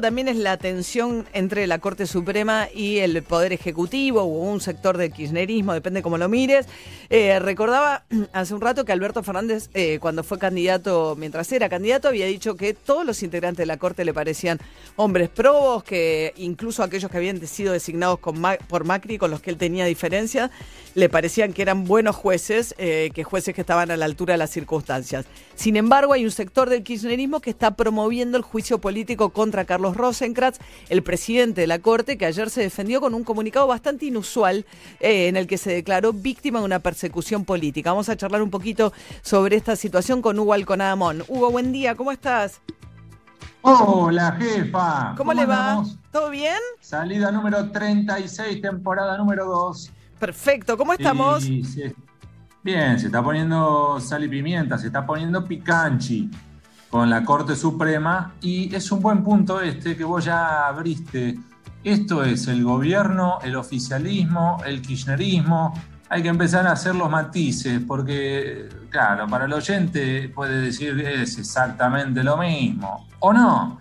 también 0.00 0.28
es 0.28 0.36
la 0.36 0.56
tensión 0.56 1.26
entre 1.32 1.66
la 1.66 1.78
Corte 1.78 2.06
Suprema 2.06 2.68
y 2.74 2.98
el 2.98 3.22
Poder 3.22 3.52
Ejecutivo 3.52 4.22
o 4.22 4.26
un 4.26 4.60
sector 4.60 4.96
del 4.96 5.12
kirchnerismo, 5.12 5.74
depende 5.74 6.02
cómo 6.02 6.18
lo 6.18 6.28
mires. 6.28 6.66
Eh, 7.10 7.38
recordaba 7.38 8.04
hace 8.32 8.54
un 8.54 8.60
rato 8.60 8.84
que 8.84 8.92
Alberto 8.92 9.22
Fernández, 9.22 9.70
eh, 9.74 9.98
cuando 10.00 10.24
fue 10.24 10.38
candidato, 10.38 11.16
mientras 11.18 11.50
era 11.52 11.68
candidato, 11.68 12.08
había 12.08 12.26
dicho 12.26 12.56
que 12.56 12.74
todos 12.74 13.04
los 13.04 13.22
integrantes 13.22 13.58
de 13.58 13.66
la 13.66 13.76
Corte 13.76 14.04
le 14.04 14.14
parecían 14.14 14.58
hombres 14.96 15.28
probos, 15.28 15.84
que 15.84 16.32
incluso 16.36 16.82
aquellos 16.82 17.10
que 17.10 17.16
habían 17.16 17.44
sido 17.46 17.72
designados 17.72 18.18
por 18.20 18.84
Macri, 18.84 19.18
con 19.18 19.30
los 19.30 19.40
que 19.40 19.50
él 19.50 19.56
tenía 19.56 19.84
diferencias, 19.84 20.50
le 20.94 21.08
parecían 21.08 21.52
que 21.52 21.62
eran 21.62 21.84
buenos 21.84 22.16
jueces, 22.16 22.74
eh, 22.78 23.10
que 23.14 23.24
jueces 23.24 23.54
que 23.54 23.62
estaban 23.62 23.90
a 23.90 23.96
la 23.96 24.04
altura 24.04 24.34
de 24.34 24.38
las 24.38 24.50
circunstancias. 24.50 25.26
Sin 25.54 25.76
embargo, 25.76 26.12
hay 26.12 26.24
un 26.24 26.30
sector 26.30 26.68
del 26.68 26.82
kirchnerismo 26.82 27.40
que 27.40 27.50
está 27.50 27.76
promoviendo 27.76 28.36
el 28.36 28.42
juicio 28.42 28.80
político 28.80 29.30
contra 29.30 29.64
Carlos 29.64 29.81
Carlos 29.82 29.96
Rosenkrantz, 29.96 30.60
el 30.90 31.02
presidente 31.02 31.62
de 31.62 31.66
la 31.66 31.80
Corte, 31.80 32.16
que 32.16 32.24
ayer 32.24 32.50
se 32.50 32.60
defendió 32.60 33.00
con 33.00 33.14
un 33.14 33.24
comunicado 33.24 33.66
bastante 33.66 34.06
inusual 34.06 34.64
eh, 35.00 35.26
en 35.26 35.36
el 35.36 35.48
que 35.48 35.58
se 35.58 35.72
declaró 35.72 36.12
víctima 36.12 36.60
de 36.60 36.66
una 36.66 36.78
persecución 36.78 37.44
política. 37.44 37.90
Vamos 37.90 38.08
a 38.08 38.16
charlar 38.16 38.42
un 38.42 38.50
poquito 38.50 38.92
sobre 39.22 39.56
esta 39.56 39.74
situación 39.74 40.22
con 40.22 40.38
Hugo 40.38 40.52
Alconadamón. 40.52 41.24
Hugo, 41.26 41.50
buen 41.50 41.72
día, 41.72 41.96
¿cómo 41.96 42.12
estás? 42.12 42.60
Hola, 43.62 44.36
jefa. 44.38 45.14
¿Cómo, 45.16 45.34
le 45.34 45.46
va? 45.46 45.82
¿Todo 46.12 46.30
bien? 46.30 46.58
Salida 46.80 47.32
número 47.32 47.72
36, 47.72 48.62
temporada 48.62 49.18
número 49.18 49.46
2. 49.46 49.90
Perfecto, 50.20 50.78
¿cómo 50.78 50.92
estamos? 50.92 51.44
Bien, 52.62 53.00
se 53.00 53.06
está 53.06 53.20
poniendo 53.20 53.98
sal 53.98 54.22
y 54.22 54.28
pimienta, 54.28 54.78
se 54.78 54.86
está 54.86 55.04
poniendo 55.04 55.44
picanchi 55.44 56.30
con 56.92 57.08
la 57.08 57.24
Corte 57.24 57.56
Suprema 57.56 58.34
y 58.42 58.72
es 58.74 58.92
un 58.92 59.00
buen 59.00 59.24
punto 59.24 59.62
este 59.62 59.96
que 59.96 60.04
vos 60.04 60.26
ya 60.26 60.66
abriste. 60.66 61.38
Esto 61.82 62.22
es 62.22 62.48
el 62.48 62.62
gobierno, 62.62 63.38
el 63.42 63.56
oficialismo, 63.56 64.58
el 64.66 64.82
kirchnerismo. 64.82 65.72
Hay 66.10 66.22
que 66.22 66.28
empezar 66.28 66.66
a 66.66 66.72
hacer 66.72 66.94
los 66.94 67.08
matices 67.08 67.80
porque, 67.88 68.68
claro, 68.90 69.26
para 69.26 69.46
el 69.46 69.54
oyente 69.54 70.28
puede 70.28 70.60
decir 70.60 70.94
que 70.94 71.22
es 71.22 71.38
exactamente 71.38 72.22
lo 72.22 72.36
mismo 72.36 73.08
o 73.20 73.32
no, 73.32 73.78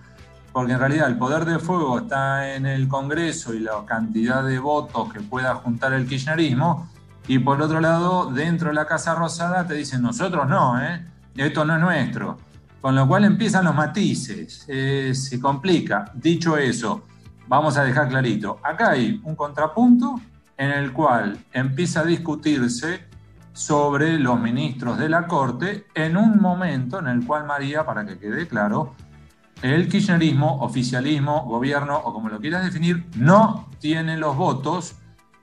porque 0.54 0.72
en 0.72 0.80
realidad 0.80 1.09
el 1.09 1.17
poder 1.17 1.44
de 1.44 1.59
fuego 1.59 2.00
está 2.00 2.56
en 2.56 2.66
el 2.66 2.88
Congreso 2.88 3.54
y 3.54 3.59
la 3.59 3.84
cantidad 3.86 4.42
de 4.42 4.58
votos 4.58 5.12
que 5.12 5.20
pueda 5.20 5.56
juntar 5.56 5.92
el 5.92 6.08
kirchnerismo. 6.08 6.89
Y 7.28 7.39
por 7.39 7.62
otro 7.62 7.82
lado, 7.82 8.32
dentro 8.32 8.70
de 8.70 8.76
la 8.76 8.86
Casa 8.86 9.16
Rosada 9.16 9.67
te 9.67 9.73
dicen 9.73 10.02
nosotros 10.02 10.48
no, 10.48 10.82
¿eh? 10.82 11.06
esto 11.36 11.66
no 11.66 11.76
es 11.76 11.82
nuestro. 11.82 12.51
Con 12.82 12.96
lo 12.96 13.08
cual 13.08 13.26
empiezan 13.26 13.66
los 13.66 13.76
matices, 13.76 14.66
eh, 14.68 15.14
se 15.14 15.40
complica. 15.40 16.12
Dicho 16.16 16.58
eso, 16.58 17.06
vamos 17.48 17.78
a 17.78 17.84
dejar 17.84 18.10
clarito, 18.10 18.60
acá 18.64 18.92
hay 18.92 19.22
un 19.23 19.36
contrapunto 19.36 20.20
en 20.58 20.72
el 20.72 20.92
cual 20.92 21.38
empieza 21.54 22.02
a 22.02 22.06
discutirse 22.06 23.06
sobre 23.54 24.18
los 24.18 24.40
ministros 24.40 24.98
de 24.98 25.10
la 25.10 25.28
Corte 25.28 25.86
en 25.94 26.18
un 26.18 26.40
momento 26.40 27.00
en 27.00 27.08
el 27.08 27.26
cual 27.26 27.46
María, 27.46 27.86
para 27.86 28.06
que 28.06 28.18
quede 28.18 28.48
claro, 28.48 28.95
el 29.62 29.88
kirchnerismo, 29.88 30.62
oficialismo, 30.62 31.45
gobierno 31.45 31.98
o 31.98 32.14
como 32.14 32.30
lo 32.30 32.40
quieras 32.40 32.64
definir, 32.64 33.06
no 33.16 33.70
tiene 33.80 34.18
los 34.18 34.36
votos 34.36 34.95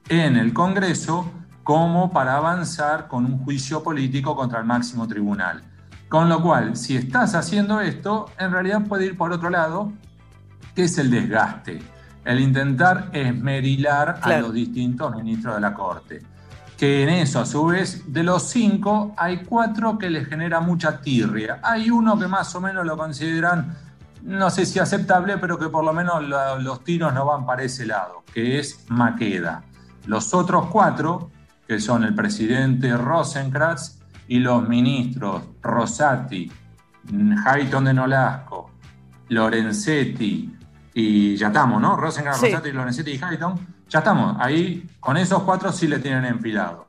en 0.08 0.36
el 0.36 0.52
Congreso 0.52 1.30
como 1.62 2.10
para 2.12 2.36
avanzar 2.36 3.06
con 3.08 3.24
un 3.26 3.38
juicio 3.44 3.82
político 3.82 4.34
contra 4.34 4.58
el 4.58 4.64
máximo 4.64 5.06
tribunal. 5.06 5.62
Con 6.08 6.28
lo 6.28 6.42
cual, 6.42 6.76
si 6.76 6.96
estás 6.96 7.34
haciendo 7.34 7.80
esto, 7.80 8.30
en 8.38 8.50
realidad 8.50 8.82
puede 8.86 9.06
ir 9.06 9.16
por 9.16 9.30
otro 9.30 9.50
lado, 9.50 9.92
que 10.74 10.84
es 10.84 10.96
el 10.96 11.10
desgaste, 11.10 11.82
el 12.24 12.40
intentar 12.40 13.10
esmerilar 13.12 14.18
a 14.22 14.38
los 14.38 14.54
distintos 14.54 15.14
ministros 15.14 15.56
de 15.56 15.60
la 15.60 15.74
Corte. 15.74 16.22
Que 16.78 17.02
en 17.02 17.08
eso, 17.10 17.40
a 17.40 17.46
su 17.46 17.66
vez, 17.66 18.10
de 18.10 18.22
los 18.22 18.44
cinco, 18.44 19.12
hay 19.18 19.38
cuatro 19.38 19.98
que 19.98 20.08
les 20.08 20.28
genera 20.28 20.60
mucha 20.60 21.00
tirria. 21.00 21.58
Hay 21.62 21.90
uno 21.90 22.18
que 22.18 22.26
más 22.26 22.54
o 22.54 22.60
menos 22.60 22.86
lo 22.86 22.96
consideran, 22.96 23.76
no 24.22 24.48
sé 24.48 24.64
si 24.64 24.78
aceptable, 24.78 25.36
pero 25.38 25.58
que 25.58 25.68
por 25.68 25.84
lo 25.84 25.92
menos 25.92 26.22
los 26.62 26.84
tiros 26.84 27.12
no 27.12 27.26
van 27.26 27.44
para 27.44 27.64
ese 27.64 27.84
lado, 27.84 28.22
que 28.32 28.58
es 28.58 28.86
Maqueda. 28.88 29.64
Los 30.06 30.32
otros 30.32 30.66
cuatro, 30.66 31.30
que 31.66 31.80
son 31.80 32.04
el 32.04 32.14
presidente 32.14 32.96
Rosenkrantz, 32.96 33.97
y 34.28 34.38
los 34.38 34.68
ministros 34.68 35.42
Rosati, 35.62 36.50
Hayton 37.46 37.84
de 37.84 37.94
Nolasco, 37.94 38.70
Lorenzetti 39.28 40.54
y 40.94 41.36
ya 41.36 41.48
estamos, 41.48 41.80
¿no? 41.80 41.96
Rosengar, 41.96 42.38
Rosati, 42.40 42.72
Lorenzetti 42.72 43.12
y 43.12 43.20
Hayton, 43.22 43.54
ya 43.88 44.00
estamos. 44.00 44.36
Ahí 44.38 44.86
con 45.00 45.16
esos 45.16 45.42
cuatro 45.42 45.72
sí 45.72 45.88
le 45.88 45.98
tienen 45.98 46.24
enfilado. 46.26 46.88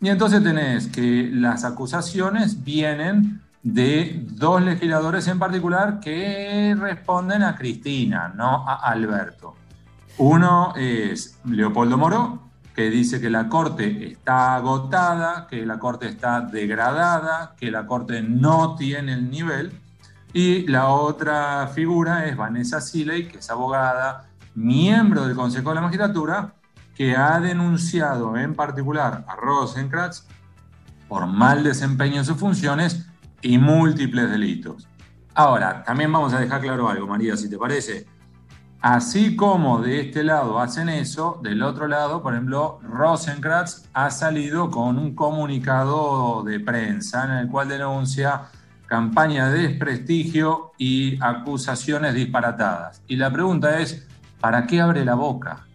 Y 0.00 0.08
entonces 0.08 0.42
tenés 0.42 0.88
que 0.88 1.30
las 1.32 1.64
acusaciones 1.64 2.64
vienen 2.64 3.40
de 3.62 4.24
dos 4.30 4.62
legisladores 4.62 5.28
en 5.28 5.38
particular 5.38 6.00
que 6.00 6.74
responden 6.78 7.42
a 7.42 7.54
Cristina, 7.54 8.32
no 8.34 8.66
a 8.66 8.76
Alberto. 8.76 9.54
Uno 10.18 10.74
es 10.76 11.38
Leopoldo 11.44 11.98
Moro, 11.98 12.49
que 12.74 12.90
dice 12.90 13.20
que 13.20 13.30
la 13.30 13.48
Corte 13.48 14.12
está 14.12 14.54
agotada, 14.56 15.46
que 15.48 15.66
la 15.66 15.78
Corte 15.78 16.08
está 16.08 16.40
degradada, 16.40 17.54
que 17.58 17.70
la 17.70 17.86
Corte 17.86 18.22
no 18.22 18.76
tiene 18.76 19.14
el 19.14 19.30
nivel. 19.30 19.72
Y 20.32 20.66
la 20.68 20.88
otra 20.88 21.66
figura 21.74 22.26
es 22.26 22.36
Vanessa 22.36 22.80
Siley, 22.80 23.28
que 23.28 23.38
es 23.38 23.50
abogada, 23.50 24.28
miembro 24.54 25.26
del 25.26 25.36
Consejo 25.36 25.70
de 25.70 25.74
la 25.76 25.80
Magistratura, 25.80 26.54
que 26.94 27.16
ha 27.16 27.40
denunciado 27.40 28.36
en 28.36 28.54
particular 28.54 29.24
a 29.26 29.36
Rosenkratz 29.36 30.26
por 31.08 31.26
mal 31.26 31.64
desempeño 31.64 32.18
en 32.18 32.24
sus 32.24 32.36
funciones 32.36 33.06
y 33.42 33.58
múltiples 33.58 34.30
delitos. 34.30 34.86
Ahora, 35.34 35.82
también 35.82 36.12
vamos 36.12 36.32
a 36.34 36.40
dejar 36.40 36.60
claro 36.60 36.88
algo, 36.88 37.06
María, 37.06 37.36
si 37.36 37.48
te 37.48 37.58
parece. 37.58 38.06
Así 38.82 39.36
como 39.36 39.82
de 39.82 40.00
este 40.00 40.24
lado 40.24 40.58
hacen 40.58 40.88
eso, 40.88 41.38
del 41.42 41.62
otro 41.62 41.86
lado, 41.86 42.22
por 42.22 42.32
ejemplo, 42.32 42.78
Rosenkrantz 42.82 43.84
ha 43.92 44.10
salido 44.10 44.70
con 44.70 44.96
un 44.96 45.14
comunicado 45.14 46.42
de 46.44 46.60
prensa 46.60 47.24
en 47.24 47.30
el 47.32 47.48
cual 47.48 47.68
denuncia 47.68 48.44
campaña 48.86 49.50
de 49.50 49.68
desprestigio 49.68 50.72
y 50.78 51.22
acusaciones 51.22 52.14
disparatadas. 52.14 53.02
Y 53.06 53.16
la 53.16 53.30
pregunta 53.30 53.78
es, 53.80 54.08
¿para 54.40 54.66
qué 54.66 54.80
abre 54.80 55.04
la 55.04 55.14
boca? 55.14 55.66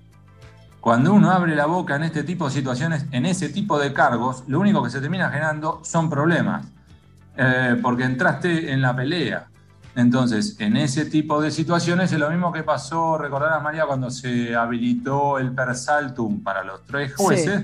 Cuando 0.81 1.13
uno 1.13 1.29
abre 1.29 1.55
la 1.55 1.67
boca 1.67 1.95
en 1.95 2.03
este 2.03 2.23
tipo 2.23 2.45
de 2.45 2.51
situaciones, 2.51 3.05
en 3.11 3.27
ese 3.27 3.49
tipo 3.49 3.79
de 3.79 3.93
cargos, 3.93 4.43
lo 4.47 4.59
único 4.59 4.83
que 4.83 4.89
se 4.89 4.99
termina 4.99 5.29
generando 5.29 5.79
son 5.83 6.09
problemas, 6.09 6.65
eh, 7.37 7.79
porque 7.81 8.03
entraste 8.03 8.71
en 8.71 8.81
la 8.81 8.95
pelea. 8.95 9.47
Entonces, 9.95 10.57
en 10.59 10.75
ese 10.75 11.05
tipo 11.05 11.41
de 11.41 11.51
situaciones 11.51 12.11
es 12.11 12.19
lo 12.19 12.29
mismo 12.29 12.51
que 12.51 12.63
pasó, 12.63 13.17
recordarás 13.17 13.63
María, 13.63 13.85
cuando 13.85 14.11
se 14.11 14.53
habilitó 14.53 15.39
el 15.39 15.53
persaltum 15.53 16.43
para 16.43 16.63
los 16.63 16.83
tres 16.85 17.15
jueces, 17.15 17.63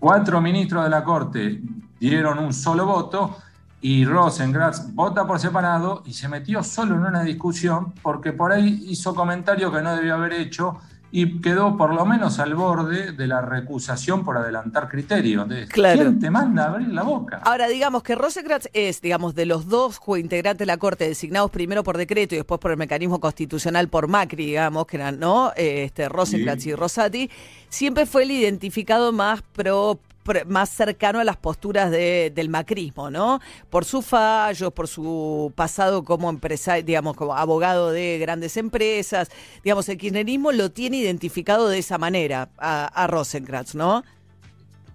cuatro 0.00 0.40
ministros 0.40 0.82
de 0.82 0.90
la 0.90 1.04
Corte 1.04 1.62
dieron 2.00 2.40
un 2.40 2.52
solo 2.52 2.84
voto 2.84 3.36
y 3.80 4.04
Rosengratz 4.04 4.92
vota 4.92 5.24
por 5.24 5.38
separado 5.38 6.02
y 6.04 6.14
se 6.14 6.28
metió 6.28 6.64
solo 6.64 6.96
en 6.96 7.02
una 7.02 7.22
discusión 7.22 7.92
porque 8.02 8.32
por 8.32 8.50
ahí 8.50 8.84
hizo 8.88 9.14
comentarios 9.14 9.72
que 9.72 9.82
no 9.82 9.94
debió 9.94 10.14
haber 10.14 10.32
hecho 10.32 10.78
y 11.14 11.42
quedó 11.42 11.76
por 11.76 11.94
lo 11.94 12.06
menos 12.06 12.38
al 12.38 12.54
borde 12.54 13.12
de 13.12 13.26
la 13.26 13.42
recusación 13.42 14.24
por 14.24 14.38
adelantar 14.38 14.88
criterios. 14.88 15.46
¿Quién 15.70 16.18
te 16.18 16.30
manda 16.30 16.64
a 16.64 16.68
abrir 16.70 16.88
la 16.88 17.02
boca? 17.02 17.42
Ahora, 17.44 17.68
digamos 17.68 18.02
que 18.02 18.14
Rosenkrantz 18.14 18.68
es, 18.72 19.02
digamos, 19.02 19.34
de 19.34 19.44
los 19.44 19.68
dos 19.68 20.00
integrantes 20.16 20.60
de 20.60 20.66
la 20.66 20.78
Corte 20.78 21.06
designados 21.06 21.50
primero 21.50 21.84
por 21.84 21.98
decreto 21.98 22.34
y 22.34 22.38
después 22.38 22.58
por 22.58 22.70
el 22.70 22.78
mecanismo 22.78 23.20
constitucional 23.20 23.88
por 23.88 24.08
Macri, 24.08 24.46
digamos, 24.46 24.86
que 24.86 24.96
eran, 24.96 25.20
¿no? 25.20 25.52
Este, 25.54 26.08
Rosenkrantz 26.08 26.64
y 26.64 26.74
Rosati, 26.74 27.30
siempre 27.68 28.06
fue 28.06 28.22
el 28.22 28.30
identificado 28.30 29.12
más 29.12 29.42
pro 29.42 30.00
más 30.46 30.70
cercano 30.70 31.20
a 31.20 31.24
las 31.24 31.36
posturas 31.36 31.90
del 31.90 32.48
macrismo, 32.48 33.10
¿no? 33.10 33.40
Por 33.70 33.84
sus 33.84 34.04
fallos, 34.04 34.72
por 34.72 34.88
su 34.88 35.52
pasado 35.54 36.04
como 36.04 36.30
empresario, 36.30 36.84
digamos, 36.84 37.16
como 37.16 37.34
abogado 37.34 37.90
de 37.90 38.18
grandes 38.18 38.56
empresas, 38.56 39.30
digamos, 39.64 39.88
el 39.88 39.98
kirchnerismo 39.98 40.52
lo 40.52 40.70
tiene 40.70 40.98
identificado 40.98 41.68
de 41.68 41.78
esa 41.78 41.98
manera 41.98 42.48
a, 42.58 42.86
a 42.86 43.06
Rosenkrantz, 43.06 43.74
¿no? 43.74 44.02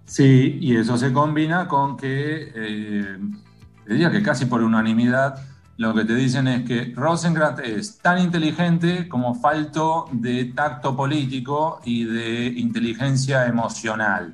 Sí, 0.06 0.57
y 0.62 0.77
eso 0.77 0.97
se 0.97 1.12
combina 1.12 1.68
con 1.68 1.97
que, 1.97 2.51
eh, 2.56 3.18
diría 3.85 4.09
que 4.09 4.24
casi 4.24 4.45
por 4.45 4.63
unanimidad, 4.63 5.38
lo 5.75 5.94
que 5.94 6.06
te 6.06 6.15
dicen 6.15 6.47
es 6.47 6.63
que 6.65 6.94
Rosenkrantz 6.95 7.59
es 7.59 7.97
tan 8.00 8.19
inteligente 8.19 9.07
como 9.09 9.35
falto 9.35 10.07
de 10.12 10.45
tacto 10.45 10.95
político 10.95 11.81
y 11.83 12.06
de 12.06 12.45
inteligencia 12.45 13.45
emocional. 13.47 14.33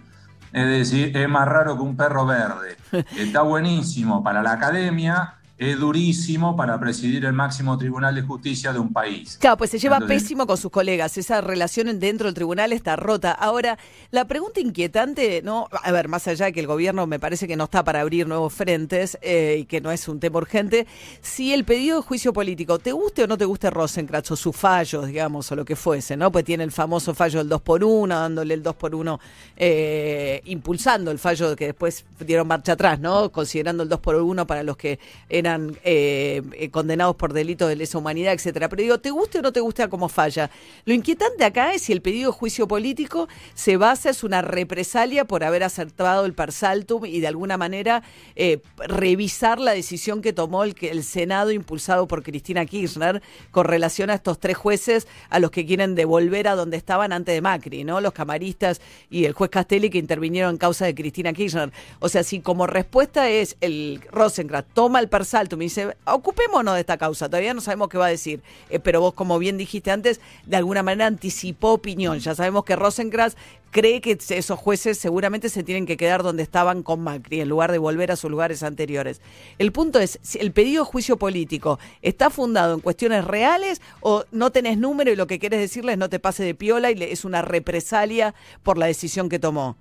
Es 0.54 0.68
decir, 0.68 1.18
es 1.18 1.28
más 1.28 1.48
raro 1.48 1.76
que 1.76 1.82
un 1.82 1.98
perro 1.98 2.26
verde. 2.26 2.78
Está 3.18 3.42
buenísimo 3.42 4.24
para 4.24 4.44
la 4.44 4.54
academia, 4.54 5.36
es 5.58 5.80
durísimo 5.80 6.56
para 6.56 6.80
presidir 6.80 7.26
el 7.26 7.34
máximo 7.34 7.78
tribunal 7.78 8.16
de 8.16 8.24
justicia 8.24 8.74
de 8.74 8.80
un 8.80 8.92
país. 8.92 9.38
Claro, 9.40 9.58
pues 9.58 9.70
se 9.70 9.78
lleva 9.78 10.00
pésimo 10.00 10.48
con 10.48 10.58
sus 10.58 10.72
colegas. 10.72 11.18
Esa 11.18 11.42
relación 11.42 12.00
dentro 12.00 12.26
del 12.26 12.34
tribunal 12.34 12.74
está 12.74 12.96
rota. 12.96 13.32
Ahora, 13.32 13.78
la 14.10 14.26
pregunta 14.26 14.60
inquietante, 14.60 15.42
no, 15.44 15.68
a 15.72 15.92
ver, 15.92 16.08
más 16.08 16.28
allá 16.28 16.46
de 16.46 16.54
que 16.54 16.60
el 16.60 16.68
gobierno 16.68 17.06
me 17.06 17.20
parece 17.20 17.48
que 17.48 17.56
no 17.56 17.66
está 17.66 17.84
para 17.84 18.02
abrir 18.02 18.28
nuevos 18.28 18.52
frentes 18.54 19.18
eh, 19.22 19.58
y 19.60 19.66
que 19.66 19.80
no 19.80 19.92
es 19.92 20.08
un 20.08 20.20
tema 20.20 20.38
urgente, 20.38 20.88
si 21.22 21.54
el 21.54 21.66
pedido 21.66 21.98
de 21.98 22.04
juicio 22.04 22.34
político, 22.34 22.80
te 22.80 22.92
guste 22.92 23.24
o 23.24 23.28
no 23.28 23.38
te 23.38 23.46
guste 23.46 23.70
Rosencrantz 23.70 24.32
o 24.32 24.36
sus 24.36 24.56
fallos, 24.56 25.06
digamos, 25.06 25.52
o 25.52 25.56
lo 25.56 25.66
que 25.66 25.76
fuese, 25.76 26.18
¿no? 26.18 26.32
Pues 26.32 26.46
tiene 26.46 26.64
el 26.64 26.72
famoso 26.72 27.14
fallo 27.14 27.40
del 27.40 27.50
2 27.50 27.62
por 27.62 27.84
1 27.84 28.16
dándole 28.16 28.56
el 28.56 28.64
2 28.64 28.76
por 28.76 28.96
1 28.96 29.20
eh, 29.56 30.42
impulsando 30.46 31.12
el 31.12 31.20
fallo 31.20 31.56
que 31.56 31.68
después 31.68 32.06
dieron 32.20 32.48
marcha 32.48 32.74
atrás, 32.74 33.00
¿no? 33.00 33.32
Considerando 33.32 33.84
el 33.84 33.90
2 33.90 34.00
por 34.00 34.16
1 34.16 34.48
para 34.48 34.64
los 34.64 34.78
que 34.78 35.00
eran 35.30 35.53
eh, 35.84 36.42
eh, 36.54 36.70
condenados 36.70 37.16
por 37.16 37.34
delitos 37.34 37.70
de 37.70 37.76
lesa 37.76 37.98
humanidad, 37.98 38.34
etcétera. 38.34 38.70
Pero 38.70 38.82
digo, 38.82 39.00
¿te 39.00 39.12
guste 39.12 39.40
o 39.40 39.42
no 39.42 39.52
te 39.52 39.60
gusta 39.60 39.88
cómo 39.90 40.10
falla? 40.10 40.50
Lo 40.86 40.94
inquietante 40.94 41.44
acá 41.44 41.74
es 41.74 41.84
si 41.84 41.94
el 41.94 42.02
pedido 42.02 42.32
de 42.32 42.38
juicio 42.38 42.68
político 42.68 43.28
se 43.54 43.78
basa, 43.78 44.10
es 44.10 44.24
una 44.24 44.42
represalia 44.42 45.26
por 45.26 45.44
haber 45.44 45.64
acertado 45.64 46.26
el 46.26 46.34
persaltum 46.34 47.06
y 47.06 47.20
de 47.20 47.28
alguna 47.28 47.58
manera 47.58 48.04
eh, 48.36 48.60
revisar 48.78 49.60
la 49.60 49.74
decisión 49.74 50.22
que 50.22 50.34
tomó 50.34 50.64
el, 50.64 50.76
el 50.82 51.04
Senado 51.04 51.52
impulsado 51.52 52.08
por 52.08 52.24
Cristina 52.24 52.66
Kirchner 52.66 53.22
con 53.52 53.66
relación 53.66 54.10
a 54.10 54.16
estos 54.16 54.40
tres 54.40 54.58
jueces 54.58 55.08
a 55.30 55.40
los 55.40 55.52
que 55.52 55.66
quieren 55.66 55.96
devolver 55.96 56.48
a 56.48 56.56
donde 56.56 56.78
estaban 56.78 57.14
antes 57.14 57.34
de 57.34 57.42
Macri, 57.42 57.84
¿no? 57.84 58.02
Los 58.02 58.14
camaristas 58.14 58.82
y 59.10 59.26
el 59.26 59.34
juez 59.34 59.50
Castelli 59.50 59.90
que 59.90 59.98
intervinieron 59.98 60.52
en 60.52 60.58
causa 60.58 60.86
de 60.86 60.96
Cristina 60.96 61.34
Kirchner. 61.34 61.72
O 62.00 62.10
sea, 62.10 62.24
si 62.24 62.42
como 62.42 62.68
respuesta 62.68 63.30
es 63.30 63.58
el 63.62 64.02
Rosenkrantz 64.12 64.74
toma 64.74 65.00
el 65.00 65.10
persaltum 65.34 65.62
y 65.62 65.66
dice, 65.66 65.98
ocupémonos 66.06 66.76
de 66.76 66.82
esta 66.82 66.98
causa, 66.98 67.28
todavía 67.28 67.54
no 67.54 67.62
sabemos 67.62 67.90
qué 67.90 67.98
va 67.98 68.06
a 68.06 68.10
decir, 68.10 68.42
eh, 68.70 68.80
pero 68.80 69.02
vos, 69.02 69.14
como 69.14 69.40
bien 69.40 69.58
dijiste 69.58 69.90
antes, 69.90 70.22
de 70.46 70.58
alguna 70.58 70.84
manera 70.84 71.08
anticipó 71.08 71.74
opinión. 71.74 72.20
Ya 72.20 72.36
sabemos 72.36 72.64
que 72.66 72.76
Rosenkrantz 72.76 73.36
cree 73.72 74.00
que 74.02 74.18
esos 74.30 74.60
jueces 74.60 75.00
seguramente 75.00 75.50
se 75.50 75.64
tienen 75.64 75.88
que 75.88 75.98
quedar 75.98 76.22
donde 76.22 76.44
estaban 76.44 76.84
con 76.84 77.02
Macri, 77.02 77.42
en 77.42 77.50
lugar 77.50 77.72
de 77.72 77.80
volver 77.80 78.12
a 78.12 78.16
sus 78.16 78.30
lugares 78.30 78.62
anteriores. 78.62 79.22
El 79.58 79.72
punto 79.72 80.00
es, 80.00 80.20
si 80.22 80.38
el 80.38 80.52
pedido 80.52 80.84
de 80.84 80.92
juicio 80.92 81.18
político 81.18 81.80
está 82.04 82.30
fundado 82.30 82.76
en 82.76 82.80
cuestiones 82.80 83.26
reales 83.26 83.82
o 84.02 84.26
no 84.32 84.52
tenés 84.52 84.78
número 84.78 85.12
y 85.12 85.16
lo 85.16 85.26
que 85.26 85.40
quieres 85.40 85.60
decirles 85.60 85.98
no 85.98 86.10
te 86.10 86.20
pase 86.20 86.44
de 86.44 86.54
piola 86.54 86.92
y 86.92 87.02
es 87.02 87.26
una 87.26 87.42
represalia 87.42 88.36
por 88.62 88.78
la 88.78 88.86
decisión 88.86 89.30
que 89.30 89.40
tomó. 89.40 89.78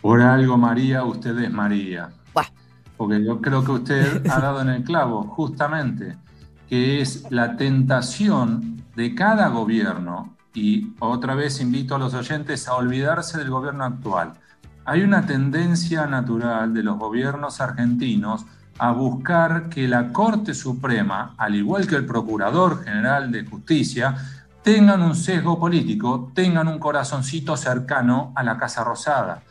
Por 0.00 0.20
algo, 0.20 0.56
María, 0.56 1.04
usted 1.04 1.38
es 1.38 1.50
María. 1.50 2.10
Porque 2.96 3.24
yo 3.24 3.40
creo 3.40 3.64
que 3.64 3.72
usted 3.72 4.26
ha 4.30 4.40
dado 4.40 4.62
en 4.62 4.68
el 4.68 4.84
clavo, 4.84 5.24
justamente, 5.24 6.16
que 6.68 7.00
es 7.00 7.30
la 7.30 7.56
tentación 7.56 8.82
de 8.94 9.14
cada 9.14 9.48
gobierno, 9.48 10.36
y 10.54 10.94
otra 11.00 11.34
vez 11.34 11.60
invito 11.60 11.94
a 11.94 11.98
los 11.98 12.14
oyentes 12.14 12.66
a 12.66 12.74
olvidarse 12.74 13.38
del 13.38 13.50
gobierno 13.50 13.84
actual. 13.84 14.32
Hay 14.86 15.02
una 15.02 15.26
tendencia 15.26 16.06
natural 16.06 16.72
de 16.72 16.82
los 16.82 16.98
gobiernos 16.98 17.60
argentinos 17.60 18.46
a 18.78 18.92
buscar 18.92 19.68
que 19.68 19.88
la 19.88 20.12
Corte 20.12 20.54
Suprema, 20.54 21.34
al 21.36 21.54
igual 21.54 21.86
que 21.86 21.96
el 21.96 22.06
Procurador 22.06 22.84
General 22.84 23.30
de 23.30 23.44
Justicia, 23.44 24.16
tengan 24.62 25.02
un 25.02 25.14
sesgo 25.14 25.58
político, 25.58 26.30
tengan 26.34 26.68
un 26.68 26.78
corazoncito 26.78 27.56
cercano 27.56 28.32
a 28.34 28.42
la 28.42 28.56
Casa 28.56 28.82
Rosada. 28.82 29.42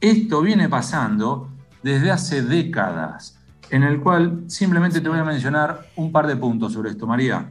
Esto 0.00 0.42
viene 0.42 0.68
pasando 0.68 1.48
desde 1.82 2.10
hace 2.10 2.42
décadas, 2.42 3.38
en 3.70 3.82
el 3.82 4.00
cual 4.00 4.44
simplemente 4.46 5.00
te 5.00 5.08
voy 5.08 5.18
a 5.18 5.24
mencionar 5.24 5.86
un 5.96 6.12
par 6.12 6.26
de 6.26 6.36
puntos 6.36 6.72
sobre 6.72 6.90
esto, 6.90 7.06
María. 7.06 7.50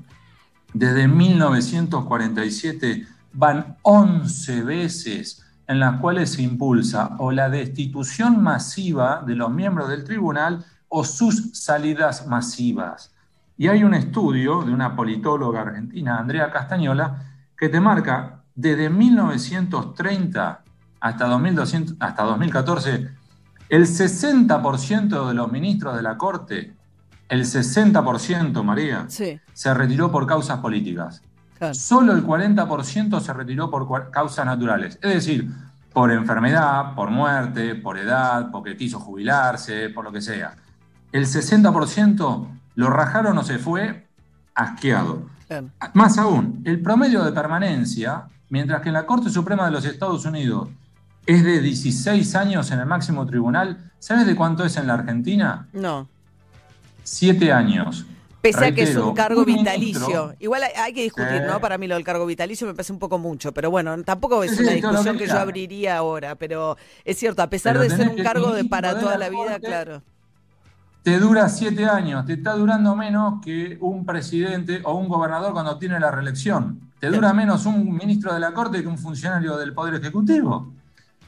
Desde 0.73 1.07
1947 1.07 3.07
van 3.33 3.77
11 3.83 4.63
veces 4.63 5.43
en 5.67 5.79
las 5.79 5.99
cuales 5.99 6.31
se 6.31 6.41
impulsa 6.41 7.15
o 7.19 7.31
la 7.31 7.49
destitución 7.49 8.41
masiva 8.41 9.23
de 9.25 9.35
los 9.35 9.51
miembros 9.51 9.89
del 9.89 10.03
tribunal 10.03 10.65
o 10.87 11.03
sus 11.03 11.51
salidas 11.53 12.25
masivas. 12.27 13.13
Y 13.57 13.67
hay 13.67 13.83
un 13.83 13.93
estudio 13.93 14.63
de 14.63 14.71
una 14.71 14.95
politóloga 14.95 15.61
argentina, 15.61 16.19
Andrea 16.19 16.51
Castañola, 16.51 17.23
que 17.57 17.69
te 17.69 17.79
marca 17.79 18.43
desde 18.55 18.89
1930 18.89 20.63
hasta, 20.99 21.27
2200, 21.27 21.95
hasta 21.99 22.23
2014 22.23 23.16
el 23.69 23.85
60% 23.85 25.27
de 25.27 25.33
los 25.33 25.51
ministros 25.51 25.95
de 25.95 26.01
la 26.01 26.17
Corte, 26.17 26.73
el 27.29 27.43
60%, 27.43 28.63
María, 28.63 29.07
se 29.09 29.73
retiró 29.73 30.11
por 30.11 30.25
causas 30.25 30.59
políticas. 30.59 31.21
Solo 31.73 32.13
el 32.13 32.23
40% 32.25 33.19
se 33.19 33.33
retiró 33.33 33.69
por 33.69 34.11
causas 34.11 34.45
naturales. 34.45 34.97
Es 35.01 35.13
decir, 35.13 35.49
por 35.91 36.11
enfermedad, 36.11 36.93
por 36.95 37.09
muerte, 37.09 37.75
por 37.75 37.97
edad, 37.97 38.51
porque 38.51 38.77
quiso 38.77 38.99
jubilarse, 38.99 39.89
por 39.89 40.05
lo 40.05 40.11
que 40.11 40.21
sea. 40.21 40.55
El 41.11 41.25
60% 41.25 42.47
lo 42.75 42.89
rajaron 42.89 43.37
o 43.37 43.43
se 43.43 43.57
fue 43.57 44.07
asqueado. 44.53 45.23
Más 45.93 46.17
aún, 46.17 46.61
el 46.65 46.81
promedio 46.81 47.23
de 47.23 47.31
permanencia, 47.31 48.27
mientras 48.49 48.81
que 48.81 48.89
en 48.89 48.93
la 48.93 49.05
Corte 49.05 49.29
Suprema 49.29 49.65
de 49.65 49.71
los 49.71 49.85
Estados 49.85 50.25
Unidos 50.25 50.69
es 51.27 51.43
de 51.43 51.59
16 51.59 52.35
años 52.35 52.71
en 52.71 52.79
el 52.79 52.85
máximo 52.85 53.25
tribunal. 53.25 53.91
¿Sabes 53.99 54.25
de 54.25 54.35
cuánto 54.35 54.63
es 54.63 54.77
en 54.77 54.87
la 54.87 54.93
Argentina? 54.93 55.67
No. 55.73 56.07
Siete 57.03 57.51
años. 57.51 58.05
Pese 58.41 58.65
a 58.65 58.71
que 58.71 58.83
es 58.83 58.95
un 58.95 59.13
cargo 59.13 59.43
vitalicio. 59.43 60.35
Igual 60.39 60.63
hay, 60.63 60.93
que 60.93 61.03
discutir, 61.03 61.43
¿no? 61.45 61.59
Para 61.59 61.77
mí 61.77 61.85
lo 61.85 61.95
del 61.95 62.05
cargo 62.05 62.25
vitalicio 62.25 62.65
me 62.65 62.73
parece 62.73 62.93
un 62.93 62.99
poco 62.99 63.17
mucho, 63.17 63.51
pero 63.51 63.69
bueno, 63.69 64.01
tampoco 64.03 64.41
es 64.43 64.57
una 64.57 64.71
discusión 64.71 65.17
que, 65.17 65.27
yo 65.27 65.37
abriría 65.37 65.97
ahora, 65.97 66.35
pero 66.35 66.77
es 67.03 67.17
cierto, 67.17 67.41
a 67.41 67.49
pesar 67.49 67.77
de 67.77 67.89
ser 67.89 68.07
un 68.07 68.23
cargo 68.23 68.53
de 68.53 68.63
para 68.63 68.97
toda 68.97 69.17
la 69.17 69.29
vida, 69.29 69.59
claro. 69.59 70.01
Te 71.03 71.19
dura 71.19 71.49
siete 71.49 71.85
años, 71.85 72.25
te 72.25 72.33
está 72.33 72.53
durando 72.53 72.95
menos 72.95 73.41
que 73.43 73.77
un 73.81 74.05
presidente 74.05 74.81
o 74.83 74.93
un 74.93 75.09
gobernador 75.09 75.51
cuando 75.51 75.77
tiene 75.77 75.99
la 75.99 76.11
reelección. 76.11 76.79
Te 76.99 77.09
dura 77.09 77.33
menos 77.33 77.65
un 77.65 77.95
ministro 77.95 78.33
de 78.33 78.39
la 78.39 78.53
Corte 78.53 78.81
que 78.81 78.87
un 78.87 78.97
funcionario 78.97 79.57
del 79.57 79.73
Poder 79.73 79.95
Ejecutivo. 79.95 80.73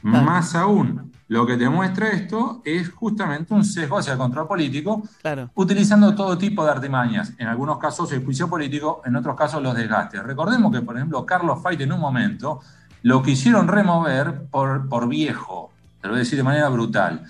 Más 0.02 0.54
aún, 0.54 1.12
lo 1.28 1.46
que 1.46 1.56
te 1.56 1.68
muestra 1.68 2.08
esto 2.08 2.62
es 2.64 2.90
justamente 2.90 3.54
un 3.54 3.64
sesgo 3.64 3.98
hacia 3.98 4.14
el 4.14 4.18
control 4.18 4.48
político, 4.48 5.02
utilizando 5.54 6.14
todo 6.14 6.36
tipo 6.36 6.64
de 6.64 6.70
artimañas. 6.70 7.34
En 7.38 7.46
algunos 7.46 7.78
casos 7.78 8.10
el 8.12 8.24
juicio 8.24 8.48
político, 8.48 9.02
en 9.04 9.14
otros 9.14 9.36
casos 9.36 9.62
los 9.62 9.74
desgastes. 9.74 10.22
Recordemos 10.22 10.72
que, 10.72 10.80
por 10.80 10.96
ejemplo, 10.96 11.24
Carlos 11.24 11.62
Fait 11.62 11.80
en 11.80 11.92
un 11.92 12.00
momento 12.00 12.60
lo 13.02 13.22
quisieron 13.22 13.68
remover 13.68 14.46
por, 14.50 14.88
por 14.88 15.08
viejo, 15.08 15.70
te 16.00 16.08
lo 16.08 16.14
voy 16.14 16.18
a 16.18 16.24
decir 16.24 16.36
de 16.36 16.42
manera 16.42 16.68
brutal. 16.68 17.22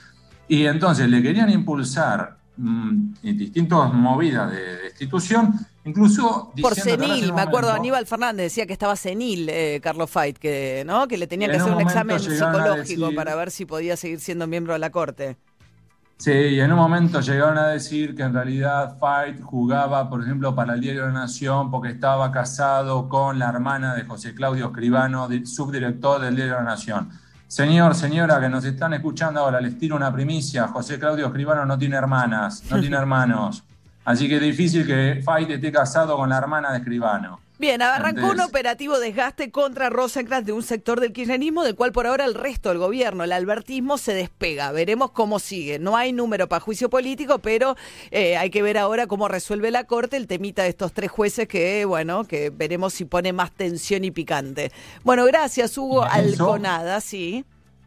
Y 0.48 0.64
entonces 0.64 1.08
le 1.08 1.22
querían 1.22 1.50
impulsar 1.50 2.38
mm, 2.56 3.12
distintas 3.22 3.92
movidas 3.92 4.50
de 4.50 4.76
destitución 4.82 5.54
Incluso 5.84 6.52
por 6.60 6.74
senil, 6.74 7.32
me 7.32 7.40
acuerdo, 7.40 7.72
Aníbal 7.72 8.06
Fernández 8.06 8.44
decía 8.44 8.66
que 8.66 8.74
estaba 8.74 8.96
senil 8.96 9.48
eh, 9.48 9.80
Carlos 9.82 10.10
Fait, 10.10 10.36
que, 10.36 10.82
¿no? 10.86 11.08
que 11.08 11.16
le 11.16 11.26
tenía 11.26 11.48
que 11.48 11.56
hacer 11.56 11.72
un, 11.72 11.80
examen 11.80 12.20
psicológico 12.20 13.14
para 13.14 13.34
ver 13.34 13.50
si 13.50 13.64
podía 13.64 13.96
seguir 13.96 14.20
siendo 14.20 14.46
miembro 14.46 14.74
de 14.74 14.78
la 14.78 14.90
Corte. 14.90 15.38
Sí, 16.18 16.32
y 16.32 16.60
en 16.60 16.70
un 16.70 16.76
momento 16.78 17.22
llegaron 17.22 17.56
a 17.56 17.68
decir 17.68 18.14
que 18.14 18.22
en 18.22 18.34
realidad 18.34 18.98
Fight 18.98 19.40
jugaba, 19.40 20.10
por 20.10 20.22
ejemplo, 20.22 20.54
para 20.54 20.74
el 20.74 20.80
Diario 20.82 21.06
de 21.06 21.14
la 21.14 21.20
Nación 21.20 21.70
porque 21.70 21.88
estaba 21.88 22.30
casado 22.30 23.08
con 23.08 23.38
la 23.38 23.48
hermana 23.48 23.94
de 23.94 24.04
José 24.04 24.34
Claudio 24.34 24.66
Escribano, 24.66 25.30
subdirector 25.46 26.20
del 26.20 26.36
Diario 26.36 26.56
de 26.56 26.60
la 26.60 26.66
Nación. 26.66 27.08
Señor, 27.48 27.94
señora, 27.94 28.38
que 28.38 28.50
nos 28.50 28.66
están 28.66 28.92
escuchando 28.92 29.40
ahora, 29.40 29.62
les 29.62 29.78
tiro 29.78 29.96
una 29.96 30.12
primicia. 30.12 30.68
José 30.68 30.98
Claudio 30.98 31.28
Escribano 31.28 31.64
no 31.64 31.78
tiene 31.78 31.96
hermanas, 31.96 32.64
no 32.70 32.78
tiene 32.78 32.96
hermanos. 32.98 33.64
Así 34.04 34.28
que 34.28 34.36
es 34.36 34.42
difícil 34.42 34.86
que 34.86 35.20
Fight 35.22 35.50
esté 35.50 35.70
casado 35.70 36.16
con 36.16 36.30
la 36.30 36.38
hermana 36.38 36.72
de 36.72 36.78
Escribano. 36.78 37.40
Bien, 37.60 37.82
arrancó 37.82 38.30
un 38.30 38.40
operativo 38.40 38.98
desgaste 38.98 39.50
contra 39.50 39.90
Rosenkrantz 39.90 40.46
de 40.46 40.52
un 40.54 40.62
sector 40.62 40.98
del 40.98 41.12
kirchnerismo 41.12 41.62
del 41.62 41.74
cual 41.74 41.92
por 41.92 42.06
ahora 42.06 42.24
el 42.24 42.32
resto 42.32 42.70
del 42.70 42.78
gobierno, 42.78 43.22
el 43.22 43.32
albertismo, 43.32 43.98
se 43.98 44.14
despega. 44.14 44.72
Veremos 44.72 45.10
cómo 45.10 45.38
sigue. 45.38 45.78
No 45.78 45.94
hay 45.94 46.14
número 46.14 46.48
para 46.48 46.60
juicio 46.60 46.88
político, 46.88 47.40
pero 47.40 47.76
eh, 48.10 48.38
hay 48.38 48.48
que 48.48 48.62
ver 48.62 48.78
ahora 48.78 49.06
cómo 49.06 49.28
resuelve 49.28 49.70
la 49.70 49.84
Corte 49.84 50.16
el 50.16 50.26
temita 50.26 50.62
de 50.62 50.70
estos 50.70 50.94
tres 50.94 51.10
jueces 51.10 51.48
que, 51.48 51.84
bueno, 51.84 52.24
que 52.24 52.48
veremos 52.48 52.94
si 52.94 53.04
pone 53.04 53.34
más 53.34 53.52
tensión 53.52 54.04
y 54.04 54.10
picante. 54.10 54.72
Bueno, 55.04 55.26
gracias, 55.26 55.76
Hugo 55.76 56.02
Alconada, 56.02 57.02
sí. 57.02 57.44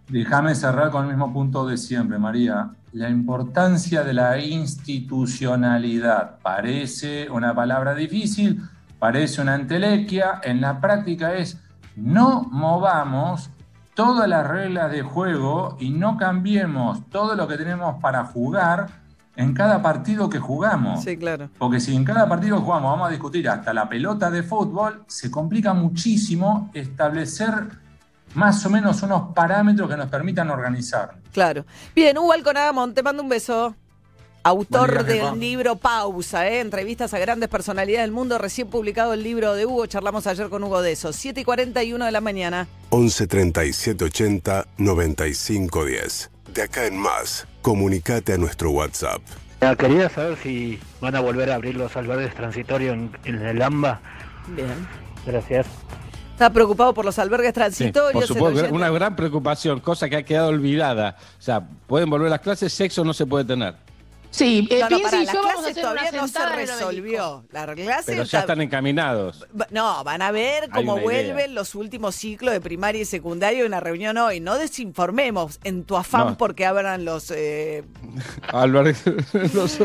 Déjame 0.10 0.56
cerrar 0.56 0.92
con 0.92 1.04
el 1.04 1.10
mismo 1.10 1.34
punto 1.34 1.66
de 1.66 1.78
siempre, 1.78 2.18
María 2.20 2.72
la 2.94 3.10
importancia 3.10 4.04
de 4.04 4.14
la 4.14 4.38
institucionalidad. 4.40 6.38
Parece 6.42 7.30
una 7.30 7.54
palabra 7.54 7.96
difícil, 7.96 8.62
parece 9.00 9.42
una 9.42 9.56
entelequia, 9.56 10.40
en 10.44 10.62
la 10.62 10.80
práctica 10.80 11.34
es 11.34 11.60
no 11.96 12.44
movamos 12.52 13.50
todas 13.96 14.30
las 14.30 14.48
reglas 14.48 14.92
de 14.92 15.02
juego 15.02 15.76
y 15.80 15.90
no 15.90 16.18
cambiemos 16.18 17.10
todo 17.10 17.36
lo 17.36 17.48
que 17.48 17.58
tenemos 17.58 18.00
para 18.00 18.26
jugar 18.26 18.88
en 19.36 19.54
cada 19.56 19.82
partido 19.82 20.30
que 20.30 20.38
jugamos. 20.38 21.04
Sí, 21.04 21.18
claro. 21.18 21.50
Porque 21.58 21.80
si 21.80 21.96
en 21.96 22.04
cada 22.04 22.30
partido 22.30 22.58
que 22.58 22.64
jugamos 22.64 22.92
vamos 22.92 23.08
a 23.08 23.12
discutir 23.12 23.50
hasta 23.50 23.74
la 23.74 23.90
pelota 23.90 24.30
de 24.30 24.44
fútbol, 24.44 25.04
se 25.08 25.32
complica 25.32 25.74
muchísimo 25.74 26.70
establecer 26.76 27.83
más 28.36 28.66
o 28.66 28.70
menos 28.70 29.02
unos 29.04 29.34
parámetros 29.34 29.90
que 29.90 29.98
nos 29.98 30.10
permitan 30.10 30.50
organizar. 30.50 31.16
Claro. 31.32 31.66
Bien, 31.96 32.18
Hugo 32.18 32.34
Alconadamón, 32.34 32.94
te 32.94 33.04
mando 33.04 33.24
un 33.24 33.30
beso. 33.30 33.76
Autor 34.46 34.92
día, 34.92 35.04
del 35.04 35.22
Jefa. 35.22 35.36
libro 35.36 35.76
Pausa, 35.78 36.50
¿eh? 36.50 36.60
entrevistas 36.60 37.14
a 37.14 37.20
grandes 37.20 37.48
personalidades 37.48 38.04
del 38.06 38.12
mundo, 38.12 38.38
recién 38.38 38.68
publicado 38.68 39.14
el 39.14 39.24
libro 39.24 39.54
de 39.54 39.66
Hugo, 39.66 39.86
charlamos 39.86 40.28
ayer 40.28 40.50
con 40.50 40.62
Hugo 40.66 40.82
de 40.82 40.92
eso, 40.92 41.14
7 41.14 41.40
y 41.40 41.44
41 41.46 42.04
de 42.04 42.12
la 42.12 42.20
mañana. 42.20 42.68
11 42.90 43.28
37 43.28 44.04
80 44.04 44.66
95 44.78 45.86
10. 45.86 46.32
De 46.54 46.62
acá 46.62 46.86
en 46.86 46.98
más, 46.98 47.48
comunicate 47.62 48.34
a 48.34 48.38
nuestro 48.38 48.72
WhatsApp. 48.72 49.22
Ya, 49.62 49.78
Quería 49.78 50.10
saber 50.10 50.38
si 50.44 50.78
van 51.00 51.16
a 51.16 51.22
volver 51.22 51.50
a 51.50 51.56
abrir 51.56 51.76
los 51.78 51.96
albergues 51.96 52.36
transitorios 52.36 52.96
en, 52.96 53.12
en 53.24 53.42
el 53.42 53.62
AMBA. 53.62 54.02
Bien. 54.50 54.88
Gracias. 55.26 55.68
Está 56.44 56.54
preocupado 56.54 56.94
por 56.94 57.06
los 57.06 57.18
albergues 57.20 57.52
Sí, 57.52 57.54
transitorios. 57.54 58.12
por 58.14 58.22
el 58.24 58.28
supuesto, 58.28 58.74
una 58.76 58.90
gran 58.90 59.16
preocupación, 59.16 59.80
cosa 59.80 60.10
que 60.10 60.18
ha 60.18 60.24
quedado 60.24 60.50
olvidada. 60.50 61.16
O 61.40 61.42
sea, 61.42 61.62
pueden 61.88 62.10
volver 62.10 62.30
las 62.30 62.42
clases, 62.42 62.74
sexo 62.74 63.06
no 63.06 63.14
se 63.14 63.26
puede 63.26 63.46
tener. 63.46 63.76
Sí, 64.30 64.68
eh, 64.72 64.80
No, 64.82 64.90
no, 64.90 64.98
y 64.98 65.04
las 65.04 65.12
yo 65.32 65.42
vamos 65.44 65.52
a 65.52 65.54
clases 65.62 65.76
todavía 65.82 66.12
no 66.12 66.28
se 66.28 66.46
resolvió. 66.50 67.46
La 67.52 67.66
clase 67.76 68.04
Pero 68.08 68.18
ya 68.18 68.24
está- 68.24 68.40
están 68.40 68.62
encaminados. 68.62 69.46
No, 69.70 70.04
van 70.04 70.22
a 70.24 70.32
ver 70.32 70.70
cómo 70.72 70.98
vuelven 71.00 71.36
idea. 71.36 71.48
los 71.50 71.76
últimos 71.76 72.16
ciclos 72.16 72.52
de 72.52 72.60
primaria 72.60 73.00
y 73.00 73.06
secundaria 73.06 73.60
en 73.62 73.68
una 73.68 73.80
reunión 73.80 74.18
hoy. 74.18 74.40
No 74.42 74.58
desinformemos 74.58 75.60
en 75.64 75.84
tu 75.86 75.96
afán 75.96 76.28
No. 76.30 76.38
porque 76.38 76.66
abran 76.66 77.06
los... 77.06 77.30
eh, 77.32 77.84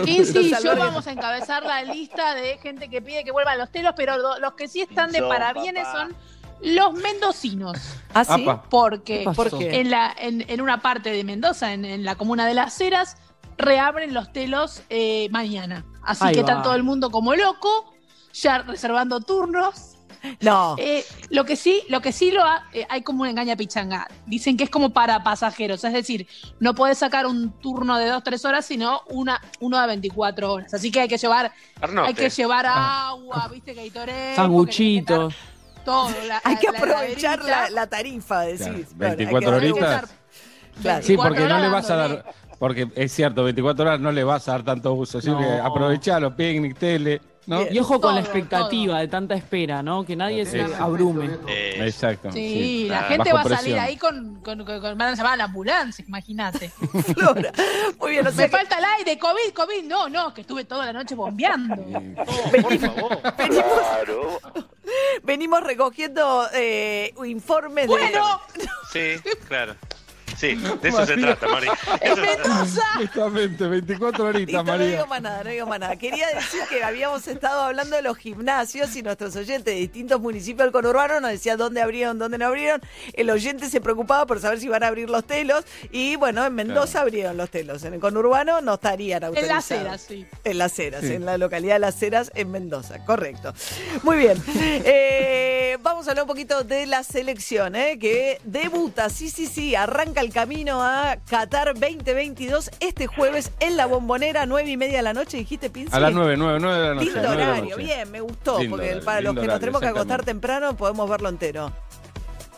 Piense 0.05 0.41
y 0.41 0.49
Los 0.51 0.63
yo 0.63 0.71
albergues. 0.73 0.79
vamos 0.79 1.07
a 1.07 1.13
encabezar 1.13 1.63
la 1.63 1.83
lista 1.85 2.35
de 2.35 2.59
gente 2.59 2.89
que 2.89 3.01
pide 3.03 3.23
que 3.25 3.31
vuelvan 3.33 3.59
los 3.59 3.71
telos, 3.71 3.93
pero 3.97 4.17
lo- 4.17 4.39
los 4.41 4.55
que 4.55 4.67
sí 4.67 4.81
están 4.81 5.13
de 5.13 5.23
parabienes 5.23 5.87
son 5.93 6.17
los 6.63 6.95
mendocinos. 6.95 7.79
¿Ah, 8.15 8.25
sí? 8.25 8.47
Porque 8.71 9.25
¿Por 9.37 9.57
qué? 9.59 9.81
en, 9.81 9.91
la, 9.91 10.15
en, 10.19 10.45
en 10.49 10.61
una 10.61 10.81
parte 10.81 11.11
de 11.11 11.25
Mendoza, 11.25 11.73
en, 11.73 11.85
en 11.85 12.05
la 12.05 12.15
comuna 12.17 12.47
de 12.47 12.55
Las 12.55 12.81
Heras, 12.81 13.17
reabren 13.57 14.15
los 14.15 14.33
telos 14.33 14.83
eh, 14.91 15.29
mañana. 15.31 15.85
Así 16.03 16.25
Ahí 16.25 16.35
que 16.35 16.43
va. 16.43 16.49
está 16.51 16.63
todo 16.63 16.75
el 16.75 16.83
mundo 16.83 17.11
como 17.11 17.35
loco, 17.35 17.93
ya 18.33 18.59
reservando 18.59 19.21
turnos. 19.21 19.95
No. 20.41 20.75
Eh, 20.79 21.05
lo 21.31 21.45
que 21.45 21.55
sí, 21.55 21.83
lo 21.89 22.01
que 22.01 22.11
sí 22.13 22.33
lo 22.33 22.43
ha- 22.45 22.65
eh, 22.73 22.85
hay 22.91 23.03
como 23.03 23.21
una 23.23 23.31
engaña 23.31 23.55
pichanga. 23.55 24.09
Dicen 24.27 24.57
que 24.57 24.65
es 24.65 24.71
como 24.71 24.91
para 24.91 25.23
pasajeros, 25.23 25.85
es 25.85 25.93
decir, 25.93 26.27
no 26.59 26.75
podés 26.75 26.99
sacar 26.99 27.25
un 27.27 27.53
turno 27.61 27.97
de 27.99 28.11
2-3 28.13 28.45
horas, 28.49 28.67
sino 28.67 29.03
una, 29.11 29.41
uno 29.61 29.81
de 29.81 29.87
24 29.87 30.53
horas. 30.53 30.75
Así 30.75 30.91
que 30.91 31.03
hay 31.03 31.09
que 31.09 31.19
llevar, 31.19 31.53
hay 32.05 32.15
que 32.15 32.31
llevar 32.31 32.67
Ah. 32.67 33.11
agua, 33.11 33.49
viste, 33.53 33.75
que 33.75 33.81
hay 33.81 33.91
toreo, 33.91 34.35
Sanguchito. 34.35 35.29
Todo. 35.89 36.11
la- 36.29 36.41
Hay 36.45 36.57
que 36.57 36.69
aprovechar 36.69 37.45
la, 37.45 37.71
la 37.71 37.87
tarifa, 37.87 38.41
decís. 38.43 38.59
Claro, 38.61 38.87
Claro, 38.99 39.11
hay 39.13 39.17
que 39.17 39.25
24 39.27 39.51
darle- 39.51 39.67
Hay 39.67 39.73
que 39.73 39.73
horitas. 39.73 40.11
Claro. 40.83 41.03
Sí, 41.03 41.09
24 41.17 41.29
porque 41.35 41.49
no 41.49 41.59
le 41.61 41.69
vas 41.69 41.91
a 41.91 41.97
dar, 41.97 42.25
porque 42.59 42.89
es 42.95 43.13
cierto, 43.13 43.43
24 43.45 43.85
horas 43.85 44.01
no 44.01 44.13
le 44.13 44.23
vas 44.25 44.49
a 44.49 44.53
dar 44.53 44.63
tanto 44.65 44.93
uso. 44.93 45.19
Así 45.19 45.29
No. 45.31 45.39
que 45.39 45.45
aprovechalo, 45.59 46.37
picnic, 46.37 46.79
tele, 46.79 47.21
Y 47.71 47.79
ojo 47.79 48.01
con 48.01 48.15
la 48.15 48.21
Todo, 48.23 48.31
expectativa 48.31 49.01
de 49.01 49.09
tanta 49.09 49.35
espera, 49.35 49.83
¿no? 49.83 50.05
Que 50.05 50.15
nadie 50.17 50.45
se 50.45 50.67
Sí. 50.67 50.73
abrume. 50.79 51.31
Exacto. 51.47 52.31
Sí, 52.33 52.87
la 52.89 53.05
gente 53.05 53.33
va 53.33 53.41
a 53.41 53.45
salir 53.45 53.59
presión. 53.59 53.79
ahí 53.81 53.97
con, 53.97 54.35
con, 54.43 54.65
con- 54.65 54.81
con- 54.81 54.99
van 54.99 55.13
a 55.13 55.15
llamar 55.15 55.33
a 55.33 55.37
la 55.37 55.45
ambulancia, 55.45 56.05
imagínate. 56.07 56.69
Flora. 57.15 57.53
Muy 57.99 58.11
bien, 58.13 58.27
o 58.27 58.31
sea 58.31 58.45
Me 58.47 58.51
que 58.51 58.57
falta 58.57 58.79
el 58.79 58.85
aire, 58.99 59.19
COVID, 59.19 59.53
COVID. 59.55 59.85
No, 59.85 60.09
no, 60.09 60.35
que 60.35 60.43
estuve 60.43 60.65
toda 60.65 60.85
la 60.87 60.93
noche 60.93 61.15
bombeando. 61.15 61.75
Claro. 63.37 64.39
venimos 65.23 65.63
recogiendo 65.63 66.47
eh, 66.55 67.15
informes 67.27 67.85
de... 67.85 67.89
Bueno, 67.89 68.41
Sí, 68.93 69.17
claro. 69.47 69.75
Sí, 70.39 70.55
de 70.55 70.89
eso 70.89 71.05
se 71.07 71.17
trata, 71.17 71.47
se 71.49 71.67
trata. 71.67 72.17
Mendoza. 72.17 72.83
Justamente, 72.97 73.67
24 73.67 74.25
horitas, 74.25 74.47
Listo, 74.47 74.59
no 74.63 74.65
María. 74.73 74.87
digo 74.87 75.07
más 75.07 75.23
nada, 75.23 75.43
no 75.45 75.51
digo 75.51 75.67
más 75.67 75.81
nada. 75.81 75.97
Quería 75.97 76.29
decir 76.29 76.61
que 76.69 76.85
habíamos 76.85 77.27
estado 77.27 77.63
hablando 77.63 77.97
de 77.97 78.03
los 78.03 78.17
gimnasios 78.17 78.95
y 78.97 79.03
nuestros 79.03 79.35
oyentes 79.37 79.65
de 79.75 79.81
distintos 79.81 80.21
municipios 80.21 80.65
del 80.67 80.73
conurbano 80.73 81.21
nos 81.21 81.31
decían 81.31 81.59
dónde 81.59 81.83
abrieron, 81.83 82.19
dónde 82.19 82.39
no 82.39 82.47
abrieron. 82.47 82.81
El 83.15 83.31
oyente 83.31 83.69
se 83.69 83.81
preocupaba 83.81 84.27
por 84.27 84.41
saber 84.41 84.61
si 84.61 84.67
iban 84.67 84.83
a 84.85 84.87
abrir 84.89 85.11
los 85.11 85.25
telos 85.27 85.65
y 85.91 86.17
bueno, 86.17 86.45
en 86.45 86.55
Mendoza 86.55 86.89
Claro. 86.93 87.07
abrieron 87.09 87.37
los 87.37 87.51
telos. 87.51 87.83
En 87.85 87.95
el 87.95 88.01
conurbano 88.01 88.61
no 88.61 88.75
estarían 88.75 89.23
En 89.23 89.29
autorizados. 89.29 89.55
las 89.57 89.71
eras, 89.73 90.01
sí. 90.07 90.27
En 90.45 90.59
Las 90.59 90.79
Heras, 90.79 91.01
Sí. 91.03 91.15
en 91.15 91.25
la 91.27 91.37
localidad 91.39 91.75
de 91.75 91.79
Las 91.81 92.01
Heras, 92.03 92.31
en 92.35 92.51
Mendoza, 92.51 93.05
correcto. 93.05 93.53
Muy 94.05 94.17
bien. 94.19 94.41
Eh, 94.91 95.77
vamos 95.83 96.07
a 96.07 96.11
hablar 96.11 96.25
un 96.25 96.29
poquito 96.29 96.63
de 96.65 96.87
la 96.87 97.03
selección, 97.03 97.75
¿eh? 97.77 97.99
que 97.99 98.41
debuta, 98.45 99.11
sí, 99.11 99.29
sí, 99.31 99.47
sí, 99.47 99.75
arranca 99.75 100.21
el 100.21 100.28
camino 100.31 100.83
a 100.83 101.17
Qatar 101.29 101.75
2022 101.75 102.71
este 102.81 103.07
jueves 103.07 103.51
en 103.61 103.77
la 103.77 103.87
bombonera, 103.87 104.47
nueve 104.47 104.71
y 104.71 104.77
media 104.77 104.99
de 104.99 105.03
la 105.03 105.13
noche, 105.13 105.37
dijiste, 105.37 105.71
Pinci. 105.71 105.95
A 105.95 106.01
las 106.01 106.13
9, 106.13 106.37
9, 106.37 106.59
9 106.61 106.79
de 106.79 106.89
la 106.89 106.95
noche. 106.95 107.07
Lindo 107.07 107.23
9 107.23 107.37
de 107.37 107.51
horario, 107.51 107.77
bien, 107.77 108.11
me 108.11 108.21
gustó, 108.21 108.59
Lindo 108.59 108.77
porque 108.77 108.91
horario, 108.91 109.05
para 109.05 109.21
los 109.21 109.35
que 109.35 109.47
nos 109.47 109.61
tenemos 109.61 109.81
que 109.81 109.89
acostar 109.89 110.25
temprano 110.25 110.77
podemos 110.77 111.09
verlo 111.09 111.29
entero. 111.29 111.73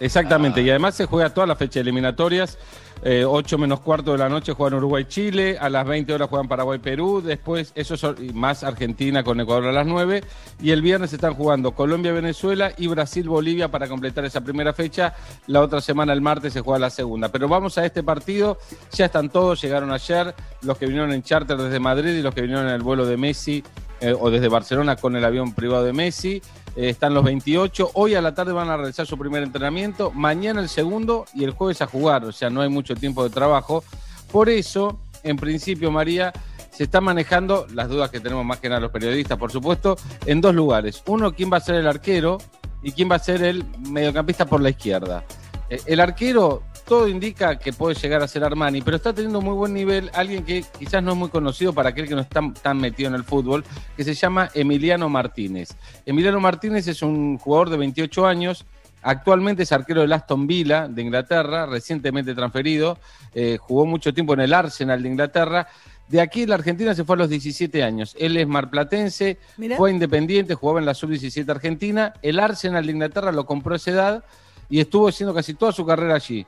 Exactamente, 0.00 0.62
y 0.62 0.71
además 0.71 0.95
se 0.95 1.07
juega 1.07 1.31
toda 1.31 1.47
la 1.47 1.57
fecha 1.57 1.81
eliminatorias. 1.81 2.59
Eh, 3.02 3.25
8 3.25 3.57
menos 3.57 3.80
cuarto 3.80 4.12
de 4.12 4.19
la 4.19 4.28
noche 4.28 4.52
juegan 4.52 4.76
Uruguay-Chile, 4.78 5.57
a 5.59 5.71
las 5.71 5.87
20 5.87 6.12
horas 6.12 6.28
juegan 6.28 6.49
Paraguay-Perú, 6.49 7.23
después 7.23 7.73
eso 7.75 8.14
más 8.35 8.62
Argentina 8.62 9.25
con 9.25 9.40
Ecuador 9.40 9.69
a 9.69 9.73
las 9.73 9.87
9, 9.87 10.23
y 10.61 10.71
el 10.71 10.83
viernes 10.83 11.12
están 11.12 11.33
jugando 11.33 11.73
Colombia-Venezuela 11.73 12.73
y 12.76 12.88
Brasil-Bolivia 12.88 13.71
para 13.71 13.88
completar 13.88 14.26
esa 14.26 14.42
primera 14.42 14.75
fecha. 14.75 15.14
La 15.47 15.61
otra 15.61 15.80
semana, 15.80 16.12
el 16.12 16.21
martes, 16.21 16.52
se 16.52 16.61
juega 16.61 16.78
la 16.78 16.90
segunda. 16.90 17.30
Pero 17.30 17.49
vamos 17.49 17.78
a 17.78 17.87
este 17.87 18.02
partido, 18.02 18.59
ya 18.92 19.07
están 19.07 19.30
todos, 19.30 19.62
llegaron 19.62 19.92
ayer, 19.92 20.35
los 20.62 20.76
que 20.76 20.87
vinieron 20.87 21.12
en 21.12 21.23
charter 21.23 21.57
desde 21.57 21.80
Madrid 21.80 22.11
y 22.11 22.23
los 22.23 22.35
que 22.35 22.42
vinieron 22.42 22.66
en 22.66 22.75
el 22.75 22.83
vuelo 22.83 23.07
de 23.07 23.16
Messi 23.16 23.64
eh, 24.00 24.14
o 24.19 24.30
desde 24.30 24.49
Barcelona 24.49 24.97
con 24.97 25.16
el 25.16 25.25
avión 25.25 25.54
privado 25.54 25.85
de 25.85 25.92
Messi. 25.92 26.42
Eh, 26.77 26.91
están 26.91 27.15
los 27.15 27.25
28. 27.25 27.91
Hoy 27.95 28.15
a 28.15 28.23
la 28.23 28.35
tarde 28.35 28.53
van 28.53 28.69
a 28.71 28.77
realizar 28.77 29.07
su 29.07 29.19
primer 29.19 29.43
entrenamiento. 29.43 30.11
Mañana 30.11 30.61
el 30.61 30.69
segundo 30.69 31.27
y 31.35 31.45
el 31.45 31.50
jueves 31.50 31.83
a 31.83 31.87
jugar. 31.87 32.25
O 32.25 32.33
sea, 32.33 32.50
no 32.50 32.61
hay 32.61 32.69
mucho 32.69 32.95
tiempo 32.95 33.25
de 33.25 33.31
trabajo. 33.31 33.85
Por 34.31 34.49
eso, 34.49 35.00
en 35.23 35.37
principio, 35.37 35.91
María, 35.91 36.33
se 36.71 36.85
está 36.85 37.00
manejando, 37.00 37.67
las 37.75 37.89
dudas 37.89 38.11
que 38.11 38.21
tenemos 38.21 38.45
más 38.45 38.59
que 38.59 38.69
nada 38.69 38.81
los 38.81 38.93
periodistas, 38.93 39.37
por 39.37 39.50
supuesto, 39.50 39.97
en 40.27 40.41
dos 40.41 40.55
lugares. 40.55 41.03
Uno, 41.07 41.35
quién 41.35 41.53
va 41.53 41.59
a 41.59 41.61
ser 41.61 41.75
el 41.75 41.87
arquero 41.87 42.39
y 42.83 42.93
quién 42.93 43.11
va 43.11 43.17
a 43.17 43.19
ser 43.19 43.43
el 43.43 43.65
mediocampista 43.89 44.47
por 44.47 44.62
la 44.62 44.71
izquierda. 44.71 45.25
Eh, 45.69 45.81
el 45.87 46.00
arquero, 46.00 46.62
todo 46.90 47.06
indica 47.06 47.56
que 47.56 47.73
puede 47.73 47.94
llegar 47.94 48.20
a 48.20 48.26
ser 48.26 48.42
Armani, 48.42 48.82
pero 48.82 48.97
está 48.97 49.12
teniendo 49.12 49.40
muy 49.40 49.54
buen 49.54 49.73
nivel 49.73 50.11
alguien 50.12 50.44
que 50.44 50.64
quizás 50.76 51.00
no 51.00 51.12
es 51.12 51.16
muy 51.16 51.28
conocido 51.28 51.73
para 51.73 51.90
aquel 51.90 52.09
que 52.09 52.16
no 52.16 52.20
está 52.20 52.40
tan 52.61 52.78
metido 52.78 53.09
en 53.09 53.14
el 53.14 53.23
fútbol, 53.23 53.64
que 53.97 54.02
se 54.02 54.12
llama 54.12 54.50
Emiliano 54.54 55.09
Martínez. 55.09 55.68
Emiliano 56.04 56.40
Martínez 56.40 56.88
es 56.88 57.02
un 57.02 57.38
jugador 57.38 57.70
de 57.70 57.76
28 57.76 58.26
años, 58.26 58.66
actualmente 59.02 59.62
es 59.62 59.70
arquero 59.70 60.00
del 60.00 60.12
Aston 60.12 60.49
Villa 60.49 60.88
de 60.88 61.00
Inglaterra, 61.00 61.64
recientemente 61.64 62.35
transferido, 62.35 62.99
eh, 63.37 63.56
jugó 63.61 63.87
mucho 63.87 64.12
tiempo 64.12 64.35
en 64.35 64.40
el 64.40 64.52
Arsenal 64.52 65.00
de 65.00 65.09
Inglaterra. 65.11 65.68
De 66.09 66.20
aquí 66.20 66.42
en 66.42 66.49
la 66.49 66.56
Argentina 66.56 66.92
se 66.92 67.04
fue 67.04 67.14
a 67.14 67.18
los 67.20 67.28
17 67.28 67.85
años. 67.85 68.16
Él 68.18 68.37
es 68.37 68.49
marplatense, 68.49 69.38
Mirá. 69.59 69.76
fue 69.76 69.92
independiente, 69.92 70.56
jugaba 70.56 70.80
en 70.80 70.87
la 70.87 70.94
sub-17 70.94 71.49
argentina. 71.49 72.14
El 72.20 72.40
Arsenal 72.40 72.85
de 72.85 72.90
Inglaterra 72.90 73.30
lo 73.30 73.47
compró 73.47 73.75
a 73.75 73.76
esa 73.76 73.92
edad 73.92 74.25
y 74.68 74.80
estuvo 74.80 75.06
haciendo 75.06 75.32
casi 75.32 75.54
toda 75.54 75.70
su 75.70 75.87
carrera 75.87 76.16
allí. 76.16 76.44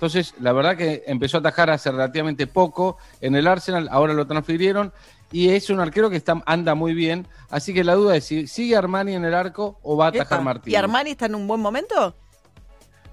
Entonces, 0.00 0.32
la 0.40 0.54
verdad 0.54 0.78
que 0.78 1.02
empezó 1.06 1.36
a 1.36 1.40
atajar 1.40 1.68
hace 1.68 1.90
relativamente 1.90 2.46
poco 2.46 2.96
en 3.20 3.34
el 3.34 3.46
Arsenal, 3.46 3.86
ahora 3.92 4.14
lo 4.14 4.26
transfirieron 4.26 4.94
y 5.30 5.50
es 5.50 5.68
un 5.68 5.78
arquero 5.78 6.08
que 6.08 6.16
está, 6.16 6.42
anda 6.46 6.74
muy 6.74 6.94
bien. 6.94 7.26
Así 7.50 7.74
que 7.74 7.84
la 7.84 7.96
duda 7.96 8.16
es 8.16 8.24
si 8.24 8.46
sigue 8.46 8.76
Armani 8.76 9.12
en 9.12 9.26
el 9.26 9.34
arco 9.34 9.78
o 9.82 9.98
va 9.98 10.06
a 10.06 10.08
atajar 10.08 10.42
Martínez. 10.42 10.72
¿Y 10.72 10.76
Armani 10.76 11.10
está 11.10 11.26
en 11.26 11.34
un 11.34 11.46
buen 11.46 11.60
momento? 11.60 12.14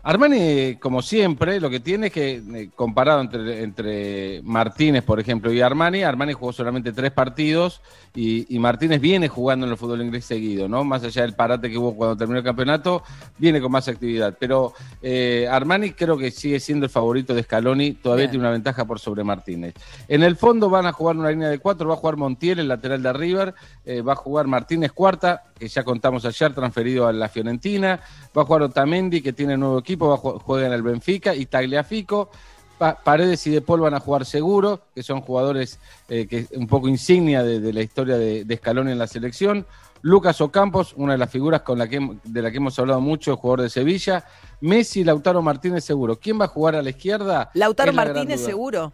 Armani, 0.07 0.77
como 0.77 1.01
siempre, 1.01 1.59
lo 1.59 1.69
que 1.69 1.81
tiene 1.81 2.07
es 2.07 2.13
que, 2.13 2.35
eh, 2.35 2.69
comparado 2.73 3.19
entre, 3.19 3.61
entre 3.61 4.41
Martínez, 4.41 5.03
por 5.03 5.19
ejemplo, 5.19 5.51
y 5.51 5.59
Armani, 5.59 6.03
Armani 6.03 6.31
jugó 6.31 6.53
solamente 6.53 6.93
tres 6.93 7.11
partidos 7.11 7.81
y, 8.15 8.55
y 8.55 8.57
Martínez 8.57 9.01
viene 9.01 9.27
jugando 9.27 9.65
en 9.65 9.73
el 9.73 9.77
fútbol 9.77 10.01
inglés 10.01 10.23
seguido, 10.23 10.69
¿no? 10.69 10.85
Más 10.85 11.03
allá 11.03 11.23
del 11.23 11.33
parate 11.33 11.69
que 11.69 11.77
hubo 11.77 11.93
cuando 11.93 12.15
terminó 12.15 12.39
el 12.39 12.45
campeonato, 12.45 13.03
viene 13.37 13.59
con 13.59 13.69
más 13.69 13.89
actividad. 13.89 14.37
Pero 14.39 14.71
eh, 15.01 15.45
Armani 15.51 15.91
creo 15.91 16.17
que 16.17 16.31
sigue 16.31 16.61
siendo 16.61 16.85
el 16.85 16.89
favorito 16.89 17.35
de 17.35 17.43
Scaloni, 17.43 17.91
todavía 17.91 18.27
Bien. 18.27 18.31
tiene 18.31 18.45
una 18.45 18.51
ventaja 18.53 18.85
por 18.85 18.99
sobre 18.99 19.25
Martínez. 19.25 19.73
En 20.07 20.23
el 20.23 20.37
fondo 20.37 20.69
van 20.69 20.85
a 20.85 20.93
jugar 20.93 21.17
una 21.17 21.31
línea 21.31 21.49
de 21.49 21.59
cuatro, 21.59 21.89
va 21.89 21.95
a 21.95 21.97
jugar 21.97 22.15
Montiel, 22.15 22.59
el 22.59 22.69
lateral 22.69 23.03
de 23.03 23.11
River, 23.11 23.55
eh, 23.83 23.99
va 24.01 24.13
a 24.13 24.15
jugar 24.15 24.47
Martínez 24.47 24.93
Cuarta, 24.93 25.43
que 25.59 25.67
ya 25.67 25.83
contamos 25.83 26.23
ayer, 26.23 26.53
transferido 26.53 27.07
a 27.07 27.11
la 27.11 27.27
Fiorentina, 27.27 27.99
va 28.35 28.43
a 28.43 28.45
jugar 28.45 28.61
Otamendi, 28.61 29.21
que 29.21 29.33
tiene 29.33 29.57
nuevo 29.57 29.79
equipo, 29.79 29.96
va 30.05 30.15
a 30.15 30.17
ju- 30.17 30.39
juega 30.41 30.67
en 30.67 30.73
el 30.73 30.83
Benfica, 30.83 31.33
y 31.33 31.45
Tagliafico, 31.47 32.29
Pa- 32.77 32.95
Paredes 33.03 33.47
y 33.47 33.49
De 33.51 33.61
Paul 33.61 33.81
van 33.81 33.95
a 33.95 33.99
jugar 33.99 34.23
seguro, 34.25 34.81
que 34.93 35.01
son 35.01 35.21
jugadores 35.21 35.79
eh, 36.09 36.27
que 36.27 36.45
un 36.55 36.67
poco 36.67 36.87
insignia 36.87 37.41
de, 37.43 37.59
de 37.59 37.73
la 37.73 37.81
historia 37.81 38.17
de, 38.17 38.45
de 38.45 38.57
Scaloni 38.57 38.91
en 38.91 38.99
la 38.99 39.07
selección. 39.07 39.65
Lucas 40.03 40.39
Ocampos, 40.41 40.93
una 40.95 41.13
de 41.13 41.17
las 41.17 41.31
figuras 41.31 41.61
con 41.61 41.79
la 41.79 41.87
que, 41.87 41.99
de 42.23 42.41
la 42.43 42.51
que 42.51 42.57
hemos 42.57 42.77
hablado 42.77 43.01
mucho, 43.01 43.35
jugador 43.35 43.61
de 43.63 43.69
Sevilla. 43.71 44.23
Messi 44.61 44.99
y 44.99 45.03
Lautaro 45.03 45.41
Martínez 45.41 45.83
seguro. 45.83 46.17
¿Quién 46.19 46.39
va 46.39 46.45
a 46.45 46.49
jugar 46.49 46.75
a 46.75 46.83
la 46.83 46.91
izquierda? 46.91 47.49
Lautaro 47.55 47.91
la 47.91 48.05
Martínez, 48.05 48.39
seguro. 48.41 48.93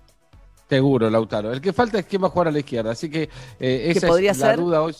Seguro, 0.69 1.09
Lautaro. 1.09 1.51
El 1.51 1.59
que 1.61 1.73
falta 1.73 1.99
es 1.99 2.05
quién 2.05 2.23
va 2.23 2.27
a 2.27 2.29
jugar 2.31 2.47
a 2.47 2.51
la 2.51 2.59
izquierda. 2.59 2.91
Así 2.91 3.09
que 3.09 3.23
eh, 3.59 3.91
esa 3.93 4.07
podría 4.07 4.31
es 4.31 4.39
la 4.39 4.47
ser? 4.51 4.59
duda 4.59 4.81
hoy. 4.81 4.95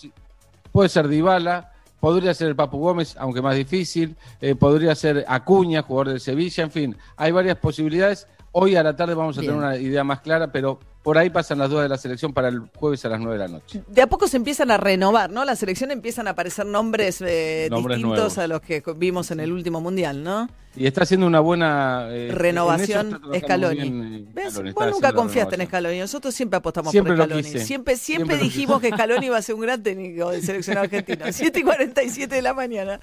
Puede 0.74 0.90
ser 0.90 1.08
Dybala, 1.08 1.72
podría 2.04 2.34
ser 2.34 2.50
el 2.50 2.56
Papu 2.58 2.80
Gómez, 2.80 3.16
aunque 3.18 3.42
más 3.42 3.56
difícil. 3.56 4.18
eh, 4.42 4.56
podría 4.56 4.94
ser 4.94 5.24
Acuña, 5.26 5.84
jugador 5.84 6.12
de 6.12 6.20
Sevilla. 6.20 6.66
En 6.66 6.70
fin, 6.70 6.98
hay 7.16 7.32
varias 7.32 7.56
posibilidades. 7.56 8.28
Hoy 8.52 8.76
a 8.76 8.84
la 8.84 8.94
tarde 8.94 9.14
vamos 9.14 9.38
a 9.38 9.40
Bien. 9.40 9.54
tener 9.54 9.66
una 9.66 9.78
idea 9.78 10.04
más 10.04 10.20
clara, 10.20 10.52
pero 10.52 10.82
por 11.04 11.18
ahí 11.18 11.30
pasan 11.30 11.60
las 11.60 11.70
dudas 11.70 11.84
de 11.84 11.90
la 11.90 11.98
selección 11.98 12.34
para 12.34 12.48
el 12.48 12.62
jueves 12.76 13.04
a 13.06 13.10
las 13.10 13.20
9 13.20 13.34
de 13.38 13.40
la 13.40 13.48
noche. 13.50 13.84
De 13.88 14.02
a 14.02 14.08
poco 14.08 14.28
se 14.28 14.38
empiezan 14.38 14.72
a 14.72 14.78
renovar, 14.78 15.30
¿no? 15.30 15.44
La 15.46 15.56
selección 15.56 15.92
empiezan 15.92 16.28
a 16.28 16.32
aparecer 16.32 16.66
nombres, 16.66 17.22
eh, 17.22 17.68
Nombres 17.70 17.98
distintos 17.98 18.18
nuevos. 18.20 18.38
a 18.38 18.48
los 18.48 18.62
que 18.62 18.82
vimos 18.96 19.30
en 19.32 19.42
el 19.42 19.52
último 19.52 19.82
mundial, 19.82 20.24
¿no? 20.24 20.50
Y 20.76 20.88
está 20.88 21.04
haciendo 21.04 21.28
una 21.28 21.40
buena 21.40 22.08
eh, 22.10 22.30
Renovación 22.32 23.22
Scaloni. 23.38 23.76
bien, 23.82 24.26
eh, 24.28 24.32
¿Ves? 24.34 24.56
Vos 24.74 24.88
nunca 24.92 25.14
confiaste 25.14 25.56
en. 25.56 25.68
Scaloni. 25.68 26.00
Nosotros 26.00 26.34
siempre 26.34 26.58
apostamos 26.58 26.90
Siempre 26.92 27.12
por 27.14 27.18
lo 27.20 27.26
Scaloni. 27.26 27.44
quise. 27.44 27.60
Siempre, 27.66 27.96
siempre, 27.96 28.36
Siempre 28.36 28.38
lo 28.38 28.44
dijimos 28.44 28.82
que 28.82 28.90
Scaloni 28.90 29.26
iba 29.28 29.38
a 29.38 29.42
ser 29.44 29.54
un 29.56 29.62
gran 29.62 29.84
técnico 29.84 30.32
del 30.32 30.42
seleccionado 30.42 30.86
argentino. 30.92 31.26
7 31.30 31.60
y 31.60 31.64
47 31.64 32.34
de 32.36 32.42
la 32.42 32.54
mañana. 32.56 33.00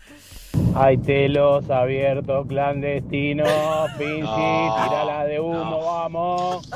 Hay 0.74 0.96
telos 0.98 1.68
abiertos 1.70 2.46
clandestinos, 2.48 3.48
Pinci, 3.98 4.20
tirala 4.24 5.24
de 5.26 5.38
humo, 5.38 5.84
vamos. 5.84 6.68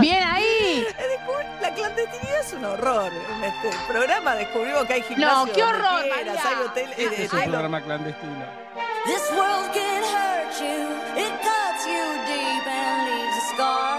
Bien 0.00 0.22
ahí. 0.22 0.86
La 1.60 1.74
clandestinidad 1.74 2.40
es 2.40 2.52
un 2.54 2.64
horror. 2.64 3.12
En 3.36 3.44
este 3.44 3.70
programa 3.86 4.34
descubrimos 4.34 4.84
que 4.86 4.94
hay 4.94 5.02
gimnasios. 5.02 5.48
No, 5.48 5.52
qué 5.52 5.62
horror, 5.62 6.02
quieras, 6.02 6.26
María. 6.26 6.42
Hay 6.48 6.64
hotel, 6.66 6.88
eh, 6.90 6.94
Este 6.96 7.24
es 7.24 7.32
un 7.32 7.40
programa 7.42 7.80
clandestino. 7.82 8.46
This 9.04 9.22
world 9.36 9.72
can 9.72 10.02
hurt 10.02 10.58
you, 10.58 10.88
it 11.16 11.32
cuts 11.42 11.86
you 11.86 12.02
deep 12.26 12.66
and 12.66 13.06
leaves 13.08 13.36
a 13.36 13.54
scar. 13.54 13.98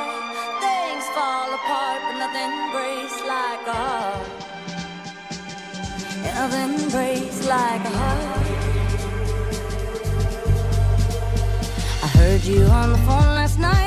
Things 0.59 1.05
fall 1.15 1.53
apart, 1.53 2.01
but 2.03 2.17
nothing 2.19 2.51
breaks 2.73 3.21
like 3.25 3.67
a 3.67 3.73
heart. 3.73 4.27
Nothing 6.35 6.89
breaks 6.89 7.45
like 7.47 7.85
a 7.85 7.89
heart. 7.89 8.47
I 12.03 12.07
heard 12.17 12.43
you 12.43 12.63
on 12.65 12.91
the 12.91 12.97
phone 12.99 13.35
last 13.35 13.59
night. 13.59 13.86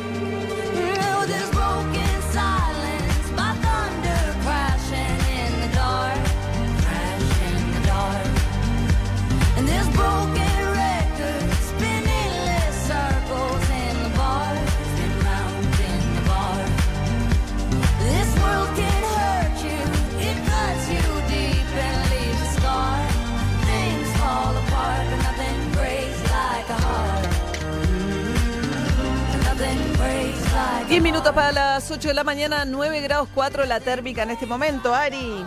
10 30.91 31.01
minutos 31.01 31.31
para 31.31 31.53
las 31.53 31.89
8 31.89 32.09
de 32.09 32.13
la 32.13 32.25
mañana, 32.25 32.65
9 32.65 32.99
grados 32.99 33.29
4 33.33 33.63
la 33.63 33.79
térmica 33.79 34.23
en 34.23 34.31
este 34.31 34.45
momento, 34.45 34.93
Ari. 34.93 35.45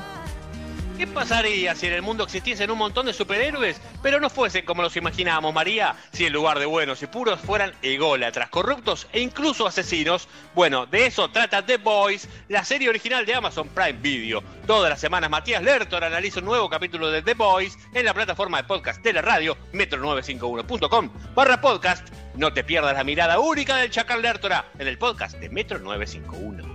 ¿Qué 0.96 1.06
pasaría 1.06 1.74
si 1.74 1.86
en 1.86 1.92
el 1.92 2.00
mundo 2.00 2.24
existiesen 2.24 2.70
un 2.70 2.78
montón 2.78 3.04
de 3.04 3.12
superhéroes, 3.12 3.78
pero 4.02 4.20
no 4.20 4.30
fuesen 4.30 4.64
como 4.64 4.80
los 4.80 4.96
imaginábamos, 4.96 5.52
María? 5.52 5.96
Si 6.12 6.24
en 6.24 6.32
lugar 6.32 6.58
de 6.58 6.64
buenos 6.64 7.02
y 7.02 7.08
puros 7.08 7.40
fueran 7.40 7.74
ególatras, 7.82 8.48
corruptos 8.48 9.06
e 9.12 9.20
incluso 9.20 9.66
asesinos. 9.66 10.28
Bueno, 10.54 10.86
de 10.86 11.04
eso 11.04 11.28
trata 11.28 11.66
The 11.66 11.76
Boys, 11.76 12.26
la 12.48 12.64
serie 12.64 12.88
original 12.88 13.26
de 13.26 13.34
Amazon 13.34 13.68
Prime 13.68 14.00
Video. 14.00 14.42
Todas 14.66 14.88
las 14.88 15.00
semanas 15.00 15.28
Matías 15.28 15.62
Lertor 15.62 16.04
analiza 16.04 16.40
un 16.40 16.46
nuevo 16.46 16.70
capítulo 16.70 17.10
de 17.10 17.20
The 17.20 17.34
Boys 17.34 17.76
en 17.92 18.06
la 18.06 18.14
plataforma 18.14 18.62
de 18.62 18.64
podcast 18.64 19.04
de 19.04 19.12
la 19.12 19.20
radio 19.20 19.58
metro951.com 19.74 21.10
barra 21.34 21.60
podcast. 21.60 22.23
No 22.36 22.52
te 22.52 22.64
pierdas 22.64 22.94
la 22.94 23.04
mirada 23.04 23.38
única 23.38 23.76
del 23.76 23.90
Chacal 23.90 24.20
Lertora 24.20 24.72
en 24.78 24.88
el 24.88 24.98
podcast 24.98 25.38
de 25.38 25.48
Metro 25.50 25.78
951. 25.78 26.73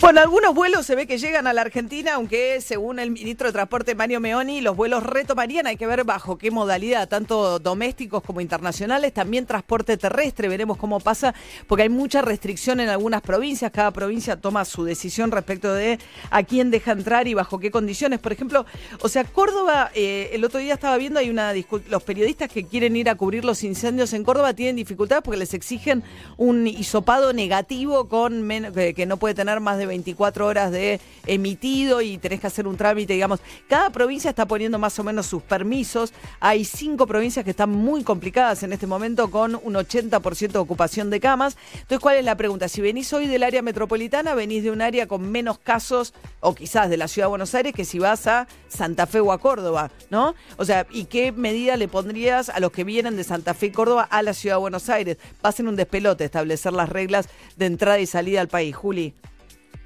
Bueno, 0.00 0.22
algunos 0.22 0.54
vuelos 0.54 0.86
se 0.86 0.96
ve 0.96 1.06
que 1.06 1.18
llegan 1.18 1.46
a 1.46 1.52
la 1.52 1.60
Argentina, 1.60 2.14
aunque 2.14 2.62
según 2.62 2.98
el 2.98 3.10
ministro 3.10 3.48
de 3.48 3.52
Transporte 3.52 3.94
Mario 3.94 4.18
Meoni, 4.18 4.62
los 4.62 4.74
vuelos 4.74 5.02
retomarían, 5.02 5.66
hay 5.66 5.76
que 5.76 5.86
ver 5.86 6.04
bajo 6.04 6.38
qué 6.38 6.50
modalidad, 6.50 7.06
tanto 7.06 7.58
domésticos 7.58 8.22
como 8.22 8.40
internacionales, 8.40 9.12
también 9.12 9.44
transporte 9.44 9.98
terrestre, 9.98 10.48
veremos 10.48 10.78
cómo 10.78 11.00
pasa, 11.00 11.34
porque 11.66 11.82
hay 11.82 11.90
mucha 11.90 12.22
restricción 12.22 12.80
en 12.80 12.88
algunas 12.88 13.20
provincias, 13.20 13.70
cada 13.72 13.90
provincia 13.90 14.40
toma 14.40 14.64
su 14.64 14.84
decisión 14.84 15.32
respecto 15.32 15.74
de 15.74 15.98
a 16.30 16.44
quién 16.44 16.70
deja 16.70 16.92
entrar 16.92 17.28
y 17.28 17.34
bajo 17.34 17.58
qué 17.58 17.70
condiciones. 17.70 18.20
Por 18.20 18.32
ejemplo, 18.32 18.64
o 19.02 19.08
sea, 19.10 19.24
Córdoba, 19.24 19.90
eh, 19.94 20.30
el 20.32 20.42
otro 20.46 20.60
día 20.60 20.72
estaba 20.72 20.96
viendo, 20.96 21.20
hay 21.20 21.28
una 21.28 21.52
los 21.90 22.02
periodistas 22.04 22.48
que 22.48 22.64
quieren 22.64 22.96
ir 22.96 23.10
a 23.10 23.16
cubrir 23.16 23.44
los 23.44 23.62
incendios 23.64 24.14
en 24.14 24.24
Córdoba 24.24 24.54
tienen 24.54 24.76
dificultades 24.76 25.22
porque 25.22 25.38
les 25.38 25.52
exigen 25.52 26.02
un 26.38 26.66
hisopado 26.66 27.34
negativo 27.34 28.08
con 28.08 28.48
que 28.50 29.04
no 29.06 29.18
puede 29.18 29.34
tener 29.34 29.60
más 29.60 29.76
de 29.76 29.89
24 29.90 30.46
horas 30.46 30.72
de 30.72 31.00
emitido 31.26 32.00
y 32.00 32.18
tenés 32.18 32.40
que 32.40 32.46
hacer 32.46 32.66
un 32.66 32.76
trámite, 32.76 33.12
digamos. 33.12 33.40
Cada 33.68 33.90
provincia 33.90 34.30
está 34.30 34.46
poniendo 34.46 34.78
más 34.78 34.98
o 34.98 35.04
menos 35.04 35.26
sus 35.26 35.42
permisos. 35.42 36.12
Hay 36.40 36.64
cinco 36.64 37.06
provincias 37.06 37.44
que 37.44 37.50
están 37.50 37.70
muy 37.70 38.02
complicadas 38.02 38.62
en 38.62 38.72
este 38.72 38.86
momento 38.86 39.30
con 39.30 39.54
un 39.62 39.74
80% 39.74 40.52
de 40.52 40.58
ocupación 40.58 41.10
de 41.10 41.20
camas. 41.20 41.56
Entonces, 41.74 42.00
¿cuál 42.00 42.16
es 42.16 42.24
la 42.24 42.36
pregunta? 42.36 42.68
Si 42.68 42.80
venís 42.80 43.12
hoy 43.12 43.26
del 43.26 43.42
área 43.42 43.62
metropolitana, 43.62 44.34
venís 44.34 44.62
de 44.62 44.70
un 44.70 44.82
área 44.82 45.06
con 45.06 45.30
menos 45.30 45.58
casos 45.58 46.14
o 46.40 46.54
quizás 46.54 46.88
de 46.88 46.96
la 46.96 47.08
ciudad 47.08 47.26
de 47.26 47.30
Buenos 47.30 47.54
Aires 47.54 47.74
que 47.74 47.84
si 47.84 47.98
vas 47.98 48.26
a 48.26 48.48
Santa 48.68 49.06
Fe 49.06 49.20
o 49.20 49.32
a 49.32 49.38
Córdoba, 49.38 49.90
¿no? 50.10 50.34
O 50.56 50.64
sea, 50.64 50.86
¿y 50.90 51.04
qué 51.04 51.32
medida 51.32 51.76
le 51.76 51.88
pondrías 51.88 52.48
a 52.48 52.60
los 52.60 52.72
que 52.72 52.84
vienen 52.84 53.16
de 53.16 53.24
Santa 53.24 53.54
Fe 53.54 53.66
y 53.66 53.70
Córdoba 53.70 54.08
a 54.10 54.22
la 54.22 54.34
ciudad 54.34 54.56
de 54.56 54.60
Buenos 54.60 54.88
Aires? 54.88 55.18
Ser 55.52 55.66
un 55.66 55.76
despelote 55.76 56.24
establecer 56.24 56.72
las 56.72 56.88
reglas 56.88 57.28
de 57.56 57.66
entrada 57.66 57.98
y 57.98 58.06
salida 58.06 58.40
al 58.40 58.48
país, 58.48 58.74
Juli. 58.74 59.14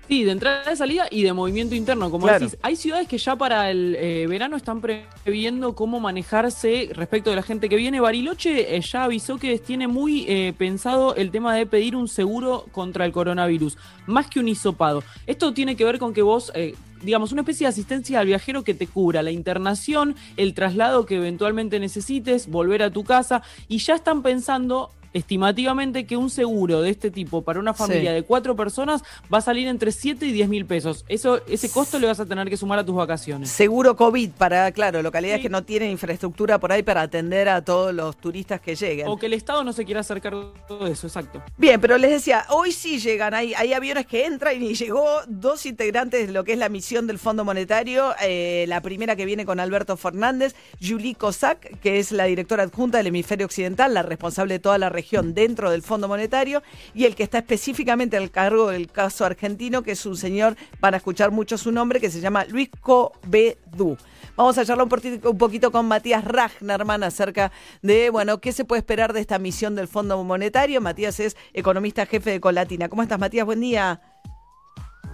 Sí, 0.09 0.23
de 0.25 0.33
entrada 0.33 0.71
y 0.73 0.77
salida 0.77 1.07
y 1.11 1.23
de 1.23 1.33
movimiento 1.33 1.75
interno. 1.75 2.11
Como 2.11 2.27
Claro. 2.27 2.45
decís, 2.45 2.59
hay 2.63 2.77
ciudades 2.77 3.09
que 3.09 3.17
ya 3.17 3.37
para 3.37 3.71
el 3.71 3.97
eh, 3.99 4.27
verano 4.29 4.57
están 4.57 4.81
previendo 4.83 5.75
cómo 5.75 5.99
manejarse 5.99 6.91
respecto 6.93 7.31
de 7.31 7.37
la 7.37 7.43
gente 7.43 7.69
que 7.71 7.77
viene. 7.77 8.01
Bariloche 8.01 8.77
eh, 8.77 8.81
ya 8.83 9.05
avisó 9.05 9.39
que 9.39 9.59
tiene 9.59 9.89
muy 9.89 10.27
eh, 10.29 10.53
pensado 10.59 11.15
el 11.17 11.31
tema 11.31 11.55
de 11.55 11.65
pedir 11.67 11.97
un 11.97 12.09
seguro 12.09 12.67
contra 12.71 13.07
el 13.07 13.13
coronavirus, 13.13 13.79
más 14.07 14.27
que 14.29 14.41
un 14.41 14.49
hisopado. 14.49 15.03
Esto 15.27 15.55
tiene 15.55 15.75
que 15.75 15.85
ver 15.85 15.99
con 15.99 16.13
que 16.13 16.23
vos. 16.23 16.53
eh, 16.55 16.75
digamos, 17.03 17.33
una 17.33 17.43
especie 17.43 17.67
de 17.67 17.69
asistencia 17.69 18.19
al 18.21 18.27
viajero 18.27 18.65
que 18.65 18.73
te 18.73 18.87
cubra 18.87 19.23
la 19.23 19.31
internación, 19.31 20.17
el 20.39 20.55
traslado 20.55 21.05
que 21.05 21.17
eventualmente 21.17 21.79
necesites, 21.79 22.47
volver 22.49 22.83
a 22.83 22.89
tu 22.91 23.05
casa, 23.05 23.43
y 23.69 23.77
ya 23.77 23.95
están 23.95 24.23
pensando 24.23 24.91
estimativamente 25.15 26.07
que 26.07 26.17
un 26.17 26.29
seguro 26.31 26.83
de 26.83 26.91
este 26.91 27.11
tipo 27.11 27.43
para 27.43 27.59
una 27.61 27.73
familia 27.75 28.11
Sí. 28.11 28.15
de 28.17 28.23
cuatro 28.25 28.55
personas 28.57 29.03
va 29.33 29.39
a 29.39 29.41
salir 29.41 29.67
entre 29.69 29.91
7 29.93 30.27
y 30.27 30.33
10 30.33 30.49
mil 30.49 30.67
pesos. 30.67 31.05
Eso, 31.09 31.41
ese 31.49 31.71
costo 31.71 31.99
le 31.99 32.07
vas 32.07 32.21
a 32.21 32.27
tener 32.27 32.49
que 32.51 32.57
sumar 32.57 32.79
a 32.79 32.85
tus 32.85 32.95
vacaciones. 32.95 33.49
Seguro 33.51 33.97
COVID 33.97 34.31
para, 34.33 34.71
claro, 34.73 35.03
localidades 35.03 35.41
que 35.41 35.49
no 35.49 35.63
tienen 35.65 35.91
infraestructura 35.91 36.59
por 36.59 36.73
ahí 36.73 36.83
para 36.83 37.03
atender 37.03 37.49
a 37.49 37.65
todos 37.65 37.95
los 37.95 38.17
turistas 38.17 38.61
que 38.61 38.75
lleguen. 38.75 39.09
O 39.09 39.17
que 39.17 39.27
el 39.27 39.33
Estado 39.33 39.65
no 39.65 39.73
se 39.73 39.85
quiera 39.85 40.01
hacer 40.01 40.21
cargo 40.21 40.53
de 40.85 40.91
eso, 40.93 41.07
exacto. 41.07 41.43
Bien, 41.57 41.81
pero 41.81 41.97
les 41.99 42.11
decía, 42.11 42.45
hoy 42.51 42.73
sí 42.73 42.99
llegan, 42.99 43.33
hay, 43.35 43.55
hay 43.55 43.73
aviones 43.73 44.07
que 44.07 44.27
entran 44.27 44.61
y 44.63 44.75
llegó 44.75 45.05
dos 45.29 45.65
integrantes 45.67 46.27
de 46.27 46.33
lo 46.33 46.45
que 46.45 46.53
es 46.53 46.59
la 46.59 46.69
misión 46.69 47.07
del 47.07 47.19
Fondo 47.19 47.45
Monetario. 47.45 48.15
eh, 48.23 48.65
la 48.69 48.81
primera 48.81 49.15
que 49.17 49.25
viene 49.25 49.45
con 49.47 49.61
Alberto 49.61 49.97
Fernández, 49.97 50.55
Julie 50.83 51.15
Cossack, 51.15 51.79
que 51.81 51.99
es 51.99 52.11
la 52.13 52.25
directora 52.25 52.63
adjunta 52.65 52.99
del 52.99 53.07
hemisferio 53.09 53.47
occidental, 53.47 53.95
la 53.95 54.03
responsable 54.03 54.55
de 54.55 54.59
toda 54.59 54.77
la 54.79 54.89
región 54.89 55.04
dentro 55.23 55.71
del 55.71 55.83
Fondo 55.83 56.09
Monetario, 56.09 56.63
y 56.95 57.05
el 57.05 57.15
que 57.15 57.23
está 57.23 57.39
específicamente 57.39 58.17
al 58.17 58.31
cargo 58.31 58.69
del 58.69 58.91
caso 58.91 59.25
argentino, 59.25 59.83
que 59.83 59.93
es 59.93 60.07
un 60.07 60.17
señor, 60.17 60.57
van 60.81 60.95
a 60.95 60.97
escuchar 60.99 61.31
mucho 61.31 61.59
su 61.59 61.73
nombre, 61.73 62.01
que 62.01 62.11
se 62.11 62.21
llama 62.21 62.45
Luis 62.47 62.71
Covedú. 62.81 63.97
Vamos 64.37 64.59
a 64.59 64.65
charlar 64.65 64.87
un, 64.87 65.39
poquito 65.39 65.71
con 65.71 65.87
Matías 65.87 66.25
Ragnerman 66.25 67.05
acerca 67.05 67.53
de, 67.83 68.11
bueno, 68.11 68.41
qué 68.41 68.53
se 68.53 68.65
puede 68.65 68.81
esperar 68.81 69.13
de 69.13 69.21
esta 69.21 69.39
misión 69.39 69.77
del 69.77 69.87
Fondo 69.87 70.23
Monetario. 70.25 70.81
Matías 70.81 71.21
es 71.21 71.37
economista 71.53 72.07
jefe 72.07 72.31
de 72.31 72.41
Colatina. 72.41 72.89
¿Cómo 72.89 73.03
estás, 73.03 73.19
Matías? 73.19 73.47
Buen 73.47 73.61
día. 73.61 74.01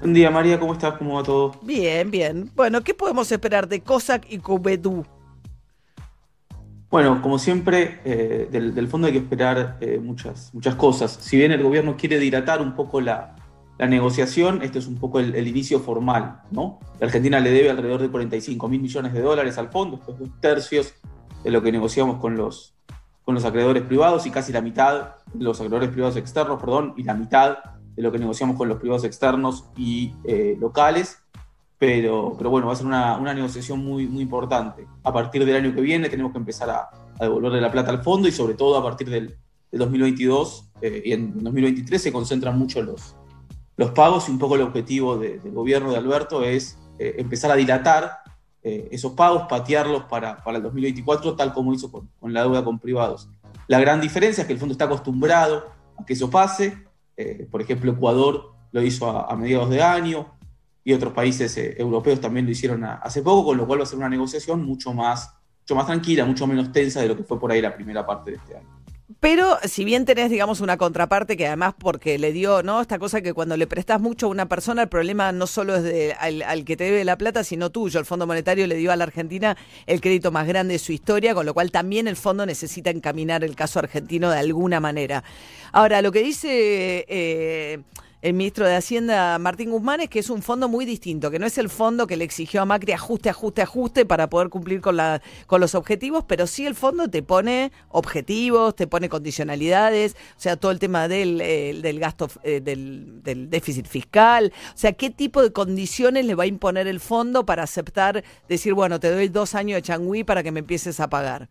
Buen 0.00 0.14
día, 0.14 0.30
María, 0.30 0.58
¿cómo 0.58 0.72
estás? 0.72 0.94
¿Cómo 0.96 1.16
va 1.16 1.22
todo? 1.22 1.52
Bien, 1.62 2.10
bien. 2.10 2.50
Bueno, 2.54 2.80
¿qué 2.82 2.94
podemos 2.94 3.30
esperar 3.30 3.68
de 3.68 3.82
COSAC 3.82 4.26
y 4.30 4.38
Covedú? 4.38 5.04
Bueno, 6.90 7.22
como 7.22 7.38
siempre, 7.38 8.00
eh, 8.04 8.48
del, 8.50 8.88
fondo 8.88 9.06
hay 9.06 9.12
que 9.12 9.20
esperar 9.20 9.78
eh, 9.80 10.00
muchas, 10.02 10.52
muchas 10.52 10.74
cosas. 10.74 11.12
Si 11.20 11.36
bien 11.36 11.52
el 11.52 11.62
gobierno 11.62 11.96
quiere 11.96 12.18
dilatar 12.18 12.60
un 12.60 12.74
poco 12.74 13.00
la, 13.00 13.36
la 13.78 13.86
negociación, 13.86 14.60
este 14.62 14.80
es 14.80 14.88
un 14.88 14.96
poco 14.96 15.20
el, 15.20 15.46
inicio 15.46 15.80
formal, 15.80 16.42
¿no? 16.50 16.80
La 16.98 17.06
Argentina 17.06 17.38
le 17.40 17.50
debe 17.50 17.70
alrededor 17.70 18.02
de 18.02 18.10
45 18.10 18.68
mil 18.68 18.80
millones 18.80 19.12
de 19.12 19.22
dólares 19.22 19.56
al 19.56 19.68
fondo, 19.68 20.00
es 20.06 20.18
dos 20.18 20.28
tercios 20.40 20.94
de 21.44 21.50
lo 21.50 21.62
que 21.62 21.72
negociamos 21.72 22.18
con 22.18 22.36
los, 22.36 22.74
con 23.24 23.36
los 23.36 23.44
acreedores 23.46 23.84
privados 23.84 24.26
y 24.26 24.30
casi 24.30 24.52
la 24.52 24.60
mitad 24.60 25.14
los 25.38 25.60
acreedores 25.60 25.88
privados 25.90 26.16
externos, 26.16 26.60
perdón, 26.60 26.92
y 26.96 27.04
la 27.04 27.14
mitad 27.14 27.58
de 27.94 28.02
lo 28.02 28.12
que 28.12 28.18
negociamos 28.18 28.56
con 28.56 28.68
los 28.68 28.78
privados 28.78 29.04
externos 29.04 29.70
y 29.76 30.12
eh, 30.24 30.56
locales. 30.60 31.22
Pero, 31.80 32.34
pero 32.36 32.50
bueno, 32.50 32.66
va 32.66 32.74
a 32.74 32.76
ser 32.76 32.84
una, 32.84 33.16
una 33.16 33.32
negociación 33.32 33.82
muy, 33.82 34.06
muy 34.06 34.20
importante. 34.22 34.86
A 35.02 35.10
partir 35.14 35.46
del 35.46 35.56
año 35.56 35.74
que 35.74 35.80
viene 35.80 36.10
tenemos 36.10 36.30
que 36.30 36.36
empezar 36.36 36.68
a, 36.68 36.90
a 37.18 37.24
devolverle 37.24 37.58
la 37.58 37.72
plata 37.72 37.90
al 37.90 38.02
fondo 38.02 38.28
y 38.28 38.32
sobre 38.32 38.52
todo 38.52 38.76
a 38.76 38.82
partir 38.82 39.08
del, 39.08 39.28
del 39.72 39.78
2022 39.78 40.72
eh, 40.82 41.02
y 41.06 41.12
en 41.12 41.42
2023 41.42 42.02
se 42.02 42.12
concentran 42.12 42.58
mucho 42.58 42.82
los, 42.82 43.16
los 43.78 43.92
pagos 43.92 44.28
y 44.28 44.30
un 44.32 44.38
poco 44.38 44.56
el 44.56 44.60
objetivo 44.60 45.16
de- 45.16 45.38
del 45.38 45.52
gobierno 45.54 45.90
de 45.90 45.96
Alberto 45.96 46.44
es 46.44 46.76
eh, 46.98 47.14
empezar 47.16 47.50
a 47.50 47.54
dilatar 47.54 48.18
eh, 48.62 48.88
esos 48.92 49.12
pagos, 49.12 49.44
patearlos 49.48 50.02
para, 50.04 50.36
para 50.44 50.58
el 50.58 50.62
2024, 50.64 51.34
tal 51.34 51.54
como 51.54 51.72
hizo 51.72 51.90
con, 51.90 52.10
con 52.20 52.34
la 52.34 52.42
deuda 52.42 52.62
con 52.62 52.78
privados. 52.78 53.30
La 53.68 53.80
gran 53.80 54.02
diferencia 54.02 54.42
es 54.42 54.46
que 54.46 54.52
el 54.52 54.58
fondo 54.58 54.72
está 54.72 54.84
acostumbrado 54.84 55.70
a 55.96 56.04
que 56.04 56.12
eso 56.12 56.28
pase. 56.28 56.76
Por 57.50 57.60
ejemplo, 57.62 57.92
Ecuador 57.92 58.52
lo 58.72 58.82
hizo 58.82 59.08
a, 59.10 59.32
a 59.32 59.36
mediados 59.36 59.68
de 59.70 59.82
año 59.82 60.26
y 60.84 60.92
otros 60.92 61.12
países 61.12 61.56
eh, 61.58 61.74
europeos 61.78 62.20
también 62.20 62.46
lo 62.46 62.52
hicieron 62.52 62.84
a- 62.84 62.94
hace 62.94 63.22
poco, 63.22 63.46
con 63.46 63.56
lo 63.56 63.66
cual 63.66 63.80
va 63.80 63.84
a 63.84 63.86
ser 63.86 63.98
una 63.98 64.08
negociación 64.08 64.64
mucho 64.64 64.92
más, 64.94 65.34
mucho 65.60 65.74
más 65.74 65.86
tranquila, 65.86 66.24
mucho 66.24 66.46
menos 66.46 66.72
tensa 66.72 67.00
de 67.00 67.08
lo 67.08 67.16
que 67.16 67.24
fue 67.24 67.38
por 67.38 67.52
ahí 67.52 67.60
la 67.60 67.74
primera 67.74 68.06
parte 68.06 68.30
de 68.32 68.36
este 68.38 68.56
año. 68.56 68.68
Pero 69.18 69.58
si 69.64 69.84
bien 69.84 70.04
tenés, 70.04 70.30
digamos, 70.30 70.60
una 70.60 70.78
contraparte 70.78 71.36
que 71.36 71.46
además 71.48 71.74
porque 71.76 72.16
le 72.18 72.32
dio, 72.32 72.62
¿no? 72.62 72.80
Esta 72.80 72.98
cosa 72.98 73.20
que 73.20 73.34
cuando 73.34 73.56
le 73.56 73.66
prestas 73.66 74.00
mucho 74.00 74.26
a 74.26 74.28
una 74.30 74.46
persona, 74.46 74.82
el 74.82 74.88
problema 74.88 75.32
no 75.32 75.48
solo 75.48 75.74
es 75.74 75.82
de, 75.82 76.14
al, 76.18 76.40
al 76.42 76.64
que 76.64 76.76
te 76.76 76.84
debe 76.84 77.04
la 77.04 77.18
plata, 77.18 77.42
sino 77.42 77.70
tuyo. 77.70 77.98
El 77.98 78.06
Fondo 78.06 78.26
Monetario 78.26 78.66
le 78.68 78.76
dio 78.76 78.92
a 78.92 78.96
la 78.96 79.04
Argentina 79.04 79.56
el 79.86 80.00
crédito 80.00 80.30
más 80.30 80.46
grande 80.46 80.74
de 80.74 80.78
su 80.78 80.92
historia, 80.92 81.34
con 81.34 81.44
lo 81.44 81.52
cual 81.52 81.72
también 81.72 82.06
el 82.06 82.16
fondo 82.16 82.46
necesita 82.46 82.88
encaminar 82.90 83.42
el 83.42 83.56
caso 83.56 83.80
argentino 83.80 84.30
de 84.30 84.38
alguna 84.38 84.78
manera. 84.80 85.22
Ahora, 85.72 86.00
lo 86.02 86.12
que 86.12 86.22
dice... 86.22 87.04
eh, 87.08 87.80
el 88.22 88.34
ministro 88.34 88.66
de 88.66 88.76
Hacienda, 88.76 89.38
Martín 89.38 89.70
Guzmán, 89.70 90.00
es 90.00 90.10
que 90.10 90.18
es 90.18 90.28
un 90.28 90.42
fondo 90.42 90.68
muy 90.68 90.84
distinto, 90.84 91.30
que 91.30 91.38
no 91.38 91.46
es 91.46 91.56
el 91.56 91.70
fondo 91.70 92.06
que 92.06 92.16
le 92.16 92.24
exigió 92.24 92.60
a 92.60 92.64
Macri 92.66 92.92
ajuste, 92.92 93.30
ajuste, 93.30 93.62
ajuste 93.62 94.04
para 94.04 94.28
poder 94.28 94.50
cumplir 94.50 94.80
con, 94.82 94.96
la, 94.96 95.22
con 95.46 95.60
los 95.60 95.74
objetivos, 95.74 96.24
pero 96.26 96.46
sí 96.46 96.66
el 96.66 96.74
fondo 96.74 97.08
te 97.08 97.22
pone 97.22 97.72
objetivos, 97.88 98.76
te 98.76 98.86
pone 98.86 99.08
condicionalidades, 99.08 100.16
o 100.36 100.40
sea, 100.40 100.56
todo 100.56 100.70
el 100.70 100.78
tema 100.78 101.08
del, 101.08 101.40
eh, 101.40 101.78
del 101.80 101.98
gasto, 101.98 102.28
eh, 102.42 102.60
del, 102.60 103.22
del 103.22 103.48
déficit 103.48 103.86
fiscal, 103.86 104.52
o 104.74 104.78
sea, 104.78 104.92
qué 104.92 105.08
tipo 105.08 105.42
de 105.42 105.52
condiciones 105.52 106.26
le 106.26 106.34
va 106.34 106.44
a 106.44 106.46
imponer 106.46 106.86
el 106.88 107.00
fondo 107.00 107.46
para 107.46 107.62
aceptar, 107.62 108.22
decir, 108.48 108.74
bueno, 108.74 109.00
te 109.00 109.10
doy 109.10 109.28
dos 109.28 109.54
años 109.54 109.76
de 109.76 109.82
changüí 109.82 110.24
para 110.24 110.42
que 110.42 110.52
me 110.52 110.60
empieces 110.60 111.00
a 111.00 111.08
pagar. 111.08 111.48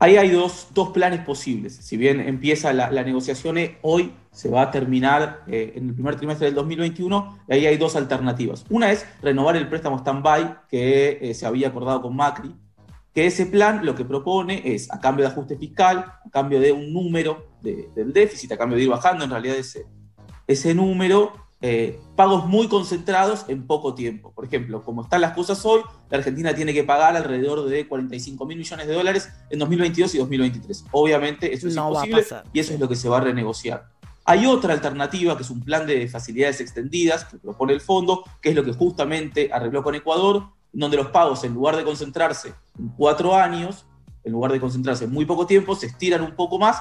Ahí 0.00 0.16
hay 0.16 0.30
dos, 0.30 0.68
dos 0.74 0.90
planes 0.90 1.20
posibles. 1.20 1.74
Si 1.74 1.96
bien 1.96 2.20
empieza 2.20 2.72
la, 2.72 2.90
la 2.90 3.02
negociación 3.02 3.58
eh, 3.58 3.78
hoy, 3.82 4.12
se 4.38 4.48
va 4.48 4.62
a 4.62 4.70
terminar 4.70 5.42
eh, 5.48 5.72
en 5.74 5.88
el 5.88 5.94
primer 5.94 6.14
trimestre 6.14 6.46
del 6.46 6.54
2021, 6.54 7.40
ahí 7.50 7.66
hay 7.66 7.76
dos 7.76 7.96
alternativas. 7.96 8.64
Una 8.70 8.92
es 8.92 9.04
renovar 9.20 9.56
el 9.56 9.68
préstamo 9.68 9.98
stand-by 9.98 10.58
que 10.70 11.18
eh, 11.20 11.34
se 11.34 11.44
había 11.44 11.68
acordado 11.68 12.00
con 12.02 12.14
Macri, 12.14 12.54
que 13.12 13.26
ese 13.26 13.46
plan 13.46 13.84
lo 13.84 13.96
que 13.96 14.04
propone 14.04 14.62
es, 14.64 14.92
a 14.92 15.00
cambio 15.00 15.24
de 15.26 15.32
ajuste 15.32 15.56
fiscal, 15.56 15.98
a 16.24 16.30
cambio 16.30 16.60
de 16.60 16.70
un 16.70 16.92
número 16.92 17.46
de- 17.62 17.88
del 17.96 18.12
déficit, 18.12 18.52
a 18.52 18.56
cambio 18.56 18.76
de 18.78 18.84
ir 18.84 18.88
bajando 18.90 19.24
en 19.24 19.30
realidad 19.30 19.56
ese, 19.56 19.86
ese 20.46 20.72
número, 20.72 21.32
eh, 21.60 21.98
pagos 22.14 22.46
muy 22.46 22.68
concentrados 22.68 23.44
en 23.48 23.66
poco 23.66 23.92
tiempo. 23.96 24.30
Por 24.32 24.44
ejemplo, 24.44 24.84
como 24.84 25.02
están 25.02 25.20
las 25.20 25.32
cosas 25.32 25.64
hoy, 25.66 25.80
la 26.10 26.18
Argentina 26.18 26.54
tiene 26.54 26.72
que 26.72 26.84
pagar 26.84 27.16
alrededor 27.16 27.68
de 27.68 27.88
45 27.88 28.46
mil 28.46 28.56
millones 28.58 28.86
de 28.86 28.94
dólares 28.94 29.28
en 29.50 29.58
2022 29.58 30.14
y 30.14 30.18
2023. 30.18 30.84
Obviamente 30.92 31.52
eso 31.52 31.66
es 31.66 31.74
No 31.74 31.88
imposible 31.88 32.20
y 32.52 32.60
eso 32.60 32.72
es 32.74 32.78
lo 32.78 32.88
que 32.88 32.94
se 32.94 33.08
va 33.08 33.16
a 33.16 33.22
renegociar. 33.22 33.97
Hay 34.30 34.44
otra 34.44 34.74
alternativa 34.74 35.38
que 35.38 35.42
es 35.42 35.48
un 35.48 35.62
plan 35.62 35.86
de 35.86 36.06
facilidades 36.06 36.60
extendidas 36.60 37.24
que 37.24 37.38
propone 37.38 37.72
el 37.72 37.80
fondo, 37.80 38.24
que 38.42 38.50
es 38.50 38.54
lo 38.54 38.62
que 38.62 38.74
justamente 38.74 39.48
arregló 39.50 39.82
con 39.82 39.94
Ecuador, 39.94 40.50
donde 40.70 40.98
los 40.98 41.06
pagos 41.06 41.44
en 41.44 41.54
lugar 41.54 41.76
de 41.76 41.82
concentrarse 41.82 42.52
en 42.78 42.88
cuatro 42.88 43.34
años, 43.34 43.86
en 44.24 44.32
lugar 44.32 44.52
de 44.52 44.60
concentrarse 44.60 45.04
en 45.04 45.12
muy 45.12 45.24
poco 45.24 45.46
tiempo, 45.46 45.74
se 45.74 45.86
estiran 45.86 46.20
un 46.20 46.36
poco 46.36 46.58
más 46.58 46.76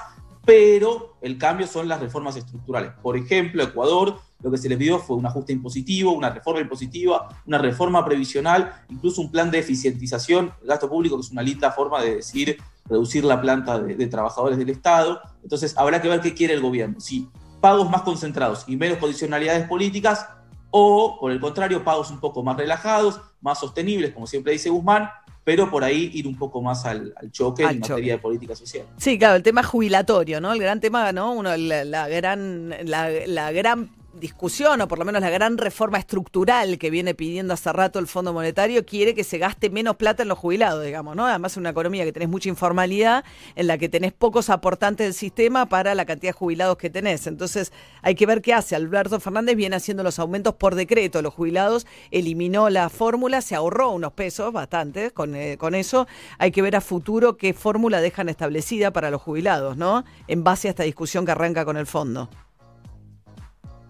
pero 0.48 1.18
el 1.20 1.38
cambio 1.38 1.68
son 1.68 1.90
las 1.90 2.00
reformas 2.00 2.38
estructurales. 2.38 2.94
Por 3.02 3.18
ejemplo, 3.18 3.62
Ecuador 3.62 4.22
lo 4.42 4.50
que 4.50 4.58
se 4.58 4.70
les 4.70 4.78
pidió 4.78 4.98
fue 4.98 5.18
un 5.18 5.26
ajuste 5.26 5.52
impositivo, 5.52 6.14
una 6.14 6.30
reforma 6.30 6.62
impositiva, 6.62 7.28
una 7.46 7.58
reforma 7.58 8.06
previsional, 8.06 8.74
incluso 8.88 9.20
un 9.20 9.30
plan 9.30 9.52
de 9.52 9.60
eficientización 9.60 10.54
del 10.60 10.70
gasto 10.70 10.90
público, 10.90 11.18
que 11.18 11.24
es 11.24 11.32
una 11.32 11.42
linda 11.42 11.72
forma 11.72 12.02
de 12.02 12.16
decir 12.16 12.58
reducir 12.90 13.24
la 13.24 13.40
planta 13.42 13.80
de, 13.80 13.96
de 13.96 14.08
trabajadores 14.08 14.58
del 14.58 14.70
Estado. 14.70 15.20
Entonces, 15.44 15.78
habrá 15.78 16.02
que 16.02 16.08
ver 16.10 16.22
qué 16.22 16.34
quiere 16.34 16.54
el 16.54 16.62
gobierno. 16.62 17.00
Si 17.00 17.28
pagos 17.62 17.90
más 17.90 18.04
concentrados 18.04 18.64
y 18.68 18.76
menos 18.78 18.98
condicionalidades 18.98 19.68
políticas, 19.68 20.28
o 20.70 21.18
por 21.20 21.32
el 21.32 21.40
contrario, 21.40 21.84
pagos 21.84 22.12
un 22.12 22.20
poco 22.20 22.44
más 22.44 22.58
relajados, 22.58 23.20
más 23.42 23.60
sostenibles, 23.60 24.12
como 24.14 24.28
siempre 24.28 24.54
dice 24.54 24.70
Guzmán, 24.70 25.10
pero 25.44 25.72
por 25.72 25.84
ahí 25.84 26.12
ir 26.14 26.28
un 26.28 26.38
poco 26.38 26.62
más 26.62 26.86
al, 26.86 27.14
al 27.16 27.32
choque 27.32 27.64
Al 27.64 27.76
en 27.76 27.82
choque. 27.82 27.94
materia 27.94 28.14
de 28.16 28.20
política 28.20 28.54
social. 28.56 28.86
Sí, 28.98 29.18
claro, 29.18 29.36
el 29.38 29.44
tema 29.44 29.64
jubilatorio, 29.64 30.42
¿no? 30.42 30.52
El 30.52 30.60
gran 30.60 30.82
tema, 30.82 31.14
¿no? 31.14 31.32
Uno, 31.32 31.56
la, 31.56 31.86
la 31.86 32.08
gran, 32.10 32.70
la, 32.84 33.10
la 33.26 33.52
gran 33.54 33.90
discusión, 34.20 34.82
o 34.82 34.88
por 34.88 35.00
lo 35.00 35.06
menos 35.06 35.22
la 35.22 35.30
gran 35.30 35.58
reforma 35.58 35.98
estructural 35.98 36.78
que 36.78 36.90
viene 36.90 37.14
pidiendo 37.14 37.54
hace 37.54 37.72
rato 37.72 38.00
el 38.00 38.08
Fondo 38.08 38.34
Monetario, 38.34 38.86
quiere 38.86 39.14
que 39.14 39.24
se 39.24 39.38
gaste 39.38 39.70
menos 39.70 39.96
plata 39.96 40.24
en 40.24 40.30
los 40.30 40.38
jubilados, 40.38 40.84
digamos, 40.84 41.16
¿no? 41.16 41.26
Además, 41.26 41.54
es 41.54 41.58
una 41.58 41.70
economía 41.70 42.04
que 42.04 42.12
tenés 42.12 42.30
mucha 42.30 42.50
informalidad, 42.50 43.24
en 43.56 43.68
la 43.68 43.78
que 43.78 43.90
tenés 43.90 44.14
pocos 44.14 44.50
aportantes 44.50 45.08
del 45.08 45.14
sistema 45.14 45.68
para 45.68 45.96
la 45.96 46.06
cantidad 46.06 46.34
de 46.34 46.38
jubilados 46.38 46.78
que 46.78 46.90
tenés. 46.90 47.28
Entonces, 47.28 47.72
hay 48.02 48.16
que 48.16 48.26
ver 48.26 48.42
qué 48.42 48.54
hace. 48.54 48.76
Alberto 48.76 49.20
Fernández 49.20 49.56
viene 49.56 49.76
haciendo 49.76 50.04
los 50.04 50.20
aumentos 50.20 50.56
por 50.56 50.76
decreto. 50.76 51.22
Los 51.22 51.34
jubilados 51.34 51.86
eliminó 52.12 52.70
la 52.70 52.90
fórmula, 52.90 53.42
se 53.42 53.56
ahorró 53.56 53.92
unos 53.92 54.14
pesos, 54.14 54.52
bastante, 54.52 55.12
con, 55.12 55.36
eh, 55.36 55.58
con 55.58 55.76
eso. 55.76 56.08
Hay 56.38 56.52
que 56.52 56.62
ver 56.62 56.76
a 56.76 56.82
futuro 56.82 57.38
qué 57.38 57.54
fórmula 57.54 58.02
dejan 58.02 58.30
establecida 58.30 58.92
para 58.92 59.12
los 59.12 59.22
jubilados, 59.22 59.78
¿no? 59.78 60.04
En 60.28 60.44
base 60.44 60.68
a 60.68 60.72
esta 60.72 60.84
discusión 60.84 61.26
que 61.26 61.32
arranca 61.32 61.66
con 61.66 61.78
el 61.78 61.86
fondo. 61.86 62.30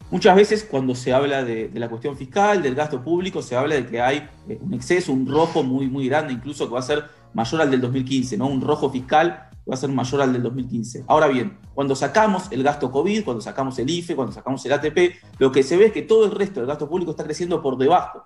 Muchas 0.10 0.36
veces 0.36 0.68
cuando 0.70 0.96
se 0.96 1.12
habla 1.14 1.44
de, 1.44 1.68
de 1.68 1.80
la 1.80 1.90
cuestión 1.90 2.16
fiscal, 2.16 2.62
del 2.64 2.76
gasto 2.76 3.02
público, 3.04 3.42
se 3.42 3.56
habla 3.58 3.76
de 3.76 3.86
que 3.86 4.02
hay 4.02 4.30
eh, 4.48 4.58
un 4.62 4.74
exceso, 4.74 5.12
un 5.12 5.28
rojo 5.28 5.64
muy, 5.64 5.88
muy 5.88 6.08
grande, 6.08 6.34
incluso 6.34 6.68
que 6.68 6.74
va 6.74 6.80
a 6.80 6.84
ser 6.84 7.04
mayor 7.34 7.62
al 7.62 7.72
del 7.72 7.82
2015, 7.82 8.38
¿no? 8.38 8.48
Un 8.48 8.62
rojo 8.62 8.90
fiscal 8.90 9.50
que 9.52 9.70
va 9.70 9.74
a 9.74 9.78
ser 9.78 9.90
mayor 9.90 10.22
al 10.22 10.32
del 10.32 10.44
2015. 10.44 11.04
Ahora 11.08 11.28
bien, 11.28 11.58
cuando 11.74 11.94
sacamos 11.94 12.46
el 12.52 12.64
gasto 12.64 12.90
COVID, 12.90 13.26
cuando 13.26 13.42
sacamos 13.42 13.78
el 13.80 13.90
IFE, 13.90 14.16
cuando 14.16 14.32
sacamos 14.34 14.66
el 14.66 14.72
ATP, 14.74 14.98
lo 15.40 15.52
que 15.52 15.62
se 15.62 15.76
ve 15.76 15.88
es 15.88 15.92
que 15.92 16.04
todo 16.04 16.26
el 16.26 16.32
resto 16.32 16.62
del 16.62 16.68
gasto 16.68 16.88
público 16.88 17.12
está 17.12 17.26
creciendo 17.26 17.62
por 17.62 17.78
debajo 17.78 18.24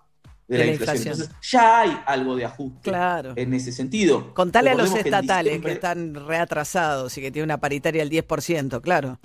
de, 0.47 0.59
la, 0.59 0.65
inflación. 0.67 1.13
Entonces 1.13 1.35
ya 1.41 1.79
hay 1.81 1.97
algo 2.05 2.35
de 2.35 2.45
ajuste 2.45 2.81
Claro. 2.91 3.33
en 3.35 3.53
ese 3.55 3.71
sentido. 3.71 4.33
Contale 4.35 4.69
a 4.69 4.75
los 4.75 4.83
Recordemos 4.93 5.03
que 5.03 5.09
en 5.09 5.15
estatales 5.15 5.53
diciembre- 5.53 5.69
que 5.71 5.73
están 5.73 6.27
reatrasados 6.27 7.17
y 7.17 7.21
que 7.21 7.31
tienen 7.31 7.47
una 7.47 7.57
paritaria 7.57 8.01
del 8.05 8.11
10%, 8.11 8.81
claro. 8.81 9.17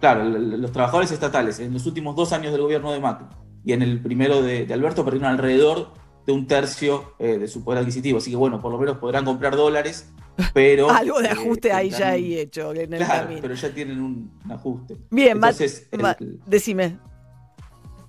Claro, 0.00 0.24
los 0.24 0.72
trabajadores 0.72 1.10
estatales 1.10 1.58
en 1.58 1.72
los 1.72 1.86
últimos 1.86 2.14
dos 2.16 2.32
años 2.32 2.52
del 2.52 2.60
gobierno 2.62 2.92
de 2.92 3.00
Macri 3.00 3.26
y 3.64 3.72
en 3.72 3.82
el 3.82 4.00
primero 4.00 4.42
de, 4.42 4.66
de 4.66 4.74
Alberto 4.74 5.04
perdieron 5.04 5.30
alrededor 5.30 5.92
de 6.26 6.32
un 6.32 6.46
tercio 6.46 7.14
eh, 7.18 7.38
de 7.38 7.48
su 7.48 7.64
poder 7.64 7.80
adquisitivo. 7.80 8.18
Así 8.18 8.30
que 8.30 8.36
bueno, 8.36 8.60
por 8.60 8.70
lo 8.72 8.78
menos 8.78 8.98
podrán 8.98 9.24
comprar 9.24 9.56
dólares, 9.56 10.12
pero... 10.54 10.90
Algo 10.90 11.20
de 11.20 11.28
eh, 11.28 11.30
ajuste 11.32 11.72
ahí 11.72 11.90
ya 11.90 12.10
hay 12.10 12.38
hecho 12.38 12.72
en 12.74 12.92
el 12.92 12.98
Claro, 13.04 13.22
camino. 13.22 13.40
pero 13.42 13.54
ya 13.54 13.70
tienen 13.70 14.00
un, 14.02 14.38
un 14.44 14.52
ajuste. 14.52 14.96
Bien, 15.10 15.38
Ma- 15.38 15.48
entonces, 15.50 15.88
el- 15.90 16.40
decime. 16.46 16.98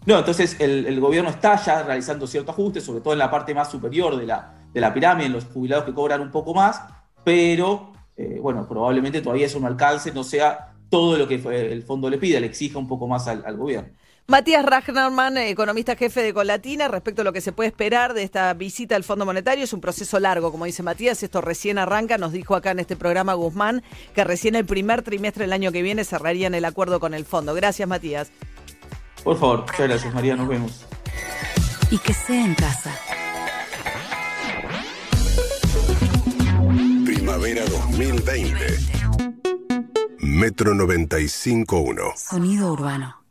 no, 0.06 0.20
entonces 0.20 0.56
el, 0.60 0.86
el 0.88 1.00
gobierno 1.00 1.30
está 1.30 1.56
ya 1.64 1.84
realizando 1.84 2.28
cierto 2.28 2.52
ajuste, 2.52 2.82
sobre 2.82 3.02
todo 3.02 3.14
en 3.14 3.20
la 3.20 3.32
parte 3.32 3.54
más 3.56 3.70
superior 3.72 4.18
de 4.18 4.26
la, 4.26 4.56
de 4.74 4.82
la 4.82 4.94
pirámide, 4.94 5.28
en 5.28 5.34
los 5.34 5.46
jubilados 5.46 5.86
que 5.86 5.94
cobran 5.94 6.22
un 6.22 6.32
poco 6.32 6.54
más, 6.54 6.82
pero 7.24 7.94
eh, 8.18 8.40
bueno, 8.42 8.68
probablemente 8.68 9.22
todavía 9.22 9.46
eso 9.46 9.60
no 9.60 9.68
alcance, 9.68 10.12
no 10.12 10.24
sea 10.24 10.74
todo 10.90 11.18
lo 11.18 11.28
que 11.28 11.36
el 11.36 11.84
fondo 11.84 12.10
le 12.10 12.18
pide, 12.18 12.40
le 12.40 12.48
exija 12.48 12.80
un 12.80 12.88
poco 12.88 13.08
más 13.08 13.28
al, 13.28 13.44
al 13.46 13.58
gobierno. 13.58 13.90
Matías 14.30 14.66
Ragnarman, 14.66 15.38
economista 15.38 15.96
jefe 15.96 16.22
de 16.22 16.34
Colatina, 16.34 16.90
respecto 16.90 17.22
a 17.22 17.24
lo 17.24 17.32
que 17.32 17.40
se 17.40 17.54
puede 17.54 17.70
esperar 17.70 18.14
de 18.14 18.24
esta 18.24 18.54
visita 18.54 18.98
al 18.98 19.06
Fondo 19.06 19.26
Monetario, 19.26 19.64
es 19.64 19.72
un 19.72 19.80
proceso 19.80 20.20
largo, 20.20 20.52
como 20.52 20.66
dice 20.66 20.84
Matías, 20.84 21.24
esto 21.24 21.40
recién 21.40 21.78
arranca, 21.78 22.18
nos 22.18 22.34
dijo 22.34 22.54
acá 22.54 22.72
en 22.72 22.80
este 22.80 22.98
programa 22.98 23.36
Guzmán, 23.36 23.84
que 24.14 24.26
recién 24.26 24.56
el 24.56 24.66
primer 24.66 25.02
trimestre 25.02 25.46
del 25.46 25.54
año 25.54 25.72
que 25.72 25.82
viene 25.82 26.04
cerrarían 26.04 26.56
el 26.56 26.66
acuerdo 26.66 27.00
con 27.00 27.14
el 27.14 27.24
fondo. 27.24 27.54
Gracias, 27.54 27.88
Matías. 27.88 28.30
Por 29.24 29.40
favor, 29.40 29.62
muchas 29.62 29.88
gracias 29.88 30.14
María, 30.14 30.36
nos 30.36 30.50
vemos. 30.50 30.86
Y 31.90 31.98
que 31.98 32.14
sea 32.14 32.44
en 32.44 32.54
casa. 32.54 32.94
Primavera 37.06 37.64
2020. 37.66 38.97
Metro 40.20 40.74
95.1. 40.74 42.16
Sonido 42.18 42.72
urbano. 42.72 43.24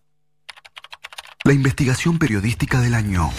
La 1.45 1.53
investigación 1.53 2.19
periodística 2.19 2.81
del 2.81 2.95
año. 2.95 3.31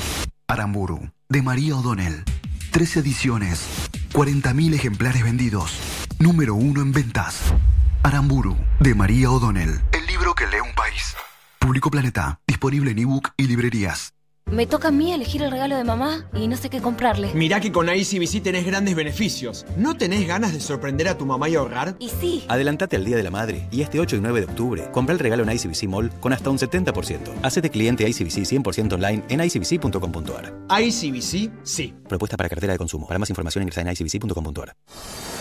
Aramburu, 0.48 1.12
de 1.30 1.42
María 1.42 1.78
O'Donnell. 1.78 2.24
Tres 2.72 2.98
ediciones, 2.98 3.66
40.000 4.14 4.74
ejemplares 4.74 5.24
vendidos. 5.24 5.80
Número 6.20 6.56
uno 6.56 6.82
en 6.82 6.92
ventas. 6.92 7.54
Aramburu, 8.04 8.58
de 8.80 8.94
María 8.96 9.32
O'Donnell. 9.32 9.82
El 9.94 10.06
libro 10.08 10.36
que 10.36 10.48
lee 10.48 10.60
un 10.62 10.76
país. 10.76 11.16
Público 11.60 11.90
Planeta, 11.90 12.42
disponible 12.46 12.92
en 12.92 13.00
ebook 13.00 13.32
y 13.38 13.48
librerías. 13.48 14.14
Me 14.50 14.66
toca 14.66 14.88
a 14.88 14.92
mí 14.92 15.12
elegir 15.12 15.44
el 15.44 15.52
regalo 15.52 15.76
de 15.76 15.84
mamá 15.84 16.26
y 16.34 16.48
no 16.48 16.56
sé 16.56 16.70
qué 16.70 16.80
comprarle. 16.80 17.32
Mirá 17.34 17.60
que 17.60 17.72
con 17.72 17.90
ICBC 17.94 18.42
tenés 18.42 18.66
grandes 18.66 18.96
beneficios. 18.96 19.66
¿No 19.76 19.98
tenés 19.98 20.26
ganas 20.26 20.54
de 20.54 20.62
sorprender 20.62 21.10
a 21.10 21.18
tu 21.18 21.26
mamá 21.26 21.50
y 21.50 21.56
ahorrar? 21.56 21.96
Y 22.00 22.10
sí. 22.10 22.46
Adelantate 22.48 22.96
al 22.96 23.04
Día 23.04 23.18
de 23.18 23.24
la 23.24 23.32
Madre 23.32 23.68
y 23.72 23.82
este 23.82 24.00
8 24.00 24.16
y 24.16 24.22
9 24.22 24.40
de 24.40 24.46
octubre 24.46 24.90
compra 24.94 25.12
el 25.14 25.20
regalo 25.20 25.44
en 25.44 25.52
ICBC 25.52 25.84
Mall 25.84 26.12
con 26.22 26.32
hasta 26.32 26.50
un 26.50 26.58
70%. 26.58 27.34
Hacete 27.42 27.70
cliente 27.70 28.08
ICBC 28.08 28.46
100% 28.46 28.94
online 28.94 29.24
en 29.28 29.42
icbc.com.ar. 29.42 30.54
ICBC, 30.82 31.52
sí. 31.64 31.94
Propuesta 32.08 32.38
para 32.38 32.48
cartera 32.48 32.74
de 32.74 32.78
consumo. 32.78 33.06
Para 33.06 33.20
más 33.20 33.30
información 33.30 33.64
ingresa 33.64 33.82
en 33.82 33.90
icbc.com.ar. 33.90 34.76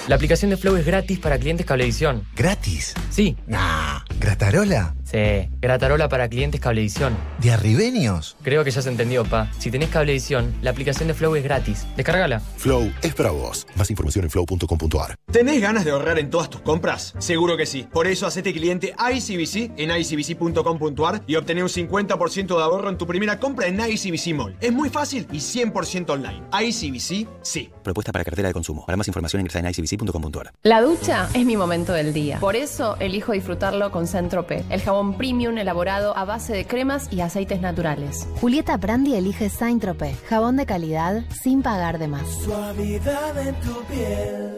La 0.08 0.16
aplicación 0.16 0.50
de 0.50 0.56
Flow 0.56 0.76
es 0.76 0.86
gratis 0.86 1.18
para 1.18 1.38
clientes 1.38 1.64
Cablevisión. 1.66 2.24
¿Gratis? 2.36 2.94
Sí. 3.10 3.36
Nah. 3.46 4.00
¿Gratarola? 4.20 4.94
Sí, 5.06 5.48
Gratarola 5.60 6.08
para 6.08 6.28
clientes 6.28 6.60
Cablevisión. 6.60 7.16
¿De 7.40 7.52
arribeños? 7.52 8.36
Creo 8.42 8.64
que 8.64 8.72
ya 8.72 8.82
se 8.82 8.88
entendió, 8.88 9.24
pa. 9.24 9.48
Si 9.58 9.70
tenés 9.70 9.88
Cablevisión, 9.90 10.52
la 10.62 10.70
aplicación 10.70 11.06
de 11.06 11.14
Flow 11.14 11.36
es 11.36 11.44
gratis. 11.44 11.86
Descárgala. 11.96 12.40
Flow 12.40 12.92
es 13.02 13.14
para 13.14 13.30
vos. 13.30 13.68
Más 13.76 13.88
información 13.88 14.24
en 14.24 14.30
flow.com.ar. 14.30 15.14
¿Tenés 15.30 15.60
ganas 15.60 15.84
de 15.84 15.92
ahorrar 15.92 16.18
en 16.18 16.28
todas 16.28 16.50
tus 16.50 16.60
compras? 16.60 17.14
Seguro 17.18 17.56
que 17.56 17.66
sí. 17.66 17.86
Por 17.92 18.08
eso 18.08 18.26
hacete 18.26 18.52
cliente 18.52 18.94
ICBC 18.98 19.78
en 19.78 19.96
icbc.com.ar 19.96 21.22
y 21.28 21.36
obtener 21.36 21.62
un 21.62 21.70
50% 21.70 22.56
de 22.56 22.62
ahorro 22.62 22.88
en 22.88 22.98
tu 22.98 23.06
primera 23.06 23.38
compra 23.38 23.68
en 23.68 23.78
ICBC 23.78 24.34
Mall. 24.34 24.56
Es 24.60 24.72
muy 24.72 24.90
fácil 24.90 25.28
y 25.30 25.38
100% 25.38 26.10
online. 26.10 26.42
ICBC, 26.60 27.28
sí. 27.42 27.70
Propuesta 27.84 28.10
para 28.10 28.24
cartera 28.24 28.48
de 28.48 28.54
consumo. 28.54 28.84
Para 28.84 28.96
más 28.96 29.06
información 29.06 29.40
ingresa 29.40 29.60
en 29.60 29.66
icbc.com.ar. 29.68 30.52
La 30.64 30.80
ducha 30.80 31.28
es 31.32 31.46
mi 31.46 31.56
momento 31.56 31.92
del 31.92 32.12
día. 32.12 32.40
Por 32.40 32.56
eso 32.56 32.96
elijo 32.98 33.30
disfrutarlo 33.30 33.92
con 33.92 34.08
Centrope, 34.08 34.64
el 34.68 34.80
jabón 34.82 34.95
premium 35.16 35.58
elaborado 35.58 36.16
a 36.16 36.24
base 36.24 36.52
de 36.52 36.66
cremas 36.66 37.08
y 37.12 37.20
aceites 37.20 37.60
naturales. 37.60 38.28
Julieta 38.40 38.76
Brandi 38.76 39.14
elige 39.14 39.48
Saint 39.48 39.80
Tropez, 39.80 40.16
jabón 40.28 40.56
de 40.56 40.66
calidad 40.66 41.24
sin 41.42 41.62
pagar 41.62 41.98
de 41.98 42.08
más. 42.08 42.28
Suavidad 42.44 43.38
en 43.38 43.54
tu 43.56 43.82
piel, 43.84 44.56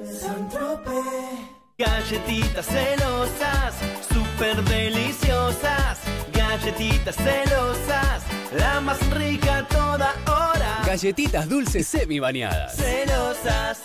Galletitas 1.79 2.66
celosas, 2.66 3.74
súper 4.12 4.64
deliciosas. 4.64 6.01
Galletitas 6.33 7.14
celosas, 7.14 8.22
la 8.59 8.81
más 8.81 8.98
rica 9.11 9.59
a 9.59 9.68
toda 9.68 10.12
hora. 10.27 10.83
Galletitas 10.85 11.48
dulces 11.48 11.87
semi 11.87 12.18
bañadas. 12.18 12.74
Celosas. 12.74 13.81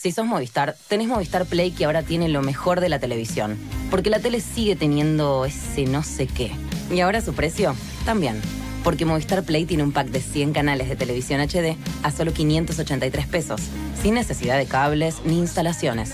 Si 0.00 0.12
sos 0.12 0.26
Movistar, 0.26 0.76
tenés 0.86 1.08
Movistar 1.08 1.44
Play 1.44 1.72
que 1.72 1.84
ahora 1.84 2.04
tiene 2.04 2.28
lo 2.28 2.40
mejor 2.40 2.80
de 2.80 2.88
la 2.88 3.00
televisión. 3.00 3.58
Porque 3.90 4.10
la 4.10 4.20
tele 4.20 4.40
sigue 4.40 4.76
teniendo 4.76 5.44
ese 5.44 5.86
no 5.86 6.04
sé 6.04 6.28
qué. 6.28 6.52
Y 6.88 7.00
ahora 7.00 7.20
su 7.20 7.34
precio 7.34 7.74
también. 8.04 8.40
Porque 8.84 9.04
Movistar 9.04 9.42
Play 9.42 9.66
tiene 9.66 9.82
un 9.82 9.90
pack 9.90 10.06
de 10.10 10.20
100 10.20 10.52
canales 10.52 10.88
de 10.88 10.94
televisión 10.94 11.40
HD 11.40 11.76
a 12.04 12.12
solo 12.12 12.32
583 12.32 13.26
pesos. 13.26 13.60
Sin 14.00 14.14
necesidad 14.14 14.56
de 14.56 14.66
cables 14.66 15.16
ni 15.24 15.36
instalaciones. 15.36 16.12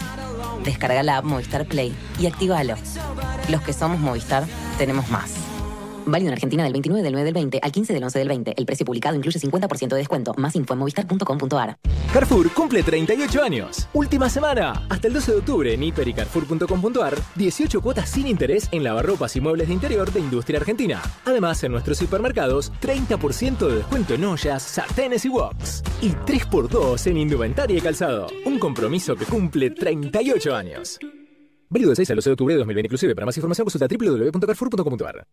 Descarga 0.65 1.03
la 1.03 1.19
app 1.19 1.27
Movistar 1.27 1.67
Play 1.67 1.95
y 2.19 2.27
activalo. 2.27 2.77
Los 3.51 3.61
que 3.61 3.75
somos 3.75 4.01
Movistar, 4.01 4.47
tenemos 4.79 5.11
más. 5.11 5.44
Válido 6.07 6.29
en 6.29 6.35
Argentina 6.35 6.65
del 6.65 6.73
29 6.73 7.03
del 7.03 7.13
9 7.13 7.25
del 7.25 7.35
20 7.35 7.61
al 7.63 7.73
15 7.73 7.93
del 7.93 8.05
11 8.05 8.19
del 8.19 8.29
20. 8.29 8.55
El 8.57 8.67
precio 8.67 8.87
publicado 8.87 9.17
incluye 9.17 9.39
50% 9.39 9.89
de 9.89 9.97
descuento. 9.97 10.35
Más 10.35 10.55
info 10.57 10.75
en 10.75 10.81
movistar.com.ar. 10.81 11.77
Carrefour 12.13 12.51
cumple 12.53 12.83
38 12.83 13.43
años. 13.43 13.89
Última 13.93 14.29
semana. 14.29 14.87
Hasta 14.89 15.09
el 15.09 15.15
12 15.15 15.33
de 15.33 15.39
octubre 15.39 15.75
en 15.75 15.83
hiper 15.83 16.07
y 16.07 16.15
carrefour.com.ar, 16.15 17.15
18 17.35 17.81
cuotas 17.81 18.09
sin 18.09 18.29
interés 18.29 18.69
en 18.71 18.85
lavarropas 18.85 19.35
y 19.35 19.41
muebles 19.41 19.69
de 19.69 19.75
interior 19.75 20.13
de 20.13 20.21
Industria 20.21 20.61
Argentina. 20.61 21.03
Además, 21.25 21.65
en 21.65 21.73
nuestros 21.73 21.99
supermercados, 21.99 22.73
30% 22.81 23.67
de 23.67 23.77
descuento 23.77 24.15
en 24.15 24.25
ollas, 24.25 24.63
sartenes 24.63 25.25
y 25.25 25.29
woks. 25.29 25.83
Y 26.03 26.11
3x2 26.11 27.11
en 27.11 27.17
indumentaria 27.17 27.77
y 27.77 27.81
calzado. 27.81 28.29
Un 28.45 28.59
compromiso 28.59 29.17
que 29.17 29.25
cumple 29.25 29.71
38 29.71 30.55
años. 30.55 30.99
Válido 31.69 31.91
del 31.91 31.97
6 31.97 32.11
al 32.11 32.17
12 32.17 32.31
de 32.31 32.33
octubre 32.33 32.55
de 32.55 32.59
2020 32.59 32.87
inclusive. 32.87 33.15
Para 33.17 33.27
más 33.27 33.37
información 33.37 33.65
consulta 33.65 33.89
www.carrefour.com.ar. 33.89 35.27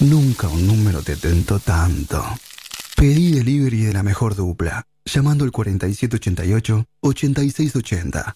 Nunca 0.00 0.48
un 0.48 0.66
número 0.66 1.02
te 1.02 1.16
tentó 1.16 1.58
tanto. 1.58 2.22
Pedí 2.96 3.32
delivery 3.32 3.84
de 3.84 3.94
la 3.94 4.02
mejor 4.02 4.36
dupla, 4.36 4.86
llamando 5.06 5.44
al 5.44 5.52
4788-8680. 5.52 8.34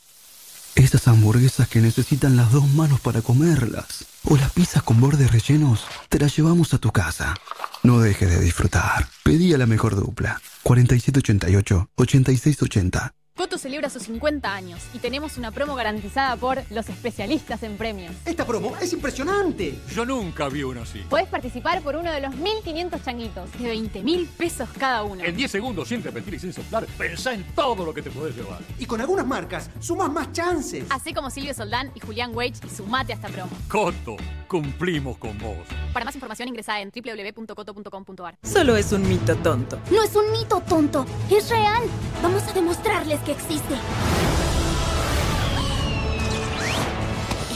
Esas 0.74 1.06
hamburguesas 1.08 1.68
que 1.68 1.80
necesitan 1.80 2.36
las 2.36 2.52
dos 2.52 2.68
manos 2.68 3.00
para 3.00 3.20
comerlas. 3.20 4.06
O 4.24 4.38
las 4.38 4.52
pizzas 4.52 4.82
con 4.82 5.00
bordes 5.00 5.32
rellenos, 5.32 5.84
te 6.08 6.18
las 6.18 6.34
llevamos 6.34 6.72
a 6.72 6.78
tu 6.78 6.92
casa. 6.92 7.34
No 7.82 8.00
dejes 8.00 8.30
de 8.30 8.40
disfrutar. 8.40 9.06
Pedí 9.22 9.52
a 9.52 9.58
la 9.58 9.66
mejor 9.66 9.96
dupla. 9.96 10.40
4788-8680. 10.64 13.12
Coto 13.40 13.56
celebra 13.56 13.88
sus 13.88 14.02
50 14.02 14.54
años 14.54 14.82
y 14.92 14.98
tenemos 14.98 15.38
una 15.38 15.50
promo 15.50 15.74
garantizada 15.74 16.36
por 16.36 16.62
los 16.70 16.86
especialistas 16.90 17.62
en 17.62 17.78
premios. 17.78 18.12
Esta 18.26 18.46
promo 18.46 18.76
es 18.76 18.92
impresionante. 18.92 19.78
Yo 19.94 20.04
nunca 20.04 20.50
vi 20.50 20.62
uno 20.62 20.82
así. 20.82 20.98
Podés 21.08 21.26
participar 21.26 21.80
por 21.80 21.96
uno 21.96 22.12
de 22.12 22.20
los 22.20 22.34
1.500 22.34 23.02
changuitos, 23.02 23.50
de 23.58 23.66
20 23.66 24.02
mil 24.02 24.26
pesos 24.26 24.68
cada 24.78 25.04
uno. 25.04 25.24
En 25.24 25.34
10 25.34 25.50
segundos, 25.50 25.88
sin 25.88 26.02
repetir 26.02 26.34
y 26.34 26.38
sin 26.38 26.52
soplar, 26.52 26.84
pensá 26.98 27.32
en 27.32 27.42
todo 27.54 27.86
lo 27.86 27.94
que 27.94 28.02
te 28.02 28.10
podés 28.10 28.36
llevar. 28.36 28.60
Y 28.78 28.84
con 28.84 29.00
algunas 29.00 29.26
marcas, 29.26 29.70
sumas 29.80 30.12
más 30.12 30.30
chances. 30.32 30.84
Así 30.90 31.14
como 31.14 31.30
Silvio 31.30 31.54
Soldán 31.54 31.92
y 31.94 32.00
Julián 32.00 32.32
Wage 32.34 32.60
y 32.66 32.68
sumate 32.68 33.14
a 33.14 33.16
esta 33.16 33.28
promo. 33.28 33.52
Coto, 33.68 34.18
cumplimos 34.48 35.16
con 35.16 35.38
vos. 35.38 35.66
Para 35.94 36.04
más 36.04 36.14
información 36.14 36.46
ingresa 36.46 36.78
en 36.78 36.92
www.coto.com.ar. 36.94 38.36
Solo 38.42 38.76
es 38.76 38.92
un 38.92 39.08
mito 39.08 39.34
tonto. 39.36 39.78
No 39.90 40.02
es 40.02 40.14
un 40.14 40.30
mito 40.30 40.60
tonto, 40.60 41.06
es 41.30 41.48
real. 41.48 41.84
Vamos 42.22 42.42
a 42.42 42.52
demostrarles 42.52 43.18
que 43.20 43.29
existe. 43.30 43.74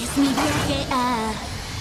Es 0.03 0.19
mi 0.19 0.29
viaje 0.29 0.87
a 0.91 1.33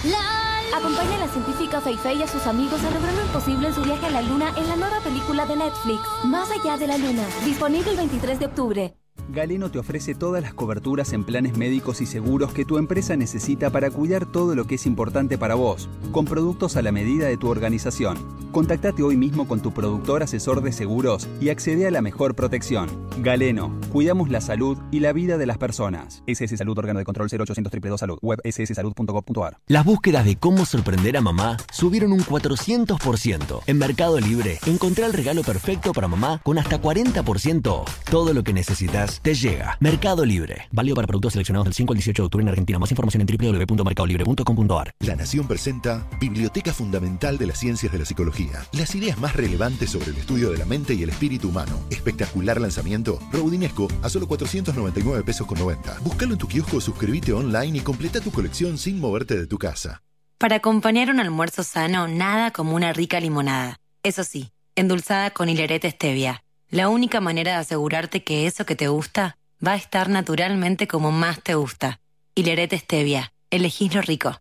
la 0.04 0.76
Acompaña 0.76 1.14
a 1.16 1.26
la 1.26 1.28
científica 1.28 1.80
Fei 1.80 1.96
Fei 1.96 2.18
y 2.18 2.22
a 2.22 2.26
sus 2.26 2.46
amigos 2.48 2.82
a 2.82 2.90
lograr 2.90 3.14
lo 3.14 3.22
imposible 3.22 3.68
en 3.68 3.74
su 3.74 3.82
viaje 3.82 4.06
a 4.06 4.10
la 4.10 4.22
luna 4.22 4.52
en 4.56 4.66
la 4.68 4.74
nueva 4.74 4.98
película 5.00 5.46
de 5.46 5.56
Netflix, 5.56 6.00
Más 6.24 6.48
allá 6.50 6.76
de 6.76 6.88
la 6.88 6.98
luna, 6.98 7.24
disponible 7.44 7.92
el 7.92 7.96
23 7.96 8.40
de 8.40 8.46
octubre. 8.46 9.03
Galeno 9.28 9.70
te 9.70 9.78
ofrece 9.78 10.14
todas 10.14 10.42
las 10.42 10.54
coberturas 10.54 11.12
en 11.12 11.24
planes 11.24 11.56
médicos 11.56 12.00
y 12.00 12.06
seguros 12.06 12.52
que 12.52 12.64
tu 12.64 12.78
empresa 12.78 13.16
necesita 13.16 13.70
para 13.70 13.90
cuidar 13.90 14.26
todo 14.26 14.54
lo 14.54 14.66
que 14.66 14.76
es 14.76 14.86
importante 14.86 15.38
para 15.38 15.54
vos, 15.54 15.88
con 16.12 16.24
productos 16.24 16.76
a 16.76 16.82
la 16.82 16.92
medida 16.92 17.26
de 17.26 17.36
tu 17.36 17.48
organización. 17.48 18.18
Contactate 18.52 19.02
hoy 19.02 19.16
mismo 19.16 19.48
con 19.48 19.60
tu 19.60 19.72
productor 19.72 20.22
asesor 20.22 20.62
de 20.62 20.72
seguros 20.72 21.28
y 21.40 21.48
accede 21.48 21.88
a 21.88 21.90
la 21.90 22.02
mejor 22.02 22.36
protección. 22.36 22.88
Galeno, 23.18 23.80
cuidamos 23.90 24.28
la 24.30 24.40
salud 24.40 24.78
y 24.92 25.00
la 25.00 25.12
vida 25.12 25.38
de 25.38 25.46
las 25.46 25.58
personas. 25.58 26.22
SS 26.26 26.56
Salud, 26.56 26.78
órgano 26.78 27.00
de 27.00 27.04
control 27.04 27.26
0800 27.26 27.64
222 27.64 28.00
Salud, 28.00 28.18
web 28.22 28.40
sssalud.gov.ar. 28.44 29.58
Las 29.66 29.84
búsquedas 29.84 30.24
de 30.24 30.36
cómo 30.36 30.66
sorprender 30.66 31.16
a 31.16 31.20
mamá 31.20 31.56
subieron 31.72 32.12
un 32.12 32.20
400%. 32.20 33.62
En 33.66 33.78
Mercado 33.78 34.20
Libre, 34.20 34.58
encontré 34.66 35.04
el 35.04 35.12
regalo 35.12 35.42
perfecto 35.42 35.92
para 35.92 36.06
mamá 36.06 36.40
con 36.44 36.58
hasta 36.58 36.80
40% 36.80 37.66
off. 37.66 38.04
Todo 38.08 38.32
lo 38.32 38.44
que 38.44 38.52
necesitas 38.52 39.13
te 39.22 39.34
llega. 39.34 39.76
Mercado 39.80 40.24
Libre. 40.24 40.68
Válido 40.72 40.96
para 40.96 41.06
productos 41.06 41.32
seleccionados 41.32 41.64
del 41.64 41.74
5 41.74 41.92
al 41.92 41.96
18 41.96 42.22
de 42.22 42.26
octubre 42.26 42.42
en 42.42 42.48
Argentina. 42.48 42.78
Más 42.78 42.90
información 42.90 43.22
en 43.22 43.26
www.mercadolibre.com.ar. 43.26 44.92
La 45.00 45.16
Nación 45.16 45.46
presenta 45.48 46.06
Biblioteca 46.20 46.72
Fundamental 46.72 47.38
de 47.38 47.46
las 47.46 47.58
Ciencias 47.58 47.92
de 47.92 47.98
la 47.98 48.04
Psicología. 48.04 48.64
Las 48.72 48.94
ideas 48.94 49.18
más 49.18 49.34
relevantes 49.34 49.90
sobre 49.90 50.10
el 50.10 50.16
estudio 50.16 50.50
de 50.50 50.58
la 50.58 50.64
mente 50.64 50.94
y 50.94 51.02
el 51.02 51.10
espíritu 51.10 51.48
humano. 51.48 51.80
Espectacular 51.90 52.60
lanzamiento. 52.60 53.18
Rodinesco 53.32 53.88
a 54.02 54.08
solo 54.08 54.26
499 54.26 55.22
pesos 55.24 55.46
con 55.46 55.58
90. 55.58 55.98
Búscalo 56.00 56.32
en 56.32 56.38
tu 56.38 56.48
kiosco, 56.48 56.80
suscríbete 56.80 57.32
online 57.32 57.78
y 57.78 57.80
completa 57.80 58.20
tu 58.20 58.30
colección 58.30 58.78
sin 58.78 59.00
moverte 59.00 59.36
de 59.36 59.46
tu 59.46 59.58
casa. 59.58 60.02
Para 60.38 60.56
acompañar 60.56 61.10
un 61.10 61.20
almuerzo 61.20 61.62
sano, 61.62 62.08
nada 62.08 62.50
como 62.50 62.74
una 62.74 62.92
rica 62.92 63.20
limonada. 63.20 63.78
Eso 64.02 64.24
sí, 64.24 64.50
endulzada 64.74 65.30
con 65.30 65.48
hilerete 65.48 65.90
stevia. 65.90 66.43
La 66.74 66.88
única 66.88 67.20
manera 67.20 67.52
de 67.52 67.58
asegurarte 67.58 68.24
que 68.24 68.48
eso 68.48 68.66
que 68.66 68.74
te 68.74 68.88
gusta 68.88 69.38
va 69.64 69.74
a 69.74 69.76
estar 69.76 70.08
naturalmente 70.08 70.88
como 70.88 71.12
más 71.12 71.40
te 71.40 71.54
gusta. 71.54 72.00
Hilerete 72.34 72.76
stevia. 72.76 73.32
Elegís 73.48 73.94
lo 73.94 74.02
rico. 74.02 74.40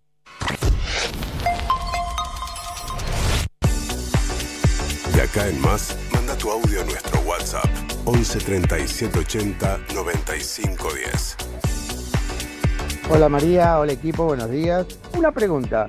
De 5.14 5.22
acá 5.22 5.48
en 5.48 5.62
más, 5.62 5.96
manda 6.12 6.36
tu 6.36 6.50
audio 6.50 6.82
a 6.82 6.86
nuestro 6.86 7.22
WhatsApp 7.22 7.70
11 8.06 8.40
37 8.40 9.20
80 9.20 9.80
95 9.94 10.92
10. 10.92 11.38
Hola 13.12 13.30
María, 13.30 13.78
hola 13.78 13.94
equipo, 13.94 14.26
buenos 14.26 14.50
días. 14.50 14.88
Una 15.16 15.32
pregunta. 15.32 15.86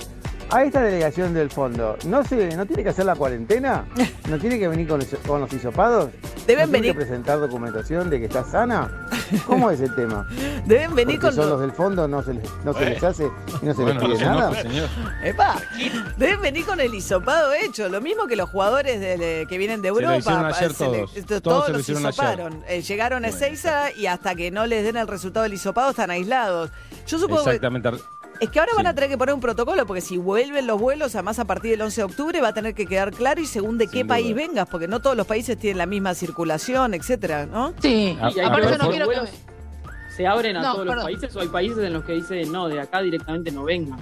A 0.55 0.63
esta 0.63 0.81
delegación 0.83 1.35
del 1.35 1.51
fondo, 1.51 1.97
¿no, 2.05 2.23
se, 2.23 2.55
¿no 2.57 2.65
tiene 2.65 2.85
que 2.85 2.91
hacer 2.91 3.05
la 3.07 3.17
cuarentena? 3.17 3.87
¿No 4.29 4.39
tiene 4.39 4.57
que 4.57 4.69
venir 4.69 4.87
con, 4.87 5.01
los- 5.01 5.09
con 5.27 5.41
los 5.41 5.53
hisopados? 5.53 6.11
Deben 6.47 6.67
¿No 6.67 6.73
tiene 6.73 6.89
venir- 6.89 6.93
que 6.93 6.95
presentar 6.95 7.41
documentación 7.41 8.09
de 8.09 8.21
que 8.21 8.27
está 8.27 8.45
sana? 8.45 9.09
¿Cómo 9.47 9.69
es 9.73 9.81
el 9.81 9.93
tema? 9.97 10.29
Deben 10.67 10.95
venir 10.95 11.19
Porque 11.19 11.35
con 11.35 11.35
son 11.35 11.51
los- 11.51 11.53
los 11.55 11.61
del 11.63 11.73
fondo, 11.73 12.07
no 12.07 12.23
se 12.23 12.35
les, 12.35 12.49
no 12.65 12.73
se 12.73 12.85
les 12.89 13.03
hace 13.03 13.25
y 13.63 13.67
no 13.67 13.75
se 13.75 13.83
Bueno, 13.83 14.01
les 14.03 14.09
pide 14.11 14.19
se 14.19 14.25
nada. 14.27 14.63
señor. 14.63 14.89
Epa, 15.25 15.57
deben 16.19 16.41
venir 16.41 16.65
con 16.65 16.79
el 16.79 16.95
hisopado 16.95 17.53
hecho, 17.53 17.89
lo 17.89 18.01
mismo 18.01 18.29
que 18.29 18.37
los 18.37 18.49
jugadores 18.49 19.01
de- 19.01 19.47
que 19.49 19.59
vienen 19.59 19.83
de 19.83 19.89
Se 19.89 20.01
lo 20.03 20.13
Europa. 20.13 20.47
ayer 20.57 20.73
se 20.73 20.89
le- 20.89 20.99
todos. 20.99 21.17
esto- 21.17 21.41
Todos 21.41 21.43
todos 21.43 21.65
se 21.67 21.71
lo 21.73 21.79
los 21.79 21.83
hicieron 21.89 22.07
ayer. 22.07 22.13
hisoparon. 22.15 22.65
Eh, 22.69 22.83
llegaron 22.83 23.25
a 23.25 23.29
Ezeiza 23.29 23.91
y 23.91 24.07
hasta 24.07 24.37
que 24.37 24.53
no 24.53 24.67
les 24.67 24.85
den 24.85 24.99
el 24.99 25.09
resultado 25.09 25.43
del 25.43 25.55
hisopado 25.55 25.91
están 25.91 26.13
aislados. 26.13 26.71
Yo 27.09 27.19
supongo 27.19 27.43
que 27.43 27.51
Exactamente. 27.51 27.91
Es 28.41 28.51
que 28.51 28.59
ahora 28.61 28.73
van 28.77 28.87
a 28.87 28.95
tener 28.95 29.11
que 29.11 29.19
poner 29.19 29.35
un 29.35 29.41
protocolo 29.41 29.87
porque 29.87 30.01
si 30.01 30.17
vuelven 30.17 30.67
los 30.67 30.81
vuelos, 30.81 31.15
además 31.15 31.39
a 31.39 31.45
partir 31.45 31.71
del 31.73 31.83
11 31.83 32.01
de 32.01 32.05
octubre 32.05 32.41
va 32.41 32.49
a 32.49 32.55
tener 32.55 32.75
que 32.75 32.87
quedar 32.87 33.11
claro 33.13 33.41
y 33.41 33.47
según 33.47 33.79
de 33.79 33.87
qué 33.87 33.99
Sin 33.99 34.07
país 34.09 34.29
duda. 34.35 34.47
vengas, 34.47 34.69
porque 34.69 34.89
no 34.89 35.01
todos 35.01 35.17
los 35.17 35.27
países 35.27 35.59
tienen 35.59 35.79
la 35.79 35.87
misma 35.87 36.15
circulación, 36.15 36.95
etcétera, 36.95 37.47
¿no? 37.47 37.73
Sí, 37.81 38.17
Y 38.19 38.39
hay 38.41 38.41
aparte 38.41 38.79
no 38.79 38.91
quiero 38.91 39.07
vuelos 39.07 39.31
que 39.31 39.55
¿Se 40.17 40.27
abren 40.29 40.57
a 40.57 40.63
No, 40.63 40.73
todos 40.75 40.79
perdón. 40.87 40.97
los 40.97 41.05
países 41.07 41.35
o 41.37 41.41
hay 41.41 41.49
países 41.49 41.79
en 41.85 41.93
los 41.93 42.05
que 42.05 42.13
dicen 42.13 42.53
no, 42.53 42.69
de 42.69 42.81
acá 42.81 43.01
directamente 43.03 43.51
no 43.51 43.65
vengan? 43.65 43.99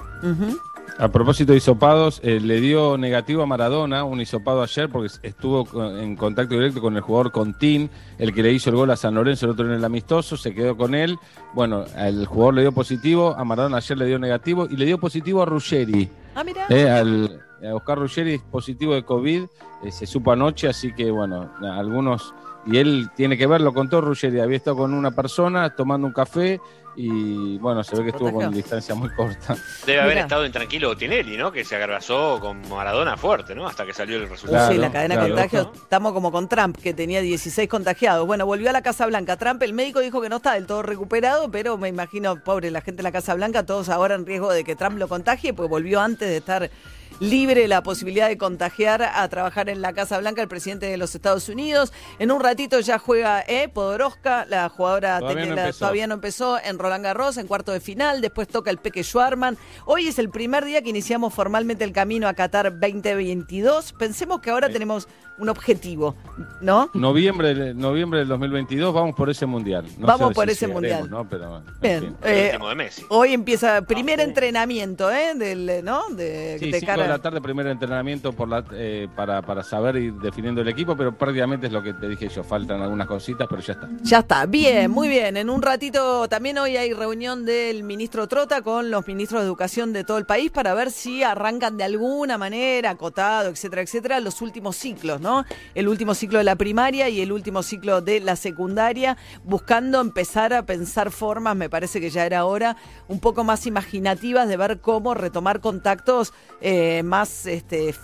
A 0.98 1.08
propósito 1.08 1.52
de 1.52 1.58
hisopados, 1.58 2.20
eh, 2.22 2.38
le 2.38 2.60
dio 2.60 2.98
negativo 2.98 3.42
a 3.42 3.46
Maradona 3.46 4.04
un 4.04 4.20
hisopado 4.20 4.62
ayer 4.62 4.88
porque 4.88 5.10
estuvo 5.22 5.66
en 5.98 6.16
contacto 6.16 6.54
directo 6.54 6.80
con 6.80 6.96
el 6.96 7.02
jugador 7.02 7.32
Contín, 7.32 7.90
el 8.18 8.34
que 8.34 8.42
le 8.42 8.52
hizo 8.52 8.70
el 8.70 8.76
gol 8.76 8.90
a 8.90 8.96
San 8.96 9.14
Lorenzo 9.14 9.46
el 9.46 9.52
otro 9.52 9.66
en 9.66 9.72
el 9.72 9.84
amistoso, 9.84 10.36
se 10.36 10.54
quedó 10.54 10.76
con 10.76 10.94
él. 10.94 11.18
Bueno, 11.54 11.84
al 11.96 12.26
jugador 12.26 12.54
le 12.54 12.60
dio 12.62 12.72
positivo, 12.72 13.34
a 13.36 13.44
Maradona 13.44 13.78
ayer 13.78 13.98
le 13.98 14.06
dio 14.06 14.18
negativo 14.18 14.66
y 14.70 14.76
le 14.76 14.84
dio 14.84 14.98
positivo 14.98 15.42
a 15.42 15.46
Ruggeri. 15.46 16.08
Ah, 16.34 16.44
mira. 16.44 16.66
Eh, 16.68 16.88
al, 16.88 17.40
a 17.64 17.74
Oscar 17.74 17.98
Ruggeri 17.98 18.34
es 18.34 18.42
positivo 18.42 18.94
de 18.94 19.02
COVID, 19.02 19.44
eh, 19.84 19.92
se 19.92 20.06
supo 20.06 20.32
anoche, 20.32 20.68
así 20.68 20.92
que 20.94 21.10
bueno, 21.10 21.50
algunos, 21.62 22.34
y 22.66 22.78
él 22.78 23.10
tiene 23.16 23.36
que 23.36 23.46
verlo, 23.46 23.72
contó 23.72 24.00
Ruggeri, 24.00 24.40
había 24.40 24.56
estado 24.56 24.76
con 24.76 24.94
una 24.94 25.10
persona 25.10 25.74
tomando 25.74 26.06
un 26.06 26.12
café 26.12 26.60
y 26.94 27.56
bueno, 27.58 27.82
se 27.82 27.96
ve 27.96 28.04
que 28.04 28.10
estuvo 28.10 28.32
con 28.32 28.52
distancia 28.52 28.94
muy 28.94 29.08
corta. 29.10 29.56
Debe 29.86 30.02
haber 30.02 30.18
estado 30.18 30.44
intranquilo 30.44 30.96
Tinelli, 30.96 31.36
¿no? 31.36 31.50
Que 31.50 31.64
se 31.64 31.74
agravazó 31.74 32.38
con 32.38 32.68
Maradona 32.68 33.16
fuerte, 33.16 33.54
¿no? 33.54 33.66
Hasta 33.66 33.86
que 33.86 33.94
salió 33.94 34.18
el 34.18 34.28
resultado. 34.28 34.70
sí, 34.70 34.78
la 34.78 34.92
cadena 34.92 35.16
de 35.16 35.30
contagios. 35.30 35.68
Estamos 35.74 36.12
como 36.12 36.30
con 36.30 36.48
Trump, 36.48 36.76
que 36.76 36.92
tenía 36.92 37.20
16 37.20 37.68
contagiados. 37.68 38.26
Bueno, 38.26 38.44
volvió 38.44 38.70
a 38.70 38.72
la 38.72 38.82
Casa 38.82 39.06
Blanca. 39.06 39.36
Trump, 39.36 39.62
el 39.62 39.72
médico, 39.72 40.00
dijo 40.00 40.20
que 40.20 40.28
no 40.28 40.36
está 40.36 40.54
del 40.54 40.66
todo 40.66 40.82
recuperado, 40.82 41.50
pero 41.50 41.78
me 41.78 41.88
imagino, 41.88 42.42
pobre, 42.42 42.70
la 42.70 42.82
gente 42.82 42.98
de 42.98 43.04
la 43.04 43.12
Casa 43.12 43.34
Blanca, 43.34 43.64
todos 43.64 43.88
ahora 43.88 44.14
en 44.14 44.26
riesgo 44.26 44.52
de 44.52 44.64
que 44.64 44.76
Trump 44.76 44.98
lo 44.98 45.08
contagie, 45.08 45.54
pues 45.54 45.68
volvió 45.70 46.00
antes 46.00 46.28
de 46.28 46.36
estar 46.36 46.70
libre 47.20 47.68
la 47.68 47.82
posibilidad 47.82 48.28
de 48.28 48.38
contagiar 48.38 49.02
a 49.02 49.28
trabajar 49.28 49.68
en 49.68 49.80
la 49.82 49.92
Casa 49.92 50.18
Blanca 50.18 50.42
el 50.42 50.48
presidente 50.48 50.86
de 50.86 50.96
los 50.96 51.14
Estados 51.14 51.48
Unidos. 51.48 51.92
En 52.18 52.30
un 52.30 52.40
ratito 52.40 52.80
ya 52.80 52.98
juega 52.98 53.42
eh, 53.46 53.68
Podoroska, 53.68 54.44
la 54.48 54.68
jugadora 54.68 55.18
Todavía 55.20 55.46
no 55.46 55.54
la- 55.54 55.72
todavía 55.72 56.06
no 56.06 56.14
empezó 56.14 56.58
en 56.62 56.78
Roland 56.78 57.04
Garros 57.04 57.36
en 57.36 57.46
cuarto 57.46 57.72
de 57.72 57.80
final, 57.80 58.20
después 58.20 58.48
toca 58.48 58.70
el 58.70 58.78
Peque 58.78 59.02
Schwarman. 59.04 59.56
Hoy 59.86 60.08
es 60.08 60.18
el 60.18 60.30
primer 60.30 60.64
día 60.64 60.82
que 60.82 60.90
iniciamos 60.90 61.32
formalmente 61.34 61.84
el 61.84 61.92
camino 61.92 62.28
a 62.28 62.34
Qatar 62.34 62.72
2022. 62.78 63.92
Pensemos 63.94 64.40
que 64.40 64.50
ahora 64.50 64.68
tenemos 64.70 65.08
un 65.38 65.48
objetivo, 65.48 66.14
¿no? 66.60 66.90
Noviembre, 66.94 67.54
de- 67.54 67.74
noviembre 67.74 68.20
del 68.20 68.28
2022 68.28 68.94
vamos 68.94 69.14
por 69.16 69.28
ese 69.30 69.46
mundial. 69.46 69.86
No 69.98 70.06
Vamos 70.06 70.28
sé 70.28 70.34
por 70.34 70.46
si 70.46 70.52
ese 70.52 70.68
mundial. 70.68 71.08
¿no? 71.10 71.28
Pero, 71.28 71.62
Bien, 71.80 72.00
fin. 72.00 72.16
eh, 72.22 72.48
último 72.52 72.68
de 72.68 72.74
Messi. 72.74 73.02
hoy 73.08 73.32
empieza 73.32 73.82
primer 73.82 74.20
entrenamiento, 74.20 75.10
¿eh? 75.10 75.34
Del, 75.34 75.84
¿no? 75.84 76.02
De, 76.10 76.56
Sí, 76.60 76.70
de 76.70 76.78
cinco 76.80 76.86
cara 76.92 77.02
de 77.04 77.08
la 77.08 77.18
tarde, 77.18 77.40
primer 77.40 77.66
entrenamiento 77.66 78.32
por 78.32 78.48
la, 78.48 78.64
eh, 78.72 79.08
para, 79.16 79.42
para 79.42 79.62
saber 79.62 79.96
ir 79.96 80.12
definiendo 80.14 80.60
el 80.60 80.68
equipo, 80.68 80.96
pero 80.96 81.16
prácticamente 81.16 81.66
es 81.66 81.72
lo 81.72 81.82
que 81.82 81.94
te 81.94 82.08
dije 82.08 82.28
yo. 82.28 82.44
Faltan 82.44 82.80
algunas 82.82 83.06
cositas, 83.08 83.46
pero 83.48 83.60
ya 83.62 83.72
está. 83.72 83.88
Ya 84.02 84.18
está, 84.18 84.46
bien, 84.46 84.90
muy 84.90 85.08
bien. 85.08 85.36
En 85.36 85.50
un 85.50 85.62
ratito 85.62 86.28
también 86.28 86.58
hoy 86.58 86.76
hay 86.76 86.92
reunión 86.92 87.44
del 87.44 87.82
ministro 87.84 88.28
Trota 88.28 88.62
con 88.62 88.90
los 88.90 89.06
ministros 89.08 89.40
de 89.42 89.46
educación 89.46 89.92
de 89.92 90.04
todo 90.04 90.18
el 90.18 90.26
país 90.26 90.50
para 90.50 90.74
ver 90.74 90.90
si 90.90 91.22
arrancan 91.24 91.76
de 91.76 91.84
alguna 91.84 92.38
manera, 92.38 92.90
acotado, 92.90 93.48
etcétera, 93.48 93.82
etcétera, 93.82 94.20
los 94.20 94.40
últimos 94.42 94.76
ciclos, 94.76 95.20
¿no? 95.20 95.31
El 95.74 95.88
último 95.88 96.14
ciclo 96.14 96.38
de 96.38 96.44
la 96.44 96.56
primaria 96.56 97.08
y 97.08 97.20
el 97.20 97.32
último 97.32 97.62
ciclo 97.62 98.00
de 98.00 98.20
la 98.20 98.36
secundaria, 98.36 99.16
buscando 99.44 100.00
empezar 100.00 100.52
a 100.52 100.64
pensar 100.66 101.10
formas, 101.10 101.56
me 101.56 101.68
parece 101.70 102.00
que 102.00 102.10
ya 102.10 102.24
era 102.26 102.44
hora, 102.44 102.76
un 103.08 103.20
poco 103.20 103.44
más 103.44 103.66
imaginativas 103.66 104.48
de 104.48 104.56
ver 104.56 104.80
cómo 104.80 105.14
retomar 105.14 105.60
contactos 105.60 106.32
eh, 106.60 107.02
más 107.04 107.46
este, 107.46 107.94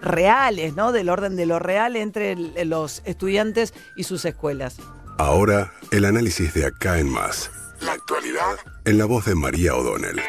reales, 0.00 0.74
¿no? 0.74 0.92
Del 0.92 1.08
orden 1.08 1.36
de 1.36 1.46
lo 1.46 1.58
real 1.58 1.96
entre 1.96 2.32
el- 2.32 2.68
los 2.68 3.02
estudiantes 3.04 3.72
y 3.96 4.04
sus 4.04 4.24
escuelas. 4.24 4.76
Ahora, 5.18 5.72
el 5.92 6.04
análisis 6.04 6.52
de 6.54 6.66
acá 6.66 6.98
en 6.98 7.08
más. 7.08 7.50
La 7.80 7.92
actualidad. 7.92 8.56
En 8.84 8.98
la 8.98 9.04
voz 9.06 9.24
de 9.26 9.34
María 9.34 9.74
O'Donnell. 9.74 10.20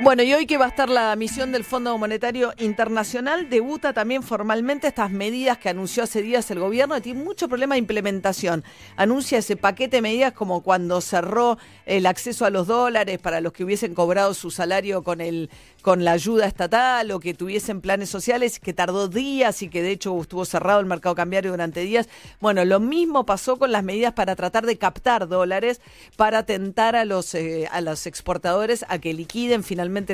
Bueno, 0.00 0.24
y 0.24 0.34
hoy 0.34 0.46
que 0.46 0.58
va 0.58 0.64
a 0.64 0.68
estar 0.68 0.88
la 0.88 1.14
misión 1.14 1.52
del 1.52 1.62
Fondo 1.62 1.96
Monetario 1.96 2.52
Internacional, 2.58 3.48
debuta 3.48 3.92
también 3.92 4.24
formalmente 4.24 4.88
estas 4.88 5.12
medidas 5.12 5.58
que 5.58 5.68
anunció 5.68 6.02
hace 6.02 6.20
días 6.20 6.50
el 6.50 6.58
gobierno, 6.58 6.96
y 6.96 7.00
tiene 7.00 7.22
mucho 7.22 7.46
problema 7.46 7.76
de 7.76 7.78
implementación. 7.78 8.64
Anuncia 8.96 9.38
ese 9.38 9.56
paquete 9.56 9.98
de 9.98 10.02
medidas 10.02 10.32
como 10.32 10.64
cuando 10.64 11.00
cerró 11.00 11.58
el 11.86 12.06
acceso 12.06 12.44
a 12.44 12.50
los 12.50 12.66
dólares 12.66 13.20
para 13.20 13.40
los 13.40 13.52
que 13.52 13.62
hubiesen 13.62 13.94
cobrado 13.94 14.34
su 14.34 14.50
salario 14.50 15.04
con 15.04 15.20
el 15.20 15.48
con 15.84 16.02
la 16.02 16.12
ayuda 16.12 16.46
estatal 16.46 17.10
o 17.10 17.20
que 17.20 17.34
tuviesen 17.34 17.82
planes 17.82 18.08
sociales, 18.08 18.58
que 18.58 18.72
tardó 18.72 19.06
días 19.06 19.60
y 19.60 19.68
que 19.68 19.82
de 19.82 19.90
hecho 19.90 20.18
estuvo 20.18 20.46
cerrado 20.46 20.80
el 20.80 20.86
mercado 20.86 21.14
cambiario 21.14 21.50
durante 21.50 21.80
días. 21.80 22.08
Bueno, 22.40 22.64
lo 22.64 22.80
mismo 22.80 23.26
pasó 23.26 23.58
con 23.58 23.70
las 23.70 23.84
medidas 23.84 24.14
para 24.14 24.34
tratar 24.34 24.64
de 24.64 24.78
captar 24.78 25.28
dólares, 25.28 25.82
para 26.16 26.46
tentar 26.46 26.96
a 26.96 27.04
los, 27.04 27.34
eh, 27.34 27.68
a 27.70 27.82
los 27.82 28.06
exportadores 28.06 28.86
a 28.88 28.98
que 28.98 29.12
liquiden 29.12 29.62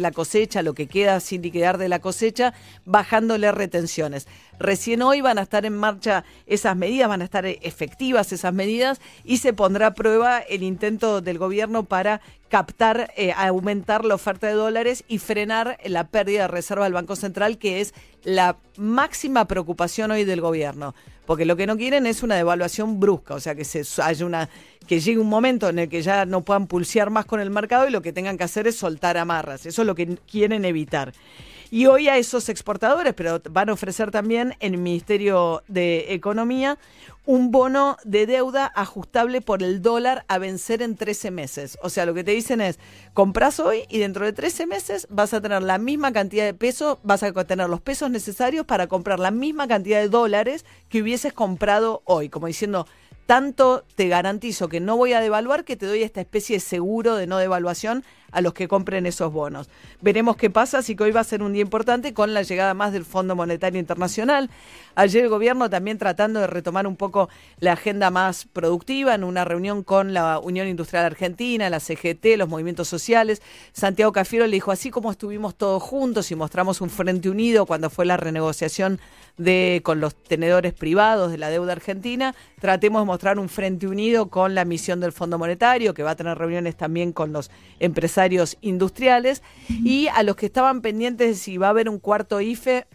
la 0.01 0.13
cosecha, 0.13 0.63
lo 0.63 0.75
que 0.75 0.87
queda 0.87 1.21
sin 1.21 1.43
liquidar 1.43 1.79
de 1.79 1.89
la 1.89 2.01
cosecha, 2.01 2.55
bajándole 2.85 3.53
retenciones. 3.53 4.27
Recién 4.59 5.03
hoy 5.03 5.21
van 5.21 5.39
a 5.39 5.43
estar 5.43 5.65
en 5.65 5.77
marcha 5.77 6.25
esas 6.47 6.77
medidas, 6.77 7.09
van 7.09 7.23
a 7.23 7.25
estar 7.25 7.47
eh, 7.47 7.59
efectivas 7.63 8.33
esas 8.33 8.53
medidas 8.53 9.01
y 9.25 9.39
se 9.39 9.53
pondrá 9.53 9.89
a 9.89 9.95
prueba 9.95 10.39
el 10.39 10.63
intento 10.63 11.21
del 11.21 11.39
gobierno 11.39 11.85
para 11.85 12.21
captar, 12.51 13.13
eh, 13.17 13.33
aumentar 13.33 14.05
la 14.05 14.17
oferta 14.17 14.49
de 14.49 14.53
dólares 14.53 15.05
y 15.09 15.19
frenar 15.19 15.79
la 15.85 16.09
pérdida 16.09 16.43
de 16.43 16.49
reserva 16.49 16.85
del 16.85 16.93
Banco 16.93 17.17
Central, 17.17 17.57
que 17.57 17.81
es 17.81 17.95
la 18.25 18.57
máxima 18.77 19.47
preocupación 19.47 20.11
hoy 20.11 20.25
del 20.25 20.43
gobierno. 20.43 20.95
Porque 21.25 21.45
lo 21.45 21.57
que 21.57 21.67
no 21.67 21.77
quieren 21.77 22.07
es 22.07 22.25
una 22.25 22.35
devaluación 22.35 22.99
brusca, 22.99 23.35
o 23.35 23.41
sea, 23.41 23.55
que 23.55 23.65
se 23.65 23.85
haya 24.03 24.27
una 24.27 24.51
que 24.89 24.99
llegue 24.99 25.21
un 25.21 25.29
momento 25.29 25.69
en 25.69 25.79
el 25.79 25.89
que 25.89 26.03
ya 26.03 26.27
no 26.27 26.45
puedan 26.45 26.67
pulsear 26.67 27.11
más 27.11 27.25
con 27.25 27.39
el 27.39 27.51
mercado 27.51 27.87
y 27.87 27.93
lo 27.93 28.03
que 28.03 28.13
tengan 28.13 28.37
que 28.37 28.43
hacer 28.43 28.67
es 28.67 28.77
soltar 28.77 29.17
amarras. 29.17 29.65
Eso 29.65 29.83
es 29.83 29.87
lo 29.87 29.95
que 29.95 30.19
quieren 30.29 30.65
evitar. 30.65 31.13
Y 31.71 31.87
hoy 31.87 32.09
a 32.09 32.17
esos 32.17 32.49
exportadores, 32.49 33.15
pero 33.15 33.41
van 33.49 33.69
a 33.69 33.75
ofrecer 33.75 34.11
también 34.11 34.57
el 34.59 34.77
Ministerio 34.77 35.63
de 35.69 36.13
Economía 36.13 36.79
un 37.27 37.51
bono 37.51 37.97
de 38.05 38.27
deuda 38.27 38.73
ajustable 38.75 39.41
por 39.41 39.63
el 39.63 39.83
dólar 39.83 40.25
a 40.29 40.39
vencer 40.39 40.83
en 40.83 40.97
13 40.97 41.31
meses. 41.31 41.79
O 41.83 41.91
sea, 41.91 42.07
lo 42.07 42.15
que 42.15 42.25
te 42.25 42.33
dicen 42.33 42.61
es, 42.61 42.79
compras 43.15 43.61
hoy 43.61 43.85
y 43.89 43.99
dentro 43.99 44.25
de 44.25 44.33
13 44.33 44.67
meses 44.67 45.07
vas 45.11 45.35
a 45.35 45.41
tener 45.41 45.63
la 45.63 45.79
misma 45.79 46.13
cantidad 46.13 46.45
de 46.45 46.55
pesos, 46.55 46.99
vas 47.03 47.23
a 47.23 47.33
tener 47.45 47.69
los 47.69 47.81
pesos 47.81 48.11
necesarios 48.11 48.67
para 48.67 48.87
comprar 48.87 49.21
la 49.21 49.31
misma 49.31 49.69
cantidad 49.69 50.01
de 50.01 50.09
dólares 50.09 50.65
que 50.89 51.03
hubieses 51.03 51.33
comprado 51.33 52.03
hoy. 52.05 52.29
Como 52.29 52.47
diciendo, 52.47 52.87
tanto 53.27 53.85
te 53.95 54.09
garantizo 54.09 54.69
que 54.69 54.81
no 54.81 54.97
voy 54.97 55.13
a 55.13 55.21
devaluar 55.21 55.65
que 55.65 55.77
te 55.77 55.87
doy 55.87 56.03
esta 56.03 56.21
especie 56.21 56.57
de 56.57 56.61
seguro 56.61 57.15
de 57.15 57.29
no 57.29 57.39
devaluación 57.39 58.03
a 58.33 58.41
los 58.41 58.55
que 58.55 58.69
compren 58.69 59.07
esos 59.07 59.33
bonos. 59.33 59.69
Veremos 60.01 60.37
qué 60.37 60.51
pasa, 60.51 60.79
así 60.79 60.97
que 60.97 61.05
hoy 61.05 61.11
va 61.11 61.21
a 61.21 61.25
ser 61.25 61.43
un 61.43 61.53
día 61.53 61.63
importante 61.63 62.15
con 62.15 62.35
la 62.35 62.43
llegada 62.43 62.75
más 62.75 62.93
del 62.93 63.05
Fondo 63.05 63.37
Monetario 63.37 63.81
Internacional. 63.81 64.51
Ayer 64.95 65.25
el 65.25 65.31
gobierno 65.31 65.71
también 65.71 65.99
tratando 65.99 66.41
de 66.41 66.47
retomar 66.47 66.87
un 66.87 66.97
poco 66.97 67.29
la 67.59 67.73
agenda 67.73 68.11
más 68.11 68.47
productiva 68.53 69.15
en 69.15 69.25
una 69.25 69.45
reunión 69.45 69.83
con 69.83 70.13
la 70.15 70.39
Unión 70.39 70.69
Industrial 70.69 71.05
Argentina, 71.05 71.71
la 71.71 71.81
CGT, 71.81 72.37
los 72.37 72.49
movimientos 72.49 72.89
sociales. 72.89 73.43
Santiago 73.73 74.13
Cafiero 74.13 74.47
le 74.47 74.53
dijo, 74.53 74.73
así 74.73 74.91
como 74.91 75.11
estuvimos 75.11 75.55
todos 75.55 75.83
juntos 75.83 76.31
y 76.31 76.35
mostramos 76.35 76.81
un 76.81 76.91
frente 76.91 77.31
unido 77.31 77.67
cuando 77.67 77.91
fue 77.91 78.05
la 78.05 78.17
renegociación 78.17 79.01
de 79.39 79.81
con 79.85 80.01
los 80.01 80.15
tenedores 80.15 80.75
privados 80.75 81.31
de 81.31 81.39
la 81.39 81.49
deuda 81.49 81.73
argentina, 81.73 82.35
tratemos 82.61 83.03
de 83.03 83.07
mostrar 83.07 83.39
un 83.39 83.49
frente 83.49 83.87
unido 83.87 84.29
con 84.29 84.55
la 84.55 84.65
misión 84.67 85.01
del 85.01 85.13
Fondo 85.13 85.39
Monetario, 85.39 85.95
que 85.95 86.03
va 86.03 86.11
a 86.11 86.17
tener 86.17 86.37
reuniones 86.37 86.77
también 86.77 87.13
con 87.13 87.33
los 87.33 87.51
empresarios 87.79 88.20
industriales, 88.61 89.43
y 89.69 90.09
a 90.09 90.23
los 90.23 90.37
que 90.37 90.47
estaban 90.47 90.81
pendientes 90.81 91.29
de 91.29 91.35
si 91.35 91.57
va 91.57 91.69
a 91.69 91.71
haber 91.71 91.89
un 91.89 91.99
cuarto 91.99 92.41
IFE, 92.41 92.87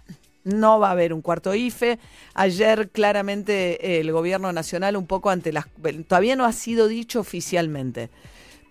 no 0.44 0.80
va 0.80 0.90
a 0.90 0.92
haber 0.92 1.12
un 1.12 1.22
cuarto 1.22 1.54
IFE. 1.56 1.98
Ayer 2.36 2.90
claramente 2.90 4.00
el 4.00 4.12
gobierno 4.12 4.54
nacional 4.54 4.96
un 4.96 5.08
poco 5.08 5.30
ante 5.30 5.52
las... 5.52 5.66
Todavía 6.08 6.36
no 6.36 6.46
ha 6.46 6.54
sido 6.54 6.88
dicho 6.88 7.20
oficialmente. 7.20 8.10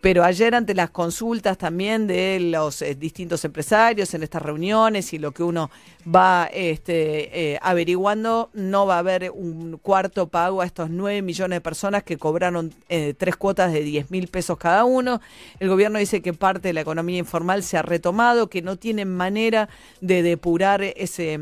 Pero 0.04 0.22
ayer 0.22 0.54
ante 0.54 0.74
las 0.74 0.90
consultas 0.90 1.56
también 1.56 2.06
de 2.06 2.38
los 2.38 2.82
eh, 2.82 2.94
distintos 2.94 3.42
empresarios 3.46 4.12
en 4.12 4.22
estas 4.22 4.42
reuniones 4.42 5.14
y 5.14 5.18
lo 5.18 5.32
que 5.32 5.42
uno 5.42 5.70
va 6.14 6.50
este, 6.52 7.52
eh, 7.54 7.58
averiguando, 7.62 8.50
no 8.52 8.84
va 8.84 8.96
a 8.96 8.98
haber 8.98 9.30
un 9.30 9.78
cuarto 9.78 10.28
pago 10.28 10.60
a 10.60 10.66
estos 10.66 10.90
9 10.90 11.22
millones 11.22 11.56
de 11.56 11.60
personas 11.62 12.02
que 12.02 12.18
cobraron 12.18 12.74
eh, 12.90 13.14
tres 13.16 13.36
cuotas 13.36 13.72
de 13.72 13.80
10 13.80 14.10
mil 14.10 14.28
pesos 14.28 14.58
cada 14.58 14.84
uno. 14.84 15.22
El 15.58 15.70
gobierno 15.70 15.98
dice 15.98 16.20
que 16.20 16.34
parte 16.34 16.68
de 16.68 16.74
la 16.74 16.82
economía 16.82 17.16
informal 17.16 17.62
se 17.62 17.78
ha 17.78 17.82
retomado, 17.82 18.50
que 18.50 18.60
no 18.60 18.76
tienen 18.76 19.08
manera 19.08 19.70
de 20.02 20.22
depurar 20.22 20.82
ese 20.82 21.40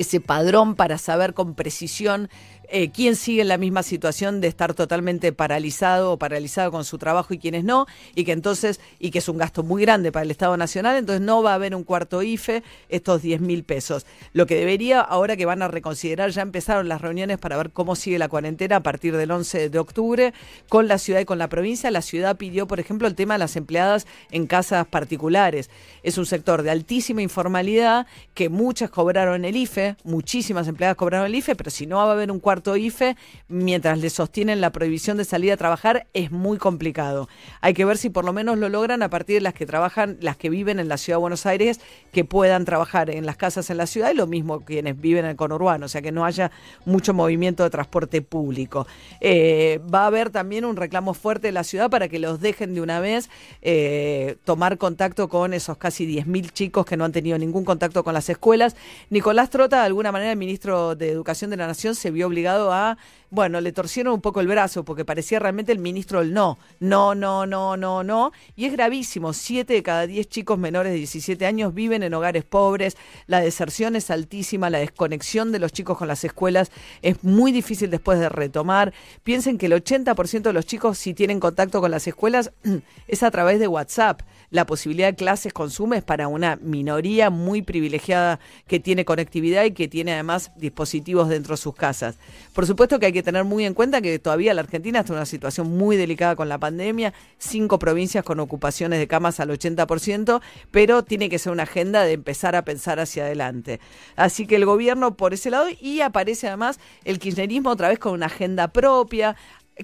ese 0.00 0.18
padrón 0.18 0.76
para 0.76 0.96
saber 0.96 1.34
con 1.34 1.54
precisión 1.54 2.30
eh, 2.72 2.90
quién 2.92 3.16
sigue 3.16 3.42
en 3.42 3.48
la 3.48 3.58
misma 3.58 3.82
situación 3.82 4.40
de 4.40 4.48
estar 4.48 4.74
totalmente 4.74 5.32
paralizado 5.32 6.12
o 6.12 6.18
paralizado 6.18 6.70
con 6.70 6.84
su 6.84 6.98
trabajo 6.98 7.34
y 7.34 7.38
quiénes 7.38 7.64
no, 7.64 7.86
y 8.14 8.24
que 8.24 8.32
entonces, 8.32 8.80
y 8.98 9.10
que 9.10 9.18
es 9.18 9.28
un 9.28 9.38
gasto 9.38 9.62
muy 9.64 9.82
grande 9.82 10.12
para 10.12 10.22
el 10.24 10.30
Estado 10.30 10.56
Nacional, 10.56 10.96
entonces 10.96 11.20
no 11.20 11.42
va 11.42 11.52
a 11.52 11.54
haber 11.54 11.74
un 11.74 11.82
cuarto 11.82 12.22
IFE, 12.22 12.62
estos 12.88 13.22
10 13.22 13.40
mil 13.40 13.64
pesos. 13.64 14.06
Lo 14.32 14.46
que 14.46 14.54
debería, 14.54 15.00
ahora 15.00 15.36
que 15.36 15.46
van 15.46 15.62
a 15.62 15.68
reconsiderar, 15.68 16.30
ya 16.30 16.42
empezaron 16.42 16.88
las 16.88 17.00
reuniones 17.00 17.38
para 17.38 17.56
ver 17.56 17.70
cómo 17.70 17.96
sigue 17.96 18.18
la 18.18 18.28
cuarentena 18.28 18.76
a 18.76 18.82
partir 18.82 19.16
del 19.16 19.32
11 19.32 19.68
de 19.68 19.78
octubre 19.78 20.32
con 20.68 20.86
la 20.86 20.98
ciudad 20.98 21.20
y 21.20 21.24
con 21.24 21.38
la 21.38 21.48
provincia. 21.48 21.90
La 21.90 22.02
ciudad 22.02 22.36
pidió, 22.36 22.68
por 22.68 22.78
ejemplo, 22.78 23.08
el 23.08 23.16
tema 23.16 23.34
de 23.34 23.38
las 23.38 23.56
empleadas 23.56 24.06
en 24.30 24.46
casas 24.46 24.86
particulares. 24.86 25.70
Es 26.04 26.18
un 26.18 26.26
sector 26.26 26.62
de 26.62 26.70
altísima 26.70 27.22
informalidad 27.22 28.06
que 28.34 28.48
muchas 28.48 28.90
cobraron 28.90 29.44
el 29.44 29.56
IFE, 29.56 29.96
muchísimas 30.04 30.68
empleadas 30.68 30.96
cobraron 30.96 31.26
el 31.26 31.34
IFE, 31.34 31.56
pero 31.56 31.70
si 31.70 31.86
no 31.86 31.96
va 31.96 32.10
a 32.10 32.12
haber 32.12 32.30
un 32.30 32.38
cuarto 32.38 32.59
IFE, 32.76 33.16
mientras 33.48 33.98
le 33.98 34.10
sostienen 34.10 34.60
la 34.60 34.70
prohibición 34.70 35.16
de 35.16 35.24
salir 35.24 35.52
a 35.52 35.56
trabajar, 35.56 36.06
es 36.14 36.30
muy 36.30 36.58
complicado. 36.58 37.28
Hay 37.60 37.74
que 37.74 37.84
ver 37.84 37.98
si 37.98 38.10
por 38.10 38.24
lo 38.24 38.32
menos 38.32 38.58
lo 38.58 38.68
logran 38.68 39.02
a 39.02 39.10
partir 39.10 39.36
de 39.36 39.40
las 39.40 39.54
que 39.54 39.66
trabajan, 39.66 40.18
las 40.20 40.36
que 40.36 40.50
viven 40.50 40.80
en 40.80 40.88
la 40.88 40.96
ciudad 40.96 41.18
de 41.18 41.20
Buenos 41.20 41.46
Aires, 41.46 41.80
que 42.12 42.24
puedan 42.24 42.64
trabajar 42.64 43.10
en 43.10 43.26
las 43.26 43.36
casas 43.36 43.70
en 43.70 43.76
la 43.76 43.86
ciudad 43.86 44.10
y 44.10 44.14
lo 44.14 44.26
mismo 44.26 44.60
quienes 44.60 45.00
viven 45.00 45.24
en 45.24 45.32
el 45.32 45.36
conurbano, 45.36 45.86
o 45.86 45.88
sea 45.88 46.02
que 46.02 46.12
no 46.12 46.24
haya 46.24 46.50
mucho 46.84 47.14
movimiento 47.14 47.62
de 47.62 47.70
transporte 47.70 48.22
público. 48.22 48.86
Eh, 49.20 49.80
va 49.92 50.04
a 50.04 50.06
haber 50.06 50.30
también 50.30 50.64
un 50.64 50.76
reclamo 50.76 51.14
fuerte 51.14 51.48
de 51.48 51.52
la 51.52 51.64
ciudad 51.64 51.90
para 51.90 52.08
que 52.08 52.18
los 52.18 52.40
dejen 52.40 52.74
de 52.74 52.80
una 52.80 53.00
vez 53.00 53.30
eh, 53.62 54.36
tomar 54.44 54.78
contacto 54.78 55.28
con 55.28 55.54
esos 55.54 55.76
casi 55.76 56.06
10.000 56.06 56.52
chicos 56.52 56.86
que 56.86 56.96
no 56.96 57.04
han 57.04 57.12
tenido 57.12 57.38
ningún 57.38 57.64
contacto 57.64 58.02
con 58.04 58.14
las 58.14 58.28
escuelas. 58.28 58.76
Nicolás 59.10 59.50
Trota, 59.50 59.80
de 59.80 59.86
alguna 59.86 60.12
manera, 60.12 60.32
el 60.32 60.38
ministro 60.38 60.94
de 60.94 61.10
Educación 61.10 61.50
de 61.50 61.56
la 61.56 61.66
Nación, 61.66 61.94
se 61.94 62.10
vio 62.10 62.26
obligado 62.26 62.49
a, 62.58 62.96
bueno, 63.30 63.60
le 63.60 63.72
torcieron 63.72 64.14
un 64.14 64.20
poco 64.20 64.40
el 64.40 64.48
brazo 64.48 64.84
porque 64.84 65.04
parecía 65.04 65.38
realmente 65.38 65.72
el 65.72 65.78
ministro 65.78 66.20
del 66.20 66.34
no, 66.34 66.58
no, 66.80 67.14
no, 67.14 67.46
no, 67.46 67.76
no, 67.76 68.02
no, 68.02 68.32
y 68.56 68.64
es 68.64 68.72
gravísimo, 68.72 69.32
siete 69.32 69.74
de 69.74 69.82
cada 69.82 70.06
diez 70.06 70.28
chicos 70.28 70.58
menores 70.58 70.92
de 70.92 70.98
17 70.98 71.46
años 71.46 71.72
viven 71.72 72.02
en 72.02 72.12
hogares 72.14 72.44
pobres, 72.44 72.96
la 73.26 73.40
deserción 73.40 73.94
es 73.94 74.10
altísima, 74.10 74.68
la 74.68 74.78
desconexión 74.78 75.52
de 75.52 75.60
los 75.60 75.72
chicos 75.72 75.96
con 75.96 76.08
las 76.08 76.24
escuelas 76.24 76.70
es 77.02 77.22
muy 77.22 77.52
difícil 77.52 77.90
después 77.90 78.18
de 78.18 78.28
retomar, 78.28 78.92
piensen 79.22 79.58
que 79.58 79.66
el 79.66 79.72
80% 79.72 80.42
de 80.42 80.52
los 80.52 80.66
chicos 80.66 80.98
si 80.98 81.14
tienen 81.14 81.40
contacto 81.40 81.80
con 81.80 81.90
las 81.90 82.06
escuelas 82.06 82.50
es 83.08 83.22
a 83.22 83.30
través 83.30 83.60
de 83.60 83.68
WhatsApp, 83.68 84.22
la 84.50 84.66
posibilidad 84.66 85.08
de 85.08 85.14
clases 85.14 85.52
con 85.52 85.70
Zoom 85.70 85.94
es 85.94 86.02
para 86.02 86.26
una 86.26 86.56
minoría 86.56 87.30
muy 87.30 87.62
privilegiada 87.62 88.40
que 88.66 88.80
tiene 88.80 89.04
conectividad 89.04 89.64
y 89.64 89.70
que 89.70 89.86
tiene 89.86 90.12
además 90.12 90.50
dispositivos 90.56 91.28
dentro 91.28 91.54
de 91.54 91.62
sus 91.62 91.74
casas. 91.74 92.16
Por 92.52 92.66
supuesto 92.66 92.98
que 92.98 93.06
hay 93.06 93.12
que 93.12 93.19
tener 93.22 93.44
muy 93.44 93.64
en 93.64 93.74
cuenta 93.74 94.00
que 94.00 94.18
todavía 94.18 94.54
la 94.54 94.62
Argentina 94.62 95.00
está 95.00 95.12
en 95.12 95.18
una 95.18 95.26
situación 95.26 95.76
muy 95.76 95.96
delicada 95.96 96.36
con 96.36 96.48
la 96.48 96.58
pandemia, 96.58 97.12
cinco 97.38 97.78
provincias 97.78 98.24
con 98.24 98.40
ocupaciones 98.40 98.98
de 98.98 99.08
camas 99.08 99.40
al 99.40 99.50
80%, 99.50 100.40
pero 100.70 101.04
tiene 101.04 101.28
que 101.28 101.38
ser 101.38 101.52
una 101.52 101.64
agenda 101.64 102.04
de 102.04 102.12
empezar 102.12 102.56
a 102.56 102.64
pensar 102.64 103.00
hacia 103.00 103.24
adelante. 103.24 103.80
Así 104.16 104.46
que 104.46 104.56
el 104.56 104.64
gobierno 104.64 105.16
por 105.16 105.34
ese 105.34 105.50
lado 105.50 105.66
y 105.80 106.00
aparece 106.00 106.48
además 106.48 106.80
el 107.04 107.18
kirchnerismo 107.18 107.70
otra 107.70 107.88
vez 107.88 107.98
con 107.98 108.12
una 108.12 108.26
agenda 108.26 108.68
propia, 108.68 109.36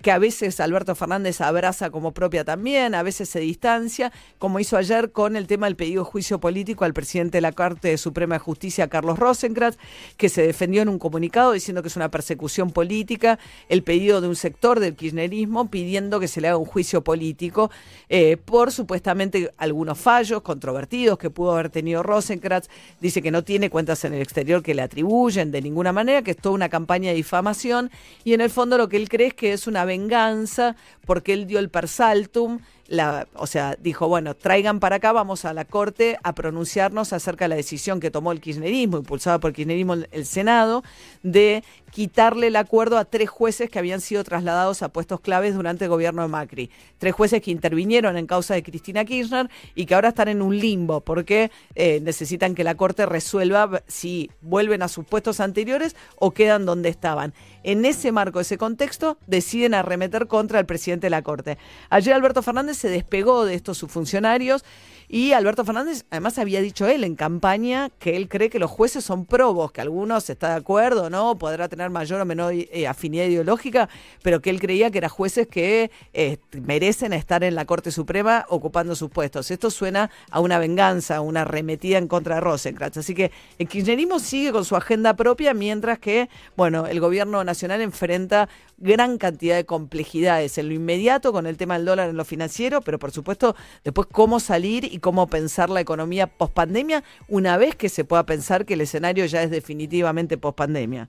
que 0.03 0.11
a 0.11 0.19
veces 0.19 0.61
Alberto 0.61 0.95
Fernández 0.95 1.41
abraza 1.41 1.91
como 1.91 2.13
propia 2.13 2.45
también, 2.45 2.95
a 2.95 3.03
veces 3.03 3.29
se 3.29 3.41
distancia, 3.41 4.13
como 4.39 4.61
hizo 4.61 4.77
ayer 4.77 5.13
con 5.13 5.37
el 5.37 5.47
tema 5.47 5.67
del 5.67 5.77
pedido 5.77 6.05
de 6.05 6.11
juicio 6.11 6.39
político 6.39 6.85
al 6.85 6.95
presidente 6.95 7.39
de 7.39 7.43
la 7.43 7.53
Corte 7.53 7.97
Suprema 7.99 8.37
de 8.37 8.41
Justicia, 8.41 8.89
Carlos 8.89 9.19
Rosenkrantz, 9.19 9.79
que 10.17 10.29
se 10.29 10.47
defendió 10.47 10.83
en 10.83 10.89
un 10.89 10.99
comunicado 10.99 11.53
diciendo 11.53 11.83
que 11.83 11.89
es 11.89 11.97
una 11.97 12.11
persecución 12.11 12.71
política, 12.71 13.39
el 13.69 13.83
pedido 13.83 14.21
de 14.21 14.29
un 14.29 14.37
sector 14.37 14.81
del 14.81 14.97
kirchnerismo 14.97 15.71
pidiendo 15.71 16.21
que 16.21 16.29
se 16.29 16.41
le 16.41 16.49
haga 16.49 16.57
un 16.57 16.67
juicio 16.67 17.03
político 17.03 17.71
eh, 18.09 18.37
por 18.37 18.73
supuestamente 18.73 19.51
algunos 19.57 19.99
fallos 19.99 20.43
controvertidos 20.43 21.19
que 21.19 21.31
pudo 21.31 21.53
haber 21.53 21.71
tenido 21.71 22.03
Rosenkrantz, 22.03 22.69
dice 23.01 23.23
que 23.23 23.31
no 23.31 23.43
tiene 23.45 23.71
cuentas 23.71 24.05
en 24.05 24.15
el 24.15 24.23
exterior 24.23 24.63
que 24.63 24.75
le 24.75 24.83
atribuyen 24.83 25.51
de 25.51 25.63
ninguna 25.63 25.93
manera, 25.93 26.23
que 26.23 26.33
es 26.33 26.37
toda 26.37 26.55
una 26.55 26.69
campaña 26.69 27.11
de 27.11 27.17
difamación 27.17 27.91
y 28.25 28.35
en 28.35 28.41
el 28.41 28.51
fondo 28.51 28.79
lo 28.79 28.89
que 28.89 28.97
él 28.97 29.09
cree 29.09 29.29
es 29.29 29.35
que 29.35 29.53
es 29.53 29.67
una 29.67 29.85
venganza 29.87 30.77
porque 31.07 31.33
él 31.33 31.47
dio 31.47 31.59
el 31.59 31.71
persaltum, 31.71 32.61
la, 32.89 33.27
o 33.35 33.47
sea, 33.47 33.77
dijo, 33.81 34.09
bueno, 34.09 34.35
traigan 34.35 34.81
para 34.81 34.97
acá, 34.97 35.13
vamos 35.13 35.45
a 35.45 35.53
la 35.53 35.65
Corte 35.65 36.19
a 36.23 36.35
pronunciarnos 36.35 37.13
acerca 37.13 37.47
de 37.47 37.49
la 37.51 37.57
decisión 37.57 38.01
que 38.01 38.11
tomó 38.11 38.33
el 38.33 38.41
kirchnerismo, 38.41 38.99
impulsada 38.99 39.39
por 39.39 39.51
el 39.51 39.57
kirchnerismo 39.57 39.95
el, 39.95 40.27
Senado, 40.27 40.85
de 41.23 41.65
quitarle 41.91 42.49
el 42.49 42.57
acuerdo 42.57 42.99
a 42.99 43.05
tres 43.05 43.29
jueces 43.29 43.71
que 43.71 43.79
habían 43.79 44.01
sido 44.01 44.23
trasladados 44.23 44.83
a 44.83 44.89
puestos 44.89 45.21
claves 45.21 45.55
durante 45.55 45.85
el 45.85 45.91
gobierno 45.91 46.23
de 46.23 46.29
Macri. 46.29 46.71
Tres 46.99 47.15
jueces 47.15 47.43
que 47.43 47.51
intervinieron 47.51 48.17
en 48.17 48.27
causa 48.27 48.55
de 48.55 48.63
Cristina 48.63 49.05
Kirchner 49.05 49.49
y 49.75 49.87
que 49.87 49.95
ahora 49.95 50.09
están 50.09 50.29
en 50.29 50.43
un 50.43 50.59
limbo 50.59 51.01
porque 51.01 51.51
eh, 51.75 52.01
necesitan 52.03 52.55
que 52.55 52.65
la 52.65 52.75
Corte 52.75 53.07
resuelva 53.07 53.83
si 53.87 54.31
vuelven 54.43 54.83
a 54.83 54.89
sus 54.89 55.05
puestos 55.05 55.41
anteriores 55.41 55.97
o 56.17 56.33
quedan 56.33 56.67
donde 56.67 56.89
estaban. 56.89 57.35
En 57.63 57.85
ese 57.85 58.13
marco, 58.13 58.41
ese 58.41 58.59
contexto, 58.59 59.19
deciden 59.27 59.75
arremeter 59.75 60.29
contra 60.29 60.61
el 60.61 60.67
presidente 60.67 61.07
de 61.07 61.11
la 61.11 61.23
Corte. 61.23 61.59
Ayer 61.91 62.15
Alberto 62.15 62.43
Fernández 62.43 62.76
se 62.77 62.89
despegó 62.89 63.45
de 63.45 63.55
estos 63.55 63.79
sus 63.79 63.91
funcionarios 63.91 64.65
y 65.09 65.33
Alberto 65.33 65.65
Fernández 65.65 66.05
además 66.11 66.39
había 66.39 66.61
dicho 66.61 66.87
él 66.87 67.05
en 67.05 67.15
campaña 67.15 67.91
que 67.99 68.17
él 68.17 68.29
cree 68.29 68.51
que 68.51 68.59
los 68.59 68.71
jueces 68.71 69.05
son 69.05 69.25
probos, 69.25 69.73
que 69.73 69.81
algunos 69.81 70.29
está 70.31 70.51
de 70.51 70.57
acuerdo, 70.57 71.11
¿no? 71.11 71.39
Podrá 71.39 71.69
tener 71.69 71.91
mayor 71.91 72.21
o 72.21 72.25
menor 72.25 72.53
eh, 72.55 72.87
afinidad 72.87 73.27
ideológica, 73.27 73.89
pero 74.23 74.41
que 74.41 74.51
él 74.51 74.61
creía 74.61 74.91
que 74.91 74.99
eran 74.99 75.11
jueces 75.11 75.47
que 75.47 75.91
eh, 76.13 76.39
merecen 76.53 77.13
estar 77.13 77.45
en 77.45 77.55
la 77.55 77.65
Corte 77.65 77.91
Suprema 77.91 78.47
ocupando 78.49 78.97
sus 78.97 79.11
puestos. 79.11 79.51
Esto 79.51 79.71
suena 79.71 80.11
a 80.31 80.41
una 80.41 80.59
venganza, 80.59 81.17
a 81.17 81.21
una 81.21 81.43
arremetida 81.43 81.99
en 81.99 82.09
contra 82.09 82.37
de 82.37 82.41
Rosenkrantz. 82.41 82.97
Así 82.99 83.15
que 83.15 83.31
el 83.59 83.69
kirchnerismo 83.69 84.19
sigue 84.19 84.53
con 84.53 84.65
su 84.65 84.77
agenda 84.77 85.15
propia, 85.15 85.55
mientras 85.55 85.99
que, 85.99 86.29
bueno, 86.57 86.87
el 86.87 87.01
gobierno 87.01 87.45
nacional 87.45 87.81
enfrenta 87.81 88.49
gran 88.79 89.19
cantidad 89.19 89.57
de 89.57 89.65
complejidades 89.65 90.59
en 90.59 90.69
lo 90.69 90.75
inmediato 90.75 91.33
con 91.33 91.47
el 91.47 91.57
tema 91.57 91.77
del 91.77 91.87
dólar 91.87 92.11
en 92.11 92.17
lo 92.17 92.25
financiero, 92.25 92.81
pero 92.83 92.99
por 92.99 93.11
supuesto 93.11 93.57
después 93.85 94.07
cómo 94.11 94.39
salir 94.41 94.85
cómo 94.99 95.27
pensar 95.27 95.71
la 95.71 95.81
economía 95.81 96.27
post-pandemia 96.27 97.05
una 97.29 97.57
vez 97.57 97.75
que 97.77 97.89
se 97.89 98.05
pueda 98.05 98.27
pensar 98.27 98.65
que 98.65 98.75
el 98.75 98.81
escenario 98.81 99.27
ya 99.27 99.43
es 99.43 99.51
definitivamente 99.51 100.39
post-pandemia. 100.39 101.09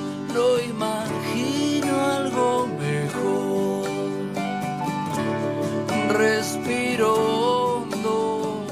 no 0.33 0.59
imagino 0.59 2.01
algo 2.17 2.67
mejor. 2.79 3.89
Respiro 6.17 7.13
hondo 7.13 8.65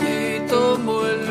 y 0.00 0.46
tomo 0.48 1.06
el 1.06 1.23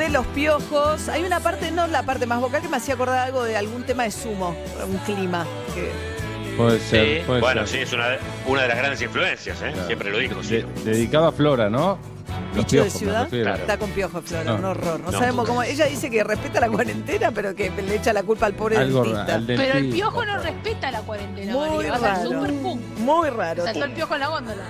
de 0.00 0.08
los 0.10 0.26
piojos. 0.28 1.08
Hay 1.08 1.22
una 1.24 1.40
parte, 1.40 1.70
no 1.70 1.86
la 1.86 2.02
parte 2.02 2.26
más 2.26 2.40
vocal, 2.40 2.62
que 2.62 2.68
me 2.68 2.76
hacía 2.78 2.94
acordar 2.94 3.18
algo 3.18 3.44
de 3.44 3.56
algún 3.56 3.84
tema 3.84 4.04
de 4.04 4.10
sumo, 4.10 4.54
un 4.86 4.96
clima. 4.98 5.46
que- 5.74 6.20
Puede 6.56 6.78
Sí, 6.80 6.86
ser, 6.90 7.22
puede 7.26 7.40
bueno, 7.40 7.66
ser. 7.66 7.68
sí, 7.68 7.82
es 7.84 7.92
una, 7.92 8.08
de- 8.08 8.18
una 8.46 8.62
de 8.62 8.68
las 8.68 8.76
grandes 8.76 9.00
influencias, 9.00 9.62
¿eh? 9.62 9.72
siempre 9.86 10.10
lo 10.10 10.18
dijo. 10.18 10.42
sí. 10.42 10.56
De- 10.56 10.66
dedicado 10.84 11.26
a 11.28 11.32
Flora, 11.32 11.70
¿no? 11.70 11.98
Los 12.54 12.64
Bicho 12.66 12.76
de 12.76 12.82
piojos, 12.90 13.28
ciudad 13.30 13.60
está 13.60 13.78
con 13.78 13.90
piojos, 13.90 14.24
Flora, 14.24 14.44
No. 14.44 14.54
un 14.56 14.64
horror. 14.64 15.00
No, 15.00 15.10
No. 15.10 15.18
sabemos 15.18 15.46
cómo. 15.48 15.62
Ella 15.62 15.86
dice 15.86 16.10
que 16.10 16.22
respeta 16.24 16.60
la 16.60 16.68
cuarentena, 16.68 17.30
pero 17.30 17.54
que 17.54 17.70
le 17.70 17.94
echa 17.94 18.12
la 18.12 18.22
culpa 18.24 18.46
al 18.46 18.54
pobre 18.54 18.76
Algo 18.76 19.02
dentista. 19.04 19.34
al 19.36 19.46
Pero 19.46 19.62
el 19.78 19.90
piojo 19.90 20.24
no 20.24 20.36
respeta 20.38 20.90
la 20.90 21.00
cuarentena, 21.02 21.52
Muy 21.52 21.68
María. 21.76 21.90
Va 21.92 21.96
a 21.96 22.00
ser 22.00 22.08
raro. 22.08 22.30
súper 22.30 22.54
pum. 22.62 22.80
Muy 22.98 23.30
raro. 23.30 23.64
Saltó 23.64 23.84
el 23.84 23.92
piojo 23.92 24.14
en 24.14 24.20
la 24.20 24.28
góndola. 24.28 24.62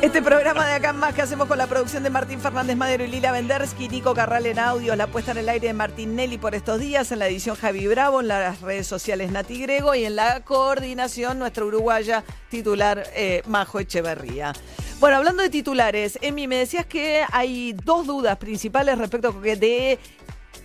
Este 0.00 0.22
programa 0.22 0.64
de 0.64 0.74
acá 0.74 0.90
en 0.90 0.96
más 0.96 1.12
que 1.12 1.22
hacemos 1.22 1.48
con 1.48 1.58
la 1.58 1.66
producción 1.66 2.04
de 2.04 2.10
Martín 2.10 2.40
Fernández 2.40 2.76
Madero 2.76 3.02
y 3.02 3.08
Lila 3.08 3.32
Vendersky, 3.32 3.88
Nico 3.88 4.14
Carral 4.14 4.46
en 4.46 4.60
audio, 4.60 4.94
la 4.94 5.08
puesta 5.08 5.32
en 5.32 5.38
el 5.38 5.48
aire 5.48 5.66
de 5.66 5.74
Martín 5.74 6.14
Nelly 6.14 6.38
por 6.38 6.54
estos 6.54 6.78
días, 6.78 7.10
en 7.10 7.18
la 7.18 7.26
edición 7.26 7.56
Javi 7.56 7.88
Bravo, 7.88 8.20
en 8.20 8.28
las 8.28 8.60
redes 8.60 8.86
sociales 8.86 9.32
Nati 9.32 9.60
Grego 9.60 9.96
y 9.96 10.04
en 10.04 10.14
la 10.14 10.44
coordinación 10.44 11.40
nuestra 11.40 11.64
uruguaya 11.64 12.22
titular 12.48 13.08
eh, 13.16 13.42
Majo 13.48 13.80
Echeverría. 13.80 14.52
Bueno, 15.00 15.16
hablando 15.16 15.42
de 15.42 15.50
titulares, 15.50 16.16
Emi, 16.22 16.46
me 16.46 16.58
decías 16.58 16.86
que 16.86 17.24
hay 17.32 17.72
dos 17.72 18.06
dudas 18.06 18.38
principales 18.38 18.96
respecto 18.98 19.28
a 19.30 19.42
que 19.42 19.56
de 19.56 19.98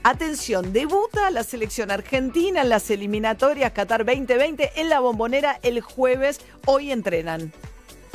Atención, 0.03 0.73
debuta 0.73 1.31
la 1.31 1.43
selección 1.43 1.89
argentina 1.89 2.61
en 2.61 2.69
las 2.69 2.89
eliminatorias 2.91 3.71
Qatar 3.71 4.05
2020 4.05 4.73
en 4.75 4.89
la 4.89 4.99
bombonera 4.99 5.59
el 5.63 5.81
jueves. 5.81 6.41
Hoy 6.65 6.91
entrenan. 6.91 7.51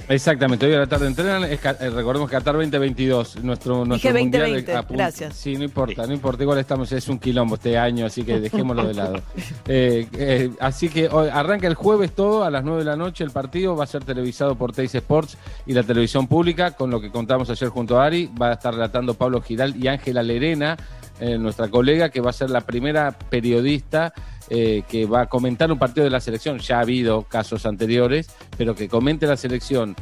Exactamente, 0.09 0.65
hoy 0.65 0.73
a 0.73 0.79
la 0.79 0.87
tarde 0.87 1.07
entrenan, 1.07 1.45
es 1.45 1.63
eh, 1.63 1.91
recordemos 1.91 2.31
Qatar 2.31 2.55
2022, 2.55 3.45
nuestro, 3.45 3.85
nuestro 3.85 4.11
Dije 4.11 4.23
mundial 4.23 4.43
2020, 4.45 4.75
a 4.75 4.83
punto- 4.83 4.95
gracias. 4.95 5.37
Sí, 5.37 5.55
no 5.57 5.65
importa, 5.65 6.07
no 6.07 6.15
importa, 6.15 6.43
igual 6.45 6.59
estamos, 6.59 6.91
es 6.93 7.09
un 7.09 7.19
quilombo 7.19 7.57
este 7.57 7.77
año, 7.77 8.07
así 8.07 8.23
que 8.25 8.41
dejémoslo 8.41 8.87
de 8.87 8.95
lado. 8.95 9.21
Eh, 9.71 10.07
eh, 10.15 10.51
así 10.61 10.89
que 10.89 11.09
hoy 11.09 11.29
arranca 11.31 11.67
el 11.67 11.75
jueves 11.75 12.13
todo, 12.13 12.45
a 12.45 12.51
las 12.51 12.65
9 12.65 12.79
de 12.79 12.85
la 12.87 12.97
noche 12.97 13.23
el 13.23 13.31
partido, 13.31 13.77
va 13.77 13.85
a 13.85 13.87
ser 13.87 14.03
televisado 14.03 14.55
por 14.55 14.73
Teis 14.73 14.95
Sports 14.95 15.37
y 15.67 15.75
la 15.75 15.83
televisión 15.83 16.27
pública, 16.27 16.71
con 16.71 16.91
lo 16.91 17.01
que 17.01 17.11
contamos 17.11 17.51
ayer 17.51 17.69
junto 17.69 18.01
a 18.01 18.07
Ari, 18.07 18.31
va 18.41 18.49
a 18.49 18.53
estar 18.55 18.73
relatando 18.73 19.13
Pablo 19.13 19.43
Giral 19.43 19.77
y 19.77 19.89
Ángela 19.89 20.23
Lerena, 20.23 20.77
eh, 21.21 21.37
nuestra 21.37 21.69
colega, 21.69 22.09
que 22.09 22.23
va 22.23 22.31
a 22.31 22.33
ser 22.33 22.49
la 22.49 22.63
primera 22.63 23.13
periodista 23.13 24.15
eh, 24.51 24.83
que 24.89 25.07
va 25.07 25.23
a 25.23 25.27
comentar 25.27 25.71
un 25.71 25.79
partido 25.79 26.05
de 26.05 26.11
la 26.11 26.21
selección. 26.21 26.59
Ya 26.59 26.79
ha 26.79 26.81
habido 26.81 27.23
casos 27.23 27.67
anteriores, 27.67 28.31
pero 28.57 28.75
que 28.75 28.89
comente 28.89 29.27
la 29.27 29.37
selección. 29.37 29.95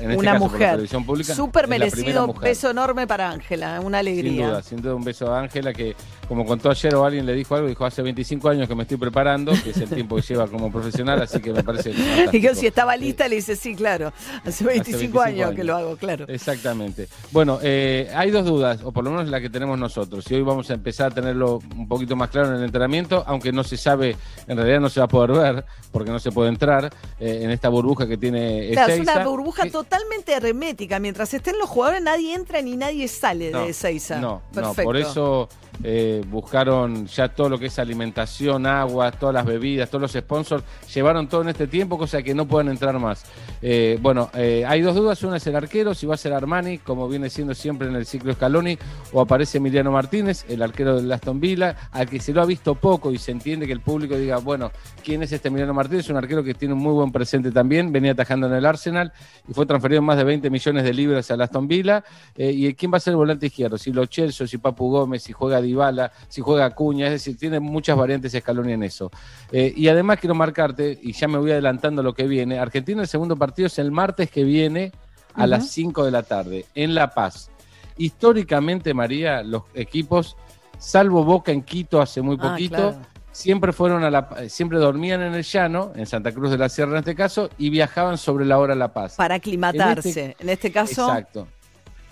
En 0.00 0.10
este 0.10 0.16
una 0.20 0.32
caso 0.34 0.48
por 0.48 0.60
la 0.60 0.76
mujer. 0.76 1.04
pública. 1.06 1.34
Súper 1.34 1.68
merecido, 1.68 2.26
mujer. 2.26 2.42
beso 2.42 2.70
enorme 2.70 3.06
para 3.06 3.30
Ángela, 3.30 3.80
una 3.80 4.00
Sin 4.00 4.08
alegría. 4.08 4.48
duda, 4.48 4.62
sin 4.62 4.82
duda 4.82 4.94
un 4.94 5.04
beso 5.04 5.32
a 5.32 5.40
Ángela 5.40 5.72
que, 5.72 5.96
como 6.28 6.44
contó 6.44 6.70
ayer 6.70 6.94
o 6.94 7.04
alguien 7.04 7.24
le 7.24 7.32
dijo 7.34 7.54
algo, 7.54 7.68
dijo 7.68 7.84
hace 7.84 8.02
25 8.02 8.48
años 8.48 8.68
que 8.68 8.74
me 8.74 8.82
estoy 8.82 8.98
preparando, 8.98 9.52
que 9.64 9.70
es 9.70 9.76
el 9.78 9.88
tiempo 9.88 10.16
que 10.16 10.22
lleva 10.22 10.46
como 10.48 10.70
profesional, 10.70 11.22
así 11.22 11.40
que 11.40 11.52
me 11.52 11.62
parece 11.62 11.90
Y 11.90 11.94
que 11.94 12.02
fantástico. 12.02 12.54
si 12.54 12.66
estaba 12.66 12.96
lista, 12.96 13.26
le 13.28 13.36
dice, 13.36 13.56
sí, 13.56 13.74
claro. 13.74 14.12
Hace 14.44 14.64
25, 14.64 15.20
años, 15.20 15.52
que 15.54 15.64
lo 15.64 15.76
hago, 15.76 15.96
claro. 15.96 16.26
Exactamente. 16.28 17.08
Bueno, 17.32 17.58
eh, 17.62 18.10
hay 18.14 18.30
dos 18.30 18.44
dudas, 18.44 18.80
o 18.84 18.92
por 18.92 19.02
lo 19.04 19.10
menos 19.10 19.28
la 19.28 19.40
que 19.40 19.48
tenemos 19.50 19.78
nosotros. 19.78 20.30
Y 20.30 20.34
hoy 20.34 20.42
vamos 20.42 20.70
a 20.70 20.74
empezar 20.74 21.12
a 21.12 21.14
tenerlo 21.14 21.60
un 21.76 21.88
poquito 21.88 22.16
más 22.16 22.28
claro 22.30 22.48
en 22.50 22.56
el 22.56 22.64
entrenamiento, 22.64 23.24
aunque 23.26 23.50
no 23.52 23.64
se 23.64 23.76
sabe, 23.76 24.16
en 24.46 24.56
realidad 24.56 24.80
no 24.80 24.88
se 24.88 25.00
va 25.00 25.06
a 25.06 25.08
poder 25.08 25.32
ver, 25.32 25.64
porque 25.90 26.10
no 26.10 26.18
se 26.18 26.30
puede 26.32 26.50
entrar 26.50 26.92
eh, 27.18 27.40
en 27.42 27.50
esta 27.50 27.68
burbuja 27.68 28.06
que 28.06 28.16
tiene 28.16 28.70
Claro, 28.72 28.92
es 28.92 29.00
una 29.00 29.24
burbuja 29.24 29.62
totalmente 29.76 30.32
hermética. 30.32 30.98
Mientras 30.98 31.34
estén 31.34 31.58
los 31.58 31.68
jugadores, 31.68 32.02
nadie 32.02 32.34
entra 32.34 32.62
ni 32.62 32.76
nadie 32.76 33.08
sale 33.08 33.50
No, 33.50 33.60
de 33.60 33.70
Ezeiza. 33.70 34.18
No, 34.18 34.20
no, 34.30 34.42
Perfecto. 34.52 34.84
por 34.84 34.96
eso 34.96 35.48
eh, 35.84 36.24
buscaron 36.30 37.06
ya 37.06 37.28
todo 37.28 37.50
lo 37.50 37.58
que 37.58 37.66
es 37.66 37.78
alimentación, 37.78 38.66
agua, 38.66 39.12
todas 39.12 39.34
las 39.34 39.44
bebidas, 39.44 39.90
todos 39.90 40.02
los 40.02 40.12
sponsors, 40.12 40.64
llevaron 40.94 41.28
todo 41.28 41.42
en 41.42 41.50
este 41.50 41.66
tiempo, 41.66 41.98
cosa 41.98 42.22
que 42.22 42.34
no 42.34 42.46
pueden 42.46 42.68
entrar 42.68 42.98
más. 42.98 43.24
Eh, 43.60 43.98
bueno, 44.00 44.30
eh, 44.34 44.64
hay 44.66 44.80
dos 44.80 44.94
dudas, 44.94 45.22
una 45.22 45.36
es 45.36 45.46
el 45.46 45.56
arquero, 45.56 45.94
si 45.94 46.06
va 46.06 46.14
a 46.14 46.18
ser 46.18 46.32
Armani, 46.32 46.78
como 46.78 47.08
viene 47.08 47.28
siendo 47.28 47.54
siempre 47.54 47.88
en 47.88 47.96
el 47.96 48.06
ciclo 48.06 48.32
Scaloni, 48.32 48.78
o 49.12 49.20
aparece 49.20 49.58
Emiliano 49.58 49.90
Martínez, 49.90 50.46
el 50.48 50.62
arquero 50.62 50.96
del 50.96 51.12
Aston 51.12 51.40
Villa, 51.40 51.76
al 51.92 52.08
que 52.08 52.20
se 52.20 52.32
lo 52.32 52.40
ha 52.40 52.46
visto 52.46 52.74
poco 52.74 53.12
y 53.12 53.18
se 53.18 53.32
entiende 53.32 53.66
que 53.66 53.72
el 53.72 53.80
público 53.80 54.16
diga, 54.16 54.38
bueno, 54.38 54.72
¿quién 55.04 55.22
es 55.22 55.32
este 55.32 55.48
Emiliano 55.48 55.74
Martínez? 55.74 56.08
Un 56.08 56.16
arquero 56.16 56.42
que 56.42 56.54
tiene 56.54 56.72
un 56.72 56.80
muy 56.80 56.94
buen 56.94 57.12
presente 57.12 57.50
también, 57.52 57.92
venía 57.92 58.12
atajando 58.12 58.46
en 58.46 58.54
el 58.54 58.64
Arsenal 58.64 59.12
y 59.48 59.52
fue 59.52 59.65
transferido 59.66 60.02
más 60.02 60.16
de 60.16 60.24
20 60.24 60.50
millones 60.50 60.84
de 60.84 60.92
libras 60.94 61.30
al 61.30 61.40
Aston 61.40 61.66
Villa. 61.68 62.04
Eh, 62.36 62.50
¿Y 62.52 62.74
quién 62.74 62.92
va 62.92 62.96
a 62.96 63.00
ser 63.00 63.12
el 63.12 63.16
volante 63.16 63.46
izquierdo? 63.46 63.78
Si 63.78 63.92
Lo 63.92 64.06
Celso, 64.06 64.46
si 64.46 64.58
Papu 64.58 64.90
Gómez, 64.90 65.22
si 65.22 65.32
juega 65.32 65.60
Dybala, 65.60 66.12
si 66.28 66.40
juega 66.40 66.64
Acuña, 66.66 67.06
es 67.06 67.12
decir, 67.12 67.36
tiene 67.36 67.60
muchas 67.60 67.96
variantes 67.96 68.32
Scaloni 68.32 68.72
en 68.72 68.82
eso. 68.82 69.10
Eh, 69.52 69.72
y 69.76 69.88
además 69.88 70.18
quiero 70.20 70.34
marcarte, 70.34 70.98
y 71.02 71.12
ya 71.12 71.28
me 71.28 71.38
voy 71.38 71.50
adelantando 71.52 72.02
lo 72.02 72.14
que 72.14 72.26
viene, 72.26 72.58
Argentina 72.58 73.02
el 73.02 73.08
segundo 73.08 73.36
partido 73.36 73.66
es 73.66 73.78
el 73.78 73.90
martes 73.92 74.30
que 74.30 74.44
viene 74.44 74.92
a 75.34 75.46
las 75.46 75.68
5 75.70 76.04
de 76.04 76.10
la 76.10 76.22
tarde, 76.22 76.64
en 76.74 76.94
La 76.94 77.10
Paz. 77.10 77.50
Históricamente, 77.98 78.94
María, 78.94 79.42
los 79.42 79.62
equipos, 79.74 80.36
salvo 80.78 81.24
Boca 81.24 81.52
en 81.52 81.62
Quito 81.62 82.00
hace 82.00 82.22
muy 82.22 82.36
Ah, 82.40 82.50
poquito, 82.50 82.76
claro. 82.76 82.96
Siempre 83.36 83.72
fueron 83.74 84.02
a 84.02 84.10
la, 84.10 84.28
siempre 84.48 84.78
dormían 84.78 85.20
en 85.20 85.34
el 85.34 85.42
llano, 85.42 85.92
en 85.94 86.06
Santa 86.06 86.32
Cruz 86.32 86.50
de 86.50 86.56
la 86.56 86.70
Sierra 86.70 86.92
en 86.92 86.98
este 86.98 87.14
caso, 87.14 87.50
y 87.58 87.68
viajaban 87.68 88.16
sobre 88.16 88.46
la 88.46 88.58
hora 88.58 88.74
La 88.74 88.88
Paz. 88.94 89.16
Para 89.16 89.34
aclimatarse. 89.34 90.34
En 90.38 90.48
este, 90.48 90.72
caso, 90.72 91.06
Exacto. 91.08 91.46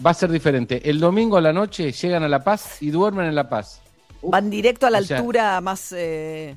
Va 0.04 0.10
a 0.10 0.14
ser 0.14 0.30
diferente. 0.30 0.88
El 0.90 1.00
domingo 1.00 1.38
a 1.38 1.40
la 1.40 1.52
noche 1.52 1.92
llegan 1.92 2.24
a 2.24 2.28
La 2.28 2.44
Paz 2.44 2.82
y 2.82 2.90
duermen 2.90 3.26
en 3.26 3.34
La 3.34 3.48
Paz. 3.48 3.80
van 4.22 4.50
directo 4.50 4.86
a 4.86 4.90
la 4.90 4.98
O 4.98 5.02
sea- 5.02 5.16
altura 5.18 5.60
más. 5.62 5.92
eh, 5.96 6.56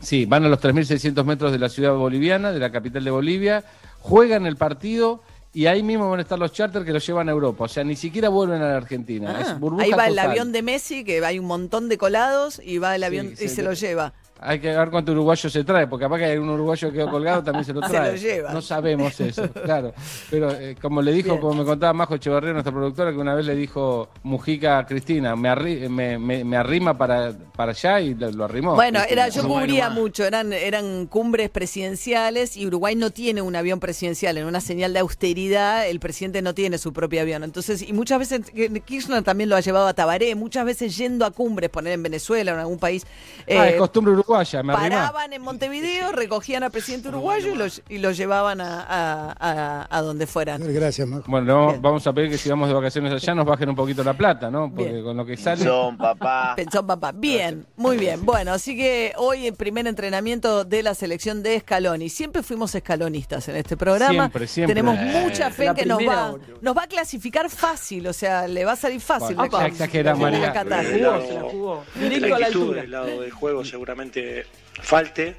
Sí, 0.00 0.26
van 0.26 0.44
a 0.44 0.48
los 0.48 0.58
3.600 0.60 1.24
metros 1.24 1.52
de 1.52 1.58
la 1.58 1.68
ciudad 1.68 1.94
boliviana, 1.94 2.50
de 2.52 2.58
la 2.58 2.70
capital 2.72 3.04
de 3.04 3.10
Bolivia, 3.10 3.62
juegan 4.00 4.44
el 4.46 4.56
partido 4.56 5.22
y 5.54 5.66
ahí 5.66 5.82
mismo 5.82 6.08
van 6.08 6.18
a 6.18 6.22
estar 6.22 6.38
los 6.38 6.52
charters 6.52 6.84
que 6.84 6.92
los 6.92 7.06
llevan 7.06 7.28
a 7.28 7.32
Europa. 7.32 7.64
O 7.64 7.68
sea, 7.68 7.84
ni 7.84 7.94
siquiera 7.94 8.30
vuelven 8.30 8.62
a 8.62 8.68
la 8.68 8.76
Argentina. 8.76 9.34
ah, 9.36 9.40
es 9.42 9.60
burbuja 9.60 9.84
ahí 9.84 9.90
va 9.90 10.08
el 10.08 10.18
avión 10.18 10.50
de 10.52 10.62
Messi, 10.62 11.04
que 11.04 11.24
hay 11.24 11.38
un 11.38 11.46
montón 11.46 11.88
de 11.88 11.98
colados, 11.98 12.60
y 12.64 12.78
va 12.78 12.94
el 12.94 13.04
avión 13.04 13.32
y 13.32 13.36
se 13.36 13.48
sí. 13.48 13.62
lo 13.62 13.74
lleva. 13.74 14.14
Hay 14.44 14.58
que 14.58 14.74
ver 14.74 14.90
cuánto 14.90 15.12
uruguayo 15.12 15.48
se 15.48 15.64
trae, 15.64 15.86
porque 15.86 16.04
capaz 16.04 16.18
que 16.18 16.24
hay 16.24 16.36
un 16.38 16.48
uruguayo 16.50 16.88
que 16.90 16.96
quedó 16.98 17.10
colgado, 17.10 17.42
también 17.44 17.64
se 17.64 17.72
lo 17.72 17.80
Se 17.86 17.88
trae. 17.90 18.10
lo 18.12 18.16
lleva. 18.16 18.52
No 18.52 18.60
sabemos 18.62 19.20
eso, 19.20 19.48
claro. 19.52 19.94
Pero 20.30 20.50
eh, 20.52 20.76
como 20.82 21.00
le 21.02 21.12
dijo, 21.12 21.30
Bien. 21.30 21.40
como 21.40 21.54
me 21.54 21.64
contaba 21.64 21.92
Majo 21.92 22.14
Echeverría, 22.16 22.52
nuestra 22.52 22.72
productora, 22.72 23.12
que 23.12 23.18
una 23.18 23.34
vez 23.34 23.46
le 23.46 23.54
dijo 23.54 24.08
Mujica 24.24 24.78
a 24.78 24.86
Cristina, 24.86 25.36
me, 25.36 25.48
arri- 25.48 25.88
me, 25.88 26.18
me- 26.18 26.42
me 26.44 26.56
arrima 26.56 26.98
para, 26.98 27.32
para 27.56 27.70
allá 27.72 28.00
y 28.00 28.14
lo, 28.14 28.30
lo 28.32 28.44
arrimó. 28.44 28.74
Bueno, 28.74 28.98
Cristina. 29.00 29.22
era, 29.26 29.28
yo 29.34 29.46
cubría 29.46 29.90
mucho, 29.90 30.24
eran, 30.24 30.52
eran 30.52 31.06
cumbres 31.06 31.48
presidenciales 31.50 32.56
y 32.56 32.66
Uruguay 32.66 32.96
no 32.96 33.10
tiene 33.10 33.42
un 33.42 33.54
avión 33.54 33.78
presidencial. 33.80 34.38
En 34.38 34.46
una 34.46 34.60
señal 34.60 34.92
de 34.92 34.98
austeridad, 35.00 35.86
el 35.88 36.00
presidente 36.00 36.42
no 36.42 36.54
tiene 36.54 36.78
su 36.78 36.92
propio 36.92 37.20
avión. 37.20 37.44
Entonces, 37.44 37.82
y 37.82 37.92
muchas 37.92 38.18
veces, 38.18 38.40
que 38.50 38.68
Kirchner 38.80 39.22
también 39.22 39.48
lo 39.50 39.56
ha 39.56 39.60
llevado 39.60 39.86
a 39.86 39.94
Tabaré, 39.94 40.34
muchas 40.34 40.64
veces 40.64 40.96
yendo 40.96 41.24
a 41.24 41.30
cumbres, 41.30 41.70
poner 41.70 41.92
en 41.92 42.02
Venezuela 42.02 42.52
o 42.52 42.54
en 42.54 42.60
algún 42.60 42.78
país. 42.78 43.04
Ah, 43.40 43.68
eh, 43.68 43.70
es 43.70 43.76
costumbre 43.76 44.12
uruguaya 44.12 44.31
Ushuaia, 44.40 44.62
me 44.62 44.72
arrimá. 44.72 44.88
paraban 44.96 45.32
en 45.32 45.42
Montevideo, 45.42 46.12
recogían 46.12 46.62
al 46.62 46.70
presidente 46.70 47.08
uruguayo 47.08 47.52
y 47.52 47.54
lo, 47.56 47.64
y 47.88 47.98
lo 47.98 48.10
llevaban 48.12 48.60
a, 48.60 48.80
a- 48.82 49.36
a- 49.38 49.86
a 49.98 50.02
donde 50.02 50.26
fueran. 50.26 50.62
Gracias, 50.72 51.06
Majo. 51.06 51.24
Bueno, 51.26 51.72
no, 51.72 51.80
vamos 51.80 52.06
a 52.06 52.12
pedir 52.12 52.30
que 52.30 52.38
si 52.38 52.48
vamos 52.48 52.68
de 52.68 52.74
vacaciones 52.74 53.12
allá 53.12 53.34
nos 53.34 53.44
bajen 53.46 53.68
un 53.68 53.76
poquito 53.76 54.02
la 54.04 54.14
plata, 54.14 54.50
¿no? 54.50 54.72
Porque 54.74 55.02
con 55.02 55.16
lo 55.16 55.24
que 55.26 55.36
sale. 55.36 55.64
papá. 55.98 56.52
Pensó 56.56 56.86
papá. 56.86 57.12
Bien, 57.12 57.66
muy 57.76 57.96
bien. 57.96 58.24
Bueno, 58.24 58.52
así 58.52 58.76
que 58.76 59.12
hoy 59.16 59.46
el 59.46 59.54
primer 59.54 59.86
entrenamiento 59.86 60.64
de 60.64 60.82
la 60.82 60.94
selección 60.94 61.42
de 61.42 61.58
Scaloni. 61.60 62.08
Siempre 62.08 62.42
fuimos 62.42 62.74
escalonistas 62.74 63.48
en 63.48 63.56
este 63.56 63.76
programa. 63.76 64.12
Siempre, 64.24 64.46
siempre. 64.46 64.74
Tenemos 64.74 64.98
Eh, 64.98 65.22
mucha 65.24 65.50
fe 65.50 65.66
la 65.66 65.74
que 65.74 65.86
nos 65.86 65.98
va, 66.00 66.34
nos 66.60 66.76
va 66.76 66.82
a 66.84 66.86
clasificar 66.86 67.48
fácil, 67.50 68.06
o 68.06 68.12
sea, 68.12 68.46
le 68.48 68.64
va 68.64 68.72
a 68.72 68.76
salir 68.76 69.00
fácil. 69.00 69.36
Bueno, 69.36 69.60
exagera, 69.62 70.14
María. 70.14 70.52
Se 70.52 70.64
la 70.64 70.82
jugó, 70.82 71.26
se 71.26 71.34
la 71.34 71.40
jugó. 71.42 71.84
Directo 71.94 72.34
a 72.34 72.38
la 72.38 72.46
altura. 72.46 72.80
del 72.82 72.90
lado 72.90 73.20
del 73.20 73.30
juego 73.30 73.64
seguramente 73.64 74.11
durante 74.12 74.46
falte. 74.80 75.36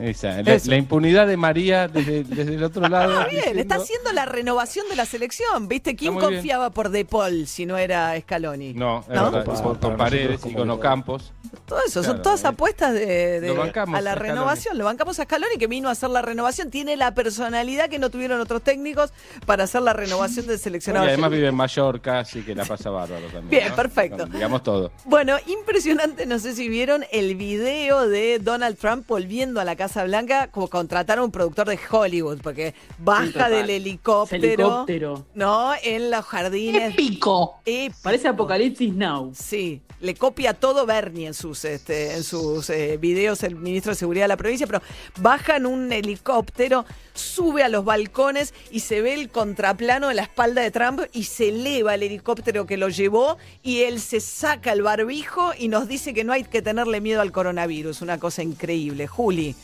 Esa, 0.00 0.42
la, 0.42 0.76
impunidad 0.76 1.26
de 1.26 1.36
María 1.36 1.88
desde, 1.88 2.24
desde 2.24 2.54
el 2.54 2.64
otro 2.64 2.88
lado. 2.88 3.18
Ah, 3.20 3.24
bien, 3.26 3.36
diciendo- 3.36 3.60
está 3.62 3.74
haciendo 3.76 4.12
la 4.12 4.24
renovación 4.24 4.88
de 4.88 4.96
la 4.96 5.06
selección. 5.06 5.68
¿Viste? 5.68 5.94
¿Quién 5.96 6.16
bien. 6.16 6.24
confiaba 6.24 6.70
por 6.70 6.88
De 6.90 7.04
Paul 7.04 7.46
si 7.46 7.66
no 7.66 7.76
era 7.76 8.18
Scaloni? 8.20 8.72
No, 8.74 9.04
¿No? 9.08 9.30
verdad, 9.30 9.44
y 9.58 9.62
con, 9.62 9.76
con 9.78 9.96
Paredes 9.96 10.40
y 10.46 10.54
con 10.54 10.70
Ocampos. 10.70 11.32
Todo 11.66 11.78
eso, 11.86 12.02
son 12.02 12.22
todas 12.22 12.44
eh. 12.44 12.48
apuestas 12.48 12.92
de, 12.94 13.40
de- 13.40 13.48
Lo 13.48 13.56
bancamos 13.56 13.96
a 13.98 14.00
la 14.00 14.10
a 14.12 14.14
Scaloni. 14.14 14.32
renovación. 14.32 14.78
Lo 14.78 14.84
bancamos 14.84 15.18
a 15.20 15.24
Scaloni 15.24 15.56
que 15.58 15.66
vino 15.66 15.88
a 15.88 15.92
hacer 15.92 16.10
la 16.10 16.22
renovación. 16.22 16.70
Tiene 16.70 16.96
la 16.96 17.14
personalidad 17.14 17.88
que 17.88 17.98
no 17.98 18.10
tuvieron 18.10 18.40
otros 18.40 18.62
técnicos 18.62 19.12
para 19.46 19.64
hacer 19.64 19.82
la 19.82 19.92
renovación 19.92 20.46
del 20.46 20.56
Y 20.56 20.58
seleccionado. 20.58 21.06
además 21.06 21.30
vive 21.30 21.48
en 21.48 21.54
Mallorca, 21.54 22.20
así 22.20 22.42
que 22.42 22.54
la 22.54 22.64
pasa 22.64 22.90
bárbaro 22.90 23.26
también. 23.26 23.48
Bien, 23.48 23.68
¿no? 23.70 23.76
perfecto. 23.76 24.26
Digamos 24.26 24.62
todo. 24.62 24.90
Bueno, 25.04 25.36
impresionante, 25.46 26.26
no 26.26 26.38
sé 26.38 26.54
si 26.54 26.68
vieron 26.68 27.04
el 27.12 27.34
video 27.36 28.08
de 28.08 28.38
Donald 28.46 28.78
Trump 28.78 29.08
volviendo 29.08 29.60
a 29.60 29.64
la 29.64 29.74
Casa 29.74 30.04
Blanca, 30.04 30.46
como 30.52 30.68
contratar 30.68 31.18
a 31.18 31.24
un 31.24 31.32
productor 31.32 31.68
de 31.68 31.80
Hollywood, 31.90 32.38
porque 32.40 32.74
baja 32.96 33.50
del 33.50 33.68
helicóptero, 33.68 34.44
Helicóptero. 34.44 35.26
¿no? 35.34 35.72
En 35.82 36.12
los 36.12 36.24
jardines. 36.24 36.94
Épico. 36.94 37.60
Parece 38.02 38.28
Apocalipsis 38.28 38.94
Now. 38.94 39.32
Sí, 39.34 39.82
le 40.00 40.14
copia 40.14 40.54
todo 40.54 40.86
Bernie 40.86 41.26
en 41.26 41.34
sus, 41.34 41.64
este, 41.64 42.14
en 42.14 42.22
sus 42.22 42.70
eh, 42.70 42.98
videos, 42.98 43.42
el 43.42 43.56
ministro 43.56 43.90
de 43.90 43.96
Seguridad 43.96 44.24
de 44.24 44.28
la 44.28 44.36
provincia, 44.36 44.66
pero 44.66 44.80
baja 45.20 45.56
en 45.56 45.66
un 45.66 45.92
helicóptero, 45.92 46.84
sube 47.14 47.64
a 47.64 47.68
los 47.68 47.84
balcones 47.84 48.54
y 48.70 48.80
se 48.80 49.00
ve 49.00 49.14
el 49.14 49.28
contraplano 49.28 50.08
de 50.08 50.14
la 50.14 50.22
espalda 50.22 50.62
de 50.62 50.70
Trump 50.70 51.00
y 51.12 51.24
se 51.24 51.48
eleva 51.48 51.94
el 51.94 52.04
helicóptero 52.04 52.66
que 52.66 52.76
lo 52.76 52.90
llevó 52.90 53.38
y 53.64 53.82
él 53.82 54.00
se 54.00 54.20
saca 54.20 54.72
el 54.72 54.82
barbijo 54.82 55.52
y 55.58 55.66
nos 55.66 55.88
dice 55.88 56.14
que 56.14 56.22
no 56.22 56.32
hay 56.32 56.44
que 56.44 56.62
tenerle 56.62 57.00
miedo 57.00 57.20
al 57.20 57.32
coronavirus. 57.32 58.02
Una 58.02 58.18
cosa 58.18 58.35
increíble. 58.42 59.06
Juli. 59.06 59.54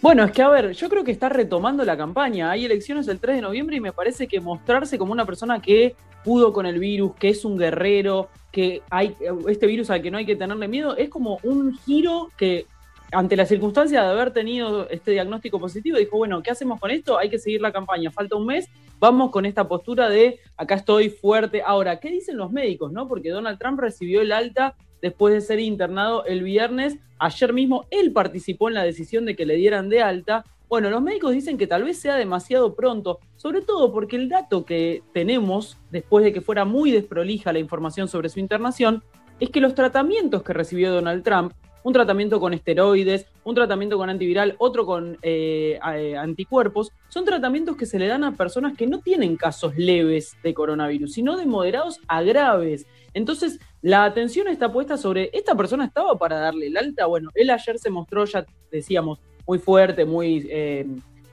Bueno, 0.00 0.24
es 0.24 0.32
que 0.32 0.42
a 0.42 0.48
ver, 0.48 0.72
yo 0.72 0.88
creo 0.88 1.02
que 1.02 1.12
está 1.12 1.30
retomando 1.30 1.84
la 1.84 1.96
campaña. 1.96 2.50
Hay 2.50 2.66
elecciones 2.66 3.08
el 3.08 3.20
3 3.20 3.36
de 3.36 3.42
noviembre 3.42 3.76
y 3.76 3.80
me 3.80 3.92
parece 3.92 4.26
que 4.28 4.38
mostrarse 4.38 4.98
como 4.98 5.12
una 5.12 5.24
persona 5.24 5.62
que 5.62 5.96
pudo 6.24 6.52
con 6.52 6.66
el 6.66 6.78
virus, 6.78 7.14
que 7.16 7.30
es 7.30 7.44
un 7.44 7.56
guerrero, 7.56 8.28
que 8.50 8.82
hay 8.90 9.16
este 9.48 9.66
virus 9.66 9.90
al 9.90 10.02
que 10.02 10.10
no 10.10 10.18
hay 10.18 10.26
que 10.26 10.36
tenerle 10.36 10.68
miedo, 10.68 10.96
es 10.96 11.08
como 11.08 11.38
un 11.42 11.76
giro 11.78 12.30
que 12.36 12.66
ante 13.12 13.36
la 13.36 13.46
circunstancia 13.46 14.02
de 14.02 14.08
haber 14.08 14.32
tenido 14.32 14.88
este 14.88 15.12
diagnóstico 15.12 15.58
positivo, 15.58 15.98
dijo, 15.98 16.16
bueno, 16.16 16.42
¿qué 16.42 16.50
hacemos 16.50 16.80
con 16.80 16.90
esto? 16.90 17.18
Hay 17.18 17.30
que 17.30 17.38
seguir 17.38 17.60
la 17.60 17.72
campaña, 17.72 18.10
falta 18.10 18.36
un 18.36 18.46
mes, 18.46 18.68
vamos 18.98 19.30
con 19.30 19.46
esta 19.46 19.68
postura 19.68 20.08
de 20.08 20.40
acá 20.56 20.76
estoy 20.76 21.10
fuerte. 21.10 21.62
Ahora, 21.64 22.00
¿qué 22.00 22.10
dicen 22.10 22.36
los 22.36 22.50
médicos? 22.50 22.92
no? 22.92 23.08
Porque 23.08 23.30
Donald 23.30 23.58
Trump 23.58 23.80
recibió 23.80 24.20
el 24.20 24.32
alta 24.32 24.76
después 25.04 25.34
de 25.34 25.42
ser 25.42 25.60
internado 25.60 26.24
el 26.24 26.42
viernes. 26.42 26.96
Ayer 27.18 27.52
mismo 27.52 27.84
él 27.90 28.12
participó 28.12 28.68
en 28.68 28.74
la 28.74 28.84
decisión 28.84 29.26
de 29.26 29.36
que 29.36 29.44
le 29.44 29.56
dieran 29.56 29.90
de 29.90 30.00
alta. 30.00 30.46
Bueno, 30.66 30.88
los 30.88 31.02
médicos 31.02 31.32
dicen 31.32 31.58
que 31.58 31.66
tal 31.66 31.84
vez 31.84 31.98
sea 31.98 32.16
demasiado 32.16 32.74
pronto, 32.74 33.18
sobre 33.36 33.60
todo 33.60 33.92
porque 33.92 34.16
el 34.16 34.30
dato 34.30 34.64
que 34.64 35.02
tenemos, 35.12 35.76
después 35.90 36.24
de 36.24 36.32
que 36.32 36.40
fuera 36.40 36.64
muy 36.64 36.90
desprolija 36.90 37.52
la 37.52 37.58
información 37.58 38.08
sobre 38.08 38.30
su 38.30 38.40
internación, 38.40 39.04
es 39.40 39.50
que 39.50 39.60
los 39.60 39.74
tratamientos 39.74 40.42
que 40.42 40.54
recibió 40.54 40.90
Donald 40.90 41.22
Trump, 41.22 41.52
un 41.82 41.92
tratamiento 41.92 42.40
con 42.40 42.54
esteroides, 42.54 43.26
un 43.44 43.54
tratamiento 43.54 43.98
con 43.98 44.08
antiviral, 44.08 44.54
otro 44.56 44.86
con 44.86 45.18
eh, 45.20 45.78
eh, 45.96 46.16
anticuerpos, 46.16 46.92
son 47.10 47.26
tratamientos 47.26 47.76
que 47.76 47.84
se 47.84 47.98
le 47.98 48.06
dan 48.06 48.24
a 48.24 48.32
personas 48.32 48.74
que 48.74 48.86
no 48.86 49.00
tienen 49.00 49.36
casos 49.36 49.76
leves 49.76 50.34
de 50.42 50.54
coronavirus, 50.54 51.12
sino 51.12 51.36
de 51.36 51.44
moderados 51.44 52.00
a 52.08 52.22
graves. 52.22 52.86
Entonces, 53.14 53.58
la 53.80 54.04
atención 54.04 54.48
está 54.48 54.72
puesta 54.72 54.96
sobre, 54.96 55.30
¿esta 55.32 55.54
persona 55.56 55.84
estaba 55.86 56.18
para 56.18 56.36
darle 56.38 56.66
el 56.66 56.76
alta? 56.76 57.06
Bueno, 57.06 57.30
él 57.34 57.50
ayer 57.50 57.78
se 57.78 57.90
mostró, 57.90 58.24
ya 58.26 58.44
decíamos, 58.70 59.20
muy 59.46 59.58
fuerte, 59.58 60.04
muy, 60.04 60.46
eh, 60.50 60.86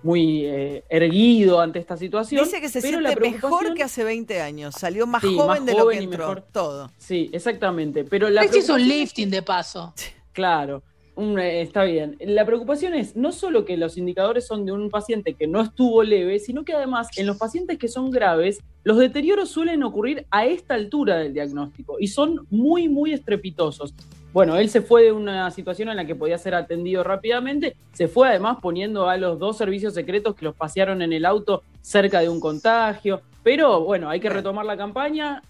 muy 0.03 0.45
eh, 0.45 0.83
erguido 0.89 1.59
ante 1.59 1.79
esta 1.79 1.97
situación. 1.97 2.43
Dice 2.43 2.61
que 2.61 2.69
se 2.69 2.81
pero 2.81 2.99
siente 2.99 3.19
mejor 3.19 3.73
que 3.73 3.83
hace 3.83 4.03
20 4.03 4.41
años. 4.41 4.75
Salió 4.75 5.05
más 5.07 5.21
Sí, 5.21 5.35
joven 5.35 5.47
más 5.47 5.65
de 5.65 5.71
lo 5.73 5.77
que 5.77 5.83
joven 5.83 5.99
y 5.99 6.03
entró. 6.05 6.19
mejor. 6.19 6.41
Todo. 6.51 6.91
Sí, 6.97 7.29
exactamente. 7.33 8.03
Pero 8.03 8.29
la 8.29 8.43
Este 8.43 8.59
hizo 8.59 8.75
un 8.75 8.87
lifting 8.87 9.29
de 9.29 9.41
paso. 9.41 9.93
Claro, 10.33 10.81
eh, 11.17 11.61
está 11.61 11.83
bien. 11.83 12.17
La 12.21 12.45
preocupación 12.45 12.93
es 12.93 13.15
no 13.15 13.31
solo 13.31 13.65
que 13.65 13.77
los 13.77 13.97
indicadores 13.97 14.47
son 14.47 14.65
de 14.65 14.71
un 14.71 14.89
paciente 14.89 15.33
que 15.35 15.47
no 15.47 15.61
estuvo 15.61 16.03
leve, 16.03 16.39
sino 16.39 16.63
que 16.63 16.73
además 16.73 17.07
en 17.17 17.27
los 17.27 17.37
pacientes 17.37 17.77
que 17.77 17.87
son 17.87 18.11
graves, 18.11 18.59
los 18.83 18.97
deterioros 18.97 19.49
suelen 19.49 19.83
ocurrir 19.83 20.25
a 20.31 20.45
esta 20.45 20.73
altura 20.73 21.17
del 21.17 21.33
diagnóstico 21.33 21.97
y 21.99 22.07
son 22.07 22.47
muy, 22.49 22.89
muy 22.89 23.13
estrepitosos. 23.13 23.93
Bueno, 24.33 24.55
él 24.55 24.69
se 24.69 24.81
fue 24.81 25.03
de 25.03 25.11
una 25.11 25.51
situación 25.51 25.89
en 25.89 25.97
la 25.97 26.05
que 26.05 26.15
podía 26.15 26.37
ser 26.37 26.55
atendido 26.55 27.03
rápidamente, 27.03 27.75
se 27.91 28.07
fue 28.07 28.29
además 28.29 28.57
poniendo 28.61 29.09
a 29.09 29.17
los 29.17 29.37
dos 29.37 29.57
servicios 29.57 29.93
secretos 29.93 30.35
que 30.35 30.45
los 30.45 30.55
pasearon 30.55 31.01
en 31.01 31.11
el 31.11 31.25
auto 31.25 31.63
cerca 31.81 32.21
de 32.21 32.29
un 32.29 32.39
contagio, 32.39 33.21
pero 33.43 33.81
bueno, 33.81 34.09
hay 34.09 34.19
que 34.19 34.29
retomar 34.29 34.65
la 34.65 34.77
campaña. 34.77 35.43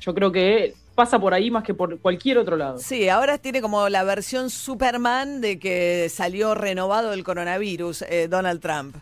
Yo 0.00 0.14
creo 0.14 0.30
que 0.30 0.74
pasa 0.94 1.18
por 1.18 1.34
ahí 1.34 1.50
más 1.50 1.64
que 1.64 1.74
por 1.74 1.98
cualquier 1.98 2.38
otro 2.38 2.56
lado. 2.56 2.78
Sí, 2.78 3.08
ahora 3.08 3.38
tiene 3.38 3.60
como 3.60 3.88
la 3.88 4.04
versión 4.04 4.48
Superman 4.48 5.40
de 5.40 5.58
que 5.58 6.08
salió 6.08 6.54
renovado 6.54 7.12
el 7.12 7.24
coronavirus, 7.24 8.02
eh, 8.02 8.28
Donald 8.28 8.60
Trump. 8.60 8.96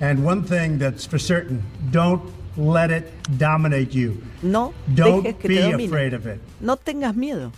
And 0.00 0.26
one 0.26 0.42
thing 0.42 0.78
that's 0.78 1.06
for 1.06 1.18
certain, 1.18 1.62
don't 1.90 2.41
let 2.56 2.90
it 2.90 3.12
dominate 3.38 3.92
you. 3.92 4.22
No 4.42 4.72
Don't 4.94 5.22
dejes 5.24 5.36
que 5.36 5.48
be 5.48 5.56
te 5.56 5.84
afraid 5.86 6.14
of 6.14 6.26
it. 6.26 6.40
No 6.60 6.76
tengas 6.76 7.14
miedo. 7.14 7.52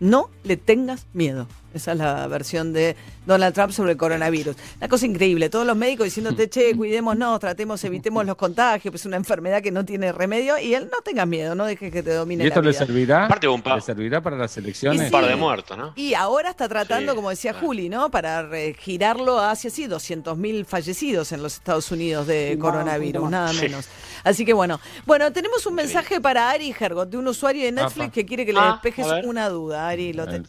No 0.00 0.30
le 0.44 0.56
tengas 0.56 1.06
miedo. 1.12 1.46
Esa 1.74 1.92
es 1.92 1.98
la 1.98 2.26
versión 2.28 2.72
de 2.72 2.96
Donald 3.26 3.54
Trump 3.54 3.72
sobre 3.72 3.92
el 3.92 3.98
coronavirus. 3.98 4.56
Una 4.78 4.88
cosa 4.88 5.04
increíble. 5.06 5.50
Todos 5.50 5.66
los 5.66 5.76
médicos 5.76 6.04
diciéndote, 6.06 6.48
che, 6.48 6.74
cuidémonos, 6.76 7.38
tratemos, 7.40 7.82
evitemos 7.84 8.24
los 8.24 8.36
contagios, 8.36 8.90
pues 8.90 9.02
es 9.02 9.06
una 9.06 9.16
enfermedad 9.18 9.60
que 9.62 9.70
no 9.70 9.84
tiene 9.84 10.10
remedio. 10.12 10.58
Y 10.58 10.72
él, 10.74 10.88
no 10.90 11.00
tengas 11.02 11.26
miedo, 11.26 11.54
no 11.54 11.66
dejes 11.66 11.92
que 11.92 12.02
te 12.02 12.12
domine 12.14 12.42
¿Y 12.44 12.46
esto 12.46 12.60
la 12.62 12.66
le 12.66 12.70
vida. 12.70 12.78
servirá? 12.86 13.24
Aparte, 13.26 13.48
un 13.48 13.62
¿Le 13.62 13.80
servirá 13.82 14.22
para 14.22 14.36
las 14.38 14.56
elecciones? 14.56 15.02
Y 15.02 15.04
Un 15.04 15.10
par 15.10 15.26
de 15.26 15.36
muertos, 15.36 15.76
¿no? 15.76 15.92
Y 15.94 16.14
ahora 16.14 16.50
está 16.50 16.68
tratando, 16.68 17.12
Sí, 17.12 17.16
como 17.16 17.30
decía 17.30 17.52
Juli, 17.52 17.88
¿no? 17.90 18.10
Para 18.10 18.48
girarlo 18.78 19.38
hacia 19.38 19.68
sí, 19.70 19.86
200.000 19.86 20.64
fallecidos 20.64 21.32
en 21.32 21.42
los 21.42 21.54
Estados 21.54 21.90
Unidos 21.92 22.26
de 22.26 22.56
coronavirus, 22.58 23.28
nada 23.30 23.52
sí. 23.52 23.60
menos. 23.62 23.86
Así 24.24 24.44
que 24.44 24.52
bueno. 24.52 24.80
Bueno, 25.06 25.32
tenemos 25.32 25.64
un 25.66 25.74
mensaje 25.74 26.20
para 26.20 26.50
Ari 26.50 26.74
Hergot, 26.78 27.10
de 27.10 27.16
un 27.18 27.28
usuario 27.28 27.64
de 27.64 27.72
Netflix 27.72 28.06
Apa. 28.06 28.12
que 28.12 28.24
quiere 28.26 28.46
que 28.46 28.52
le 28.52 28.58
Ah, 28.60 28.72
despejes 28.82 29.06
una 29.24 29.48
duda. 29.48 29.86
Ari, 29.88 30.12
lo 30.14 30.26
te- 30.26 30.42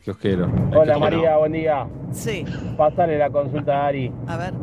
Hola. 0.75 1.08
María, 1.17 1.37
buen 1.37 1.51
día. 1.51 1.87
Sí. 2.11 2.45
Pásale 2.77 3.17
la 3.17 3.29
consulta 3.29 3.83
a 3.83 3.87
Ari. 3.87 4.11
A 4.27 4.37
ver. 4.37 4.53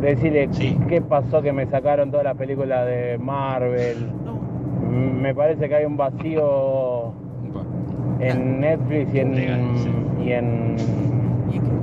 Decirle 0.00 0.48
qué 0.88 1.00
pasó 1.02 1.42
que 1.42 1.52
me 1.52 1.66
sacaron 1.66 2.10
todas 2.10 2.24
las 2.24 2.36
películas 2.36 2.86
de 2.86 3.18
Marvel. 3.18 4.08
Mm, 4.90 5.20
Me 5.20 5.34
parece 5.34 5.68
que 5.68 5.74
hay 5.74 5.84
un 5.84 5.96
vacío 5.96 7.12
en 8.20 8.60
Netflix 8.60 9.14
y 9.14 9.18
en, 9.18 9.34
y 10.24 10.32
en, 10.32 10.76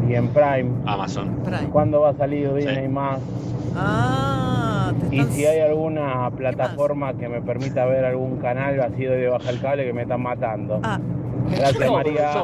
y 0.10 0.16
en 0.16 0.28
Prime. 0.30 0.72
Amazon. 0.86 1.36
¿Cuándo 1.72 2.02
va 2.02 2.10
a 2.10 2.14
salir 2.16 2.54
Disney 2.54 2.88
más? 2.88 3.20
Ah, 3.76 4.92
te 5.10 5.16
Y 5.16 5.24
si 5.26 5.46
hay 5.46 5.60
alguna 5.60 6.32
plataforma 6.36 7.14
que 7.14 7.30
me 7.30 7.42
permita 7.42 7.86
ver 7.86 8.06
algún 8.06 8.38
canal 8.38 8.80
así 8.82 9.04
de 9.04 9.28
baja 9.28 9.50
el 9.52 9.62
cable 9.62 9.86
que 9.86 9.94
me 9.94 10.04
están 10.04 10.22
matando. 10.24 10.80
Ah. 10.84 11.00
Gracias 11.50 11.92
María. 11.92 12.42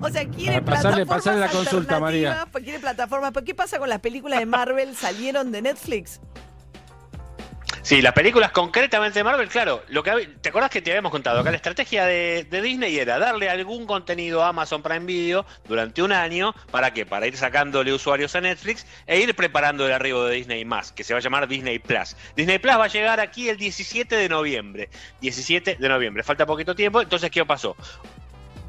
O 0.00 0.08
sea, 0.10 0.26
quiere 0.28 0.62
pasarle- 0.62 1.06
pasarle 1.06 1.40
la 1.40 1.48
consulta, 1.48 2.00
María. 2.00 2.46
Quiere 2.62 2.78
plataformas. 2.80 3.32
¿Pero 3.32 3.44
qué 3.44 3.54
pasa 3.54 3.78
con 3.78 3.88
las 3.88 4.00
películas 4.00 4.40
de 4.40 4.46
Marvel? 4.46 4.94
¿Salieron 4.96 5.52
de 5.52 5.62
Netflix? 5.62 6.20
Sí, 7.86 8.02
las 8.02 8.14
películas 8.14 8.50
concretamente 8.50 9.20
de 9.20 9.22
Marvel, 9.22 9.48
claro. 9.48 9.84
Lo 9.86 10.02
que, 10.02 10.10
¿Te 10.40 10.48
acordás 10.48 10.70
que 10.70 10.82
te 10.82 10.90
habíamos 10.90 11.12
contado? 11.12 11.38
Acá 11.38 11.52
la 11.52 11.56
estrategia 11.56 12.04
de, 12.04 12.44
de 12.50 12.60
Disney 12.60 12.98
era 12.98 13.20
darle 13.20 13.48
algún 13.48 13.86
contenido 13.86 14.42
a 14.42 14.48
Amazon 14.48 14.82
Prime 14.82 15.06
Video 15.06 15.46
durante 15.68 16.02
un 16.02 16.10
año. 16.10 16.52
¿Para 16.72 16.92
qué? 16.92 17.06
Para 17.06 17.28
ir 17.28 17.36
sacándole 17.36 17.92
usuarios 17.92 18.34
a 18.34 18.40
Netflix 18.40 18.88
e 19.06 19.20
ir 19.20 19.36
preparando 19.36 19.86
el 19.86 19.92
arribo 19.92 20.24
de 20.24 20.34
Disney 20.34 20.64
más, 20.64 20.90
que 20.90 21.04
se 21.04 21.14
va 21.14 21.20
a 21.20 21.22
llamar 21.22 21.46
Disney 21.46 21.78
Plus. 21.78 22.16
Disney 22.34 22.58
Plus 22.58 22.76
va 22.76 22.86
a 22.86 22.88
llegar 22.88 23.20
aquí 23.20 23.48
el 23.48 23.56
17 23.56 24.16
de 24.16 24.28
noviembre. 24.28 24.88
17 25.20 25.76
de 25.78 25.88
noviembre. 25.88 26.24
Falta 26.24 26.44
poquito 26.44 26.74
tiempo. 26.74 27.00
Entonces, 27.00 27.30
¿qué 27.30 27.44
pasó? 27.44 27.76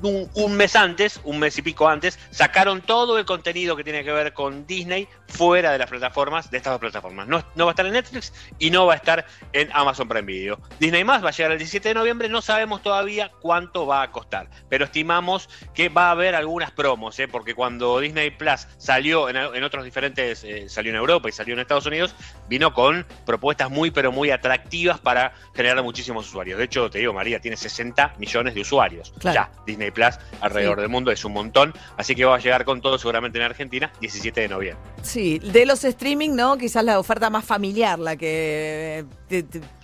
Un, 0.01 0.29
un 0.33 0.55
mes 0.55 0.75
antes, 0.75 1.19
un 1.23 1.39
mes 1.39 1.57
y 1.57 1.61
pico 1.61 1.87
antes, 1.87 2.19
sacaron 2.31 2.81
todo 2.81 3.17
el 3.17 3.25
contenido 3.25 3.75
que 3.75 3.83
tiene 3.83 4.03
que 4.03 4.11
ver 4.11 4.33
con 4.33 4.65
Disney 4.67 5.07
fuera 5.27 5.71
de 5.71 5.77
las 5.77 5.89
plataformas, 5.89 6.49
de 6.49 6.57
estas 6.57 6.73
dos 6.73 6.79
plataformas. 6.79 7.27
No, 7.27 7.43
no 7.55 7.65
va 7.65 7.71
a 7.71 7.73
estar 7.73 7.85
en 7.85 7.93
Netflix 7.93 8.33
y 8.59 8.69
no 8.69 8.85
va 8.85 8.93
a 8.93 8.97
estar 8.97 9.25
en 9.53 9.69
Amazon 9.73 10.07
Prime 10.07 10.25
Video. 10.25 10.59
Disney 10.79 11.03
más 11.03 11.23
va 11.23 11.29
a 11.29 11.31
llegar 11.31 11.51
el 11.51 11.57
17 11.57 11.89
de 11.89 11.95
noviembre, 11.95 12.29
no 12.29 12.41
sabemos 12.41 12.81
todavía 12.81 13.31
cuánto 13.41 13.85
va 13.85 14.01
a 14.01 14.11
costar, 14.11 14.49
pero 14.69 14.85
estimamos 14.85 15.49
que 15.73 15.89
va 15.89 16.07
a 16.07 16.11
haber 16.11 16.35
algunas 16.35 16.71
promos, 16.71 17.17
¿eh? 17.19 17.27
porque 17.27 17.53
cuando 17.53 17.99
Disney 17.99 18.31
Plus 18.31 18.67
salió 18.77 19.29
en, 19.29 19.37
en 19.37 19.63
otros 19.63 19.83
diferentes, 19.83 20.43
eh, 20.43 20.69
salió 20.69 20.91
en 20.91 20.97
Europa 20.97 21.29
y 21.29 21.31
salió 21.31 21.53
en 21.53 21.59
Estados 21.59 21.85
Unidos, 21.85 22.15
vino 22.47 22.73
con 22.73 23.05
propuestas 23.25 23.69
muy 23.69 23.91
pero 23.91 24.11
muy 24.11 24.31
atractivas 24.31 24.99
para 24.99 25.33
generar 25.55 25.81
muchísimos 25.83 26.27
usuarios. 26.27 26.57
De 26.57 26.65
hecho, 26.65 26.89
te 26.89 26.99
digo, 26.99 27.13
María, 27.13 27.39
tiene 27.39 27.57
60 27.57 28.15
millones 28.17 28.55
de 28.55 28.61
usuarios. 28.61 29.13
Claro. 29.19 29.35
Ya, 29.35 29.63
Disney 29.65 29.86
Plus 29.91 30.15
alrededor 30.41 30.75
Sí. 30.77 30.81
del 30.81 30.89
mundo 30.89 31.11
es 31.11 31.23
un 31.25 31.33
montón, 31.33 31.73
así 31.97 32.15
que 32.15 32.25
va 32.25 32.35
a 32.35 32.39
llegar 32.39 32.65
con 32.65 32.81
todo 32.81 32.97
seguramente 32.97 33.37
en 33.39 33.45
Argentina 33.45 33.91
17 34.01 34.41
de 34.41 34.47
noviembre. 34.47 34.83
Sí, 35.01 35.39
de 35.39 35.65
los 35.65 35.83
streaming, 35.83 36.31
¿no? 36.35 36.57
Quizás 36.57 36.83
la 36.83 36.99
oferta 36.99 37.29
más 37.29 37.45
familiar, 37.45 37.99
la 37.99 38.15
que 38.15 39.05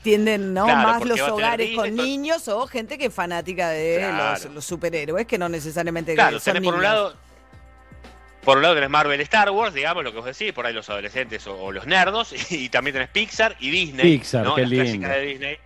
tienden, 0.04 0.54
¿no? 0.54 0.66
Claro, 0.66 0.88
más 0.90 1.06
los 1.06 1.20
hogares 1.22 1.70
Disney, 1.70 1.76
con 1.90 1.96
todo- 1.96 2.06
niños 2.06 2.48
o 2.48 2.68
gente 2.68 2.98
que 2.98 3.06
es 3.06 3.14
fanática 3.14 3.70
de 3.70 3.98
Claro. 4.00 4.32
los, 4.44 4.54
los 4.56 4.66
superhéroes, 4.66 5.26
que 5.28 5.38
no 5.38 5.50
necesariamente 5.50 6.14
Claro, 6.16 6.40
son 6.40 6.54
tenés 6.54 6.68
por 6.68 6.76
un 6.76 6.84
lado. 6.84 7.16
Por 8.44 8.58
un 8.58 8.64
lado 8.64 8.76
tenés 8.76 8.90
Marvel 8.90 9.22
Star 9.22 9.50
Wars, 9.52 9.74
digamos, 9.74 10.04
lo 10.04 10.12
que 10.12 10.18
vos 10.18 10.26
decís, 10.26 10.52
por 10.52 10.66
ahí 10.66 10.74
los 10.74 10.90
adolescentes 10.90 11.48
o, 11.48 11.56
o 11.58 11.72
los 11.72 11.86
nerdos, 11.88 12.34
y, 12.52 12.68
también 12.68 12.94
tenés 12.94 13.10
Pixar 13.10 13.56
y 13.60 13.70
Disney. 13.72 14.18
Pixar, 14.18 14.44
¿no? 14.44 14.56
qué 14.56 14.62
Las 14.64 14.70
clásicas 14.72 14.92
lindo. 14.92 15.08
de 15.10 15.22
Disney. 15.22 15.58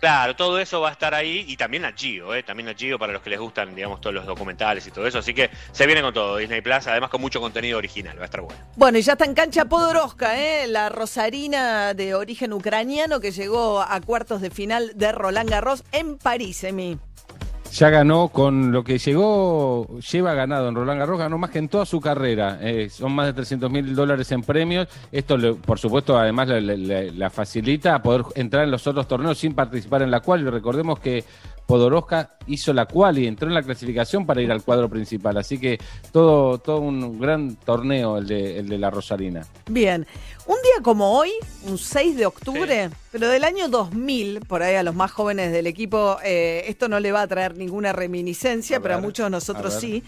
Claro, 0.00 0.36
todo 0.36 0.58
eso 0.58 0.80
va 0.80 0.90
a 0.90 0.92
estar 0.92 1.14
ahí 1.14 1.44
y 1.48 1.56
también 1.56 1.84
a 1.84 1.92
Gio, 1.92 2.34
¿eh? 2.34 2.42
también 2.42 2.68
a 2.68 2.74
Gio 2.74 2.98
para 2.98 3.12
los 3.12 3.22
que 3.22 3.30
les 3.30 3.40
gustan, 3.40 3.74
digamos, 3.74 4.00
todos 4.00 4.14
los 4.14 4.26
documentales 4.26 4.86
y 4.86 4.90
todo 4.90 5.06
eso. 5.06 5.18
Así 5.18 5.32
que 5.32 5.50
se 5.72 5.86
viene 5.86 6.02
con 6.02 6.12
todo 6.12 6.36
Disney 6.36 6.60
Plus, 6.60 6.86
además 6.86 7.10
con 7.10 7.20
mucho 7.20 7.40
contenido 7.40 7.78
original, 7.78 8.18
va 8.18 8.22
a 8.22 8.26
estar 8.26 8.40
bueno. 8.40 8.60
Bueno, 8.76 8.98
y 8.98 9.02
ya 9.02 9.12
está 9.12 9.24
en 9.24 9.34
cancha 9.34 9.64
Podoroska, 9.64 10.38
¿eh? 10.38 10.66
la 10.66 10.88
rosarina 10.88 11.94
de 11.94 12.14
origen 12.14 12.52
ucraniano 12.52 13.20
que 13.20 13.32
llegó 13.32 13.80
a 13.80 14.00
cuartos 14.00 14.40
de 14.40 14.50
final 14.50 14.92
de 14.94 15.12
Roland 15.12 15.48
Garros 15.48 15.84
en 15.92 16.18
París, 16.18 16.62
Emi. 16.64 16.98
Ya 17.78 17.90
ganó 17.90 18.28
con 18.28 18.72
lo 18.72 18.82
que 18.82 18.96
llegó, 18.96 19.98
lleva 19.98 20.32
ganado 20.32 20.68
en 20.70 20.74
Roland 20.74 20.98
Garros, 20.98 21.18
ganó 21.18 21.36
más 21.36 21.50
que 21.50 21.58
en 21.58 21.68
toda 21.68 21.84
su 21.84 22.00
carrera. 22.00 22.58
Eh, 22.62 22.88
son 22.88 23.12
más 23.12 23.26
de 23.26 23.34
300 23.34 23.70
mil 23.70 23.94
dólares 23.94 24.32
en 24.32 24.40
premios. 24.42 24.88
Esto, 25.12 25.36
le- 25.36 25.52
por 25.52 25.78
supuesto, 25.78 26.18
además 26.18 26.48
le- 26.48 27.12
la 27.12 27.28
facilita 27.28 27.94
a 27.96 28.02
poder 28.02 28.22
entrar 28.34 28.64
en 28.64 28.70
los 28.70 28.86
otros 28.86 29.06
torneos 29.06 29.36
sin 29.36 29.52
participar 29.54 30.00
en 30.00 30.10
la 30.10 30.20
cual. 30.20 30.40
Y 30.40 30.44
recordemos 30.50 30.98
que 31.00 31.22
Podoroska 31.66 32.36
hizo 32.46 32.72
la 32.72 32.86
cual 32.86 33.18
y 33.18 33.26
entró 33.26 33.48
en 33.48 33.54
la 33.54 33.62
clasificación 33.62 34.24
para 34.24 34.40
ir 34.40 34.50
al 34.52 34.62
cuadro 34.62 34.88
principal. 34.88 35.36
Así 35.36 35.58
que 35.58 35.78
todo, 36.12 36.58
todo 36.58 36.78
un 36.78 37.18
gran 37.18 37.56
torneo 37.56 38.18
el 38.18 38.26
de, 38.26 38.60
el 38.60 38.68
de 38.68 38.78
la 38.78 38.90
Rosarina. 38.90 39.44
Bien, 39.68 40.06
un 40.46 40.56
día 40.62 40.82
como 40.82 41.18
hoy, 41.18 41.32
un 41.64 41.76
6 41.76 42.16
de 42.16 42.26
octubre, 42.26 42.90
pero 43.10 43.28
del 43.28 43.42
año 43.44 43.68
2000, 43.68 44.40
por 44.40 44.62
ahí 44.62 44.76
a 44.76 44.84
los 44.84 44.94
más 44.94 45.10
jóvenes 45.10 45.52
del 45.52 45.66
equipo, 45.66 46.18
eh, 46.24 46.64
esto 46.68 46.88
no 46.88 47.00
le 47.00 47.10
va 47.10 47.22
a 47.22 47.26
traer 47.26 47.56
ninguna 47.56 47.92
reminiscencia, 47.92 48.76
A 48.76 48.80
pero 48.80 48.94
a 48.94 48.98
muchos 48.98 49.26
de 49.26 49.30
nosotros 49.30 49.74
a 49.74 49.80
sí, 49.80 50.04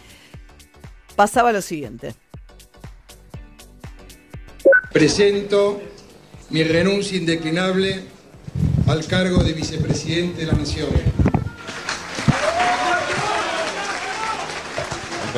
pasaba 1.17 1.53
lo 1.53 1.61
siguiente. 1.61 2.15
Presento 4.93 5.81
mi 6.51 6.63
renuncia 6.63 7.19
indeclinable 7.19 8.05
al 8.87 9.05
cargo 9.07 9.43
de 9.43 9.53
vicepresidente 9.53 10.41
de 10.41 10.47
la 10.47 10.53
Nación. 10.53 10.89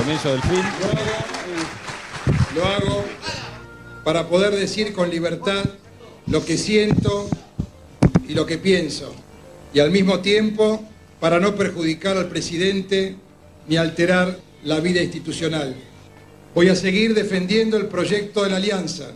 Comienzo 0.01 0.31
del 0.31 0.41
fin. 0.41 0.63
Lo 2.57 2.65
hago 2.65 3.05
para 4.03 4.29
poder 4.29 4.55
decir 4.55 4.95
con 4.95 5.11
libertad 5.11 5.63
lo 6.27 6.45
que 6.45 6.57
siento 6.57 7.29
y 8.27 8.33
lo 8.33 8.47
que 8.47 8.57
pienso, 8.57 9.15
y 9.75 9.81
al 9.81 9.91
mismo 9.91 10.21
tiempo 10.21 10.83
para 11.21 11.39
no 11.39 11.55
perjudicar 11.55 12.17
al 12.17 12.29
presidente 12.29 13.17
ni 13.69 13.77
alterar 13.77 14.39
la 14.65 14.81
vida 14.81 15.03
institucional. 15.03 15.77
Voy 16.55 16.69
a 16.71 16.77
seguir 16.77 17.15
defendiendo 17.15 17.77
el 17.77 17.87
proyecto 17.87 18.43
de 18.43 18.51
la 18.51 18.57
Alianza 18.57 19.09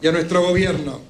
y 0.00 0.06
a 0.06 0.12
nuestro 0.12 0.42
gobierno. 0.42 1.09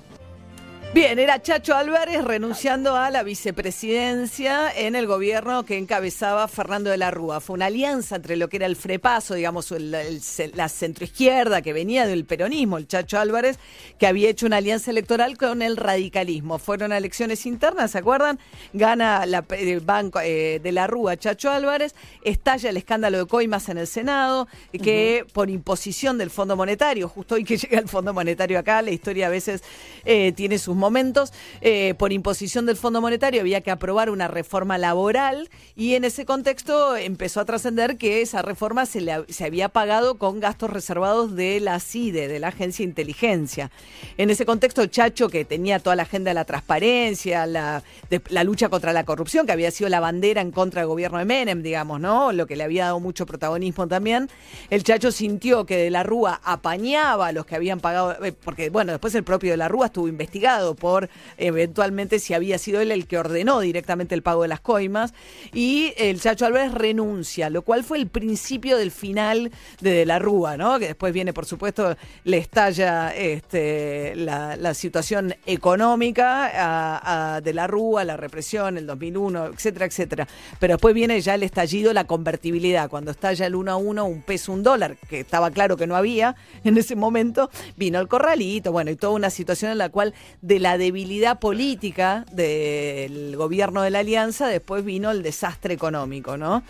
Bien, 0.93 1.21
era 1.21 1.41
Chacho 1.41 1.77
Álvarez 1.77 2.25
renunciando 2.25 2.97
a 2.97 3.11
la 3.11 3.23
vicepresidencia 3.23 4.73
en 4.77 4.97
el 4.97 5.07
gobierno 5.07 5.65
que 5.65 5.79
encabezaba 5.79 6.49
Fernando 6.49 6.91
de 6.91 6.97
la 6.97 7.13
Rúa. 7.13 7.39
Fue 7.41 7.55
una 7.55 7.67
alianza 7.67 8.17
entre 8.17 8.37
lo 8.37 8.49
que 8.49 8.57
era 8.57 8.67
el 8.67 8.75
Frepaso, 8.75 9.35
digamos, 9.35 9.71
el- 9.71 9.95
el- 9.95 10.21
la 10.55 10.69
centroizquierda 10.69 11.63
que 11.63 11.73
venía 11.73 12.09
del 12.09 12.25
peronismo, 12.25 12.77
el 12.77 12.89
Chacho 12.89 13.21
Álvarez, 13.21 13.61
que 14.01 14.09
había 14.09 14.31
hecho 14.31 14.47
una 14.47 14.57
alianza 14.57 14.91
electoral 14.91 15.39
con 15.39 15.63
el 15.63 15.77
radicalismo. 15.77 16.59
Fueron 16.59 16.91
a 16.91 16.99
elecciones 16.99 17.47
internas, 17.47 17.93
¿se 17.93 17.99
acuerdan? 17.99 18.41
Gana 18.73 19.25
la, 19.27 19.45
el 19.51 19.79
banco 19.81 20.19
eh, 20.21 20.59
de 20.61 20.73
la 20.73 20.89
Rúa, 20.89 21.17
Chacho 21.17 21.53
Álvarez, 21.53 21.95
estalla 22.25 22.69
el 22.69 22.77
escándalo 22.77 23.17
de 23.19 23.27
Coimas 23.27 23.69
en 23.69 23.79
el 23.79 23.87
Senado, 23.87 24.49
que 24.73 25.25
por 25.33 25.51
imposición 25.51 26.19
del 26.19 26.31
Fondo 26.31 26.57
Monetario, 26.57 27.09
justo 27.09 27.37
hoy 27.37 27.45
que 27.45 27.57
llega 27.59 27.79
el 27.79 27.89
Fondo 27.89 28.13
Monetario 28.13 28.59
acá, 28.59 28.83
la 28.83 28.91
historia 28.91 29.29
a 29.29 29.31
veces 29.31 29.63
eh, 30.05 30.33
tiene 30.33 30.59
sus 30.59 30.80
momentos, 30.81 31.33
eh, 31.61 31.95
por 31.97 32.13
imposición 32.13 32.67
del 32.67 32.77
Fondo 32.77 33.01
Monetario 33.01 33.41
había 33.41 33.61
que 33.61 33.71
aprobar 33.71 34.11
una 34.11 34.27
reforma 34.27 34.79
laboral 34.79 35.49
y 35.77 35.95
en 35.95 36.05
ese 36.05 36.25
contexto 36.25 36.97
empezó 36.97 37.41
a 37.41 37.45
trascender 37.45 37.97
que 37.97 38.23
esa 38.23 38.43
reforma 38.43 38.87
se, 38.87 39.07
se 39.29 39.45
había 39.45 39.69
pagado 39.69 40.19
con 40.19 40.41
gastos 40.41 40.71
reservados 40.71 41.37
de 41.37 41.61
la 41.61 41.79
CIDE, 41.79 42.27
de 42.27 42.41
la 42.41 42.49
Agencia 42.49 42.85
de 42.85 42.91
Inteligencia. 42.91 43.71
En 44.17 44.31
ese 44.31 44.45
contexto, 44.45 44.85
Chacho, 44.87 45.29
que 45.29 45.45
tenía 45.45 45.79
toda 45.79 45.97
la 45.97 46.03
agenda 46.03 46.31
de 46.31 46.35
la 46.35 46.45
transparencia, 46.45 47.47
la, 47.47 47.83
la 48.29 48.45
lucha 48.45 48.69
contra 48.69 48.93
la 48.93 49.05
corrupción, 49.05 49.47
que 49.47 49.53
había 49.53 49.71
sido 49.71 49.89
la 49.91 50.01
bandera 50.01 50.41
en 50.41 50.51
contra 50.51 50.81
del 50.81 50.89
gobierno 50.89 51.19
de 51.19 51.25
Menem, 51.25 51.63
digamos, 51.63 52.01
¿no? 52.01 52.33
Lo 52.33 52.47
que 52.47 52.57
le 52.57 52.65
había 52.65 52.87
dado 52.87 53.01
mucho 53.01 53.27
protagonismo 53.27 53.87
también. 53.87 54.29
El 54.71 54.83
Chacho 54.83 55.13
sintió 55.13 55.67
que 55.67 55.77
de 55.77 55.91
la 55.91 56.03
Rúa 56.03 56.41
apañaba 56.43 57.29
a 57.29 57.33
los 57.33 57.47
que 57.47 57.57
habían 57.57 57.81
pagado, 57.81 58.25
eh, 58.25 58.33
porque, 58.33 58.71
bueno, 58.71 58.93
después 58.93 59.15
el 59.15 59.25
propio 59.25 59.51
de 59.51 59.57
la 59.57 59.69
Rúa 59.69 59.87
estuvo 59.87 60.09
investigado 60.09 60.70
por 60.75 61.09
eventualmente 61.39 62.19
si 62.19 62.35
había 62.35 62.59
sido 62.59 62.81
él 62.81 62.93
el 62.93 63.07
que 63.07 63.19
ordenó 63.19 63.61
directamente 63.61 64.15
el 64.15 64.23
pago 64.23 64.43
de 64.43 64.49
las 64.49 64.61
coimas. 64.61 65.13
Y 65.53 65.93
el 65.97 66.21
Chacho 66.21 66.47
Álvarez 66.47 66.73
renuncia, 66.73 67.51
lo 67.51 67.63
cual 67.63 67.85
fue 67.85 67.99
el 67.99 68.09
principio 68.09 68.77
del 68.77 68.91
final 68.91 69.51
de 69.81 69.91
De 69.91 70.07
la 70.07 70.19
Rúa, 70.19 70.57
¿no? 70.57 70.79
Que 70.79 70.89
después 70.89 71.13
viene, 71.13 71.33
por 71.33 71.47
supuesto, 71.47 71.97
le 72.25 72.39
estalla 72.39 73.15
este, 73.15 74.15
la, 74.17 74.75
situación 74.75 75.35
económica 75.47 77.35
a, 77.35 77.41
De 77.41 77.53
la 77.53 77.67
Rúa, 77.67 78.05
la 78.05 78.17
represión, 78.17 78.79
el 78.79 78.87
2001, 78.87 79.47
etcétera, 79.47 79.87
etcétera. 79.87 80.29
Pero 80.59 80.75
después 80.75 80.95
viene 80.95 81.21
ya 81.21 81.35
el 81.35 81.43
estallido, 81.43 81.93
la 81.93 82.05
convertibilidad. 82.05 82.89
Cuando 82.89 83.11
estalla 83.11 83.47
el 83.47 83.55
uno 83.55 83.73
a 83.73 83.77
uno, 83.77 84.05
un 84.05 84.23
peso, 84.23 84.53
un 84.53 84.63
dólar, 84.63 84.97
que 85.09 85.21
estaba 85.21 85.51
claro 85.51 85.77
que 85.77 85.87
no 85.87 85.97
había 85.97 86.37
en 86.65 86.79
ese 86.79 86.97
momento, 86.97 87.51
vino 87.77 87.99
el 87.99 88.09
corralito, 88.09 88.73
bueno, 88.73 88.91
y 88.91 88.97
toda 88.97 89.15
una 89.15 89.31
situación 89.31 89.73
en 89.73 89.79
la 89.79 89.89
cual 89.89 90.15
de 90.41 90.60
la 90.61 90.79
debilidad 90.79 91.39
política 91.39 92.25
del 92.33 93.35
gobierno 93.37 93.83
de 93.83 93.91
la 93.91 94.01
Alianza, 94.01 94.47
después 94.47 94.85
vino 94.85 95.11
el 95.11 95.23
desastre 95.23 95.75
económico, 95.75 96.37
¿no? 96.37 96.63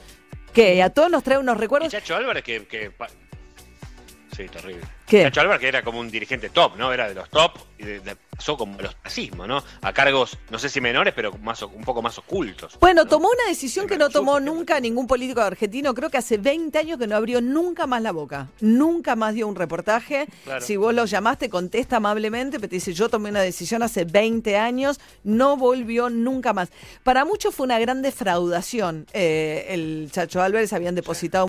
Que 0.54 0.82
a 0.82 0.90
todos 0.90 1.10
nos 1.10 1.22
trae 1.22 1.38
unos 1.38 1.58
recuerdos. 1.58 1.90
Chacho 1.90 2.16
Álvarez 2.16 2.42
que... 2.44 2.66
que 2.66 2.90
Sí, 4.40 4.48
terrible. 4.48 4.80
¿Qué? 5.06 5.24
Chacho 5.24 5.40
Álvarez 5.40 5.60
que 5.60 5.68
era 5.68 5.82
como 5.82 5.98
un 6.00 6.10
dirigente 6.10 6.50
top, 6.50 6.76
¿no? 6.76 6.92
Era 6.92 7.08
de 7.08 7.14
los 7.14 7.28
top 7.30 7.52
y 7.78 7.84
de- 7.84 8.00
de- 8.00 8.16
pasó 8.16 8.56
como 8.56 8.78
el 8.78 8.86
ostracismo, 8.86 9.46
¿no? 9.46 9.62
A 9.82 9.92
cargos, 9.92 10.38
no 10.50 10.58
sé 10.58 10.68
si 10.70 10.80
menores, 10.80 11.12
pero 11.14 11.32
más, 11.42 11.60
un 11.62 11.82
poco 11.84 12.00
más 12.00 12.16
ocultos. 12.16 12.78
Bueno, 12.80 13.04
tomó 13.06 13.28
una 13.28 13.48
decisión 13.48 13.86
que 13.86 13.98
no 13.98 14.08
tomó 14.08 14.40
nunca 14.40 14.80
ningún 14.80 15.06
político 15.06 15.42
argentino. 15.42 15.92
Creo 15.92 16.08
que 16.08 16.16
hace 16.16 16.38
20 16.38 16.78
años 16.78 16.98
que 16.98 17.06
no 17.06 17.16
abrió 17.16 17.42
nunca 17.42 17.86
más 17.86 18.00
la 18.00 18.12
boca. 18.12 18.48
Nunca 18.60 19.14
más 19.16 19.34
dio 19.34 19.46
un 19.46 19.56
reportaje. 19.56 20.26
Claro. 20.44 20.64
Si 20.64 20.76
vos 20.76 20.94
lo 20.94 21.04
llamaste, 21.04 21.50
contesta 21.50 21.96
amablemente, 21.96 22.58
pero 22.58 22.70
te 22.70 22.76
dice, 22.76 22.94
yo 22.94 23.10
tomé 23.10 23.28
una 23.30 23.42
decisión 23.42 23.82
hace 23.82 24.04
20 24.06 24.56
años, 24.56 25.00
no 25.24 25.56
volvió 25.58 26.08
nunca 26.08 26.54
más. 26.54 26.70
Para 27.02 27.26
muchos 27.26 27.54
fue 27.54 27.64
una 27.64 27.78
gran 27.78 28.00
defraudación. 28.00 29.06
Eh, 29.12 29.66
el 29.70 30.08
Chacho 30.12 30.40
Álvarez 30.40 30.72
habían 30.72 30.94
depositado 30.94 31.30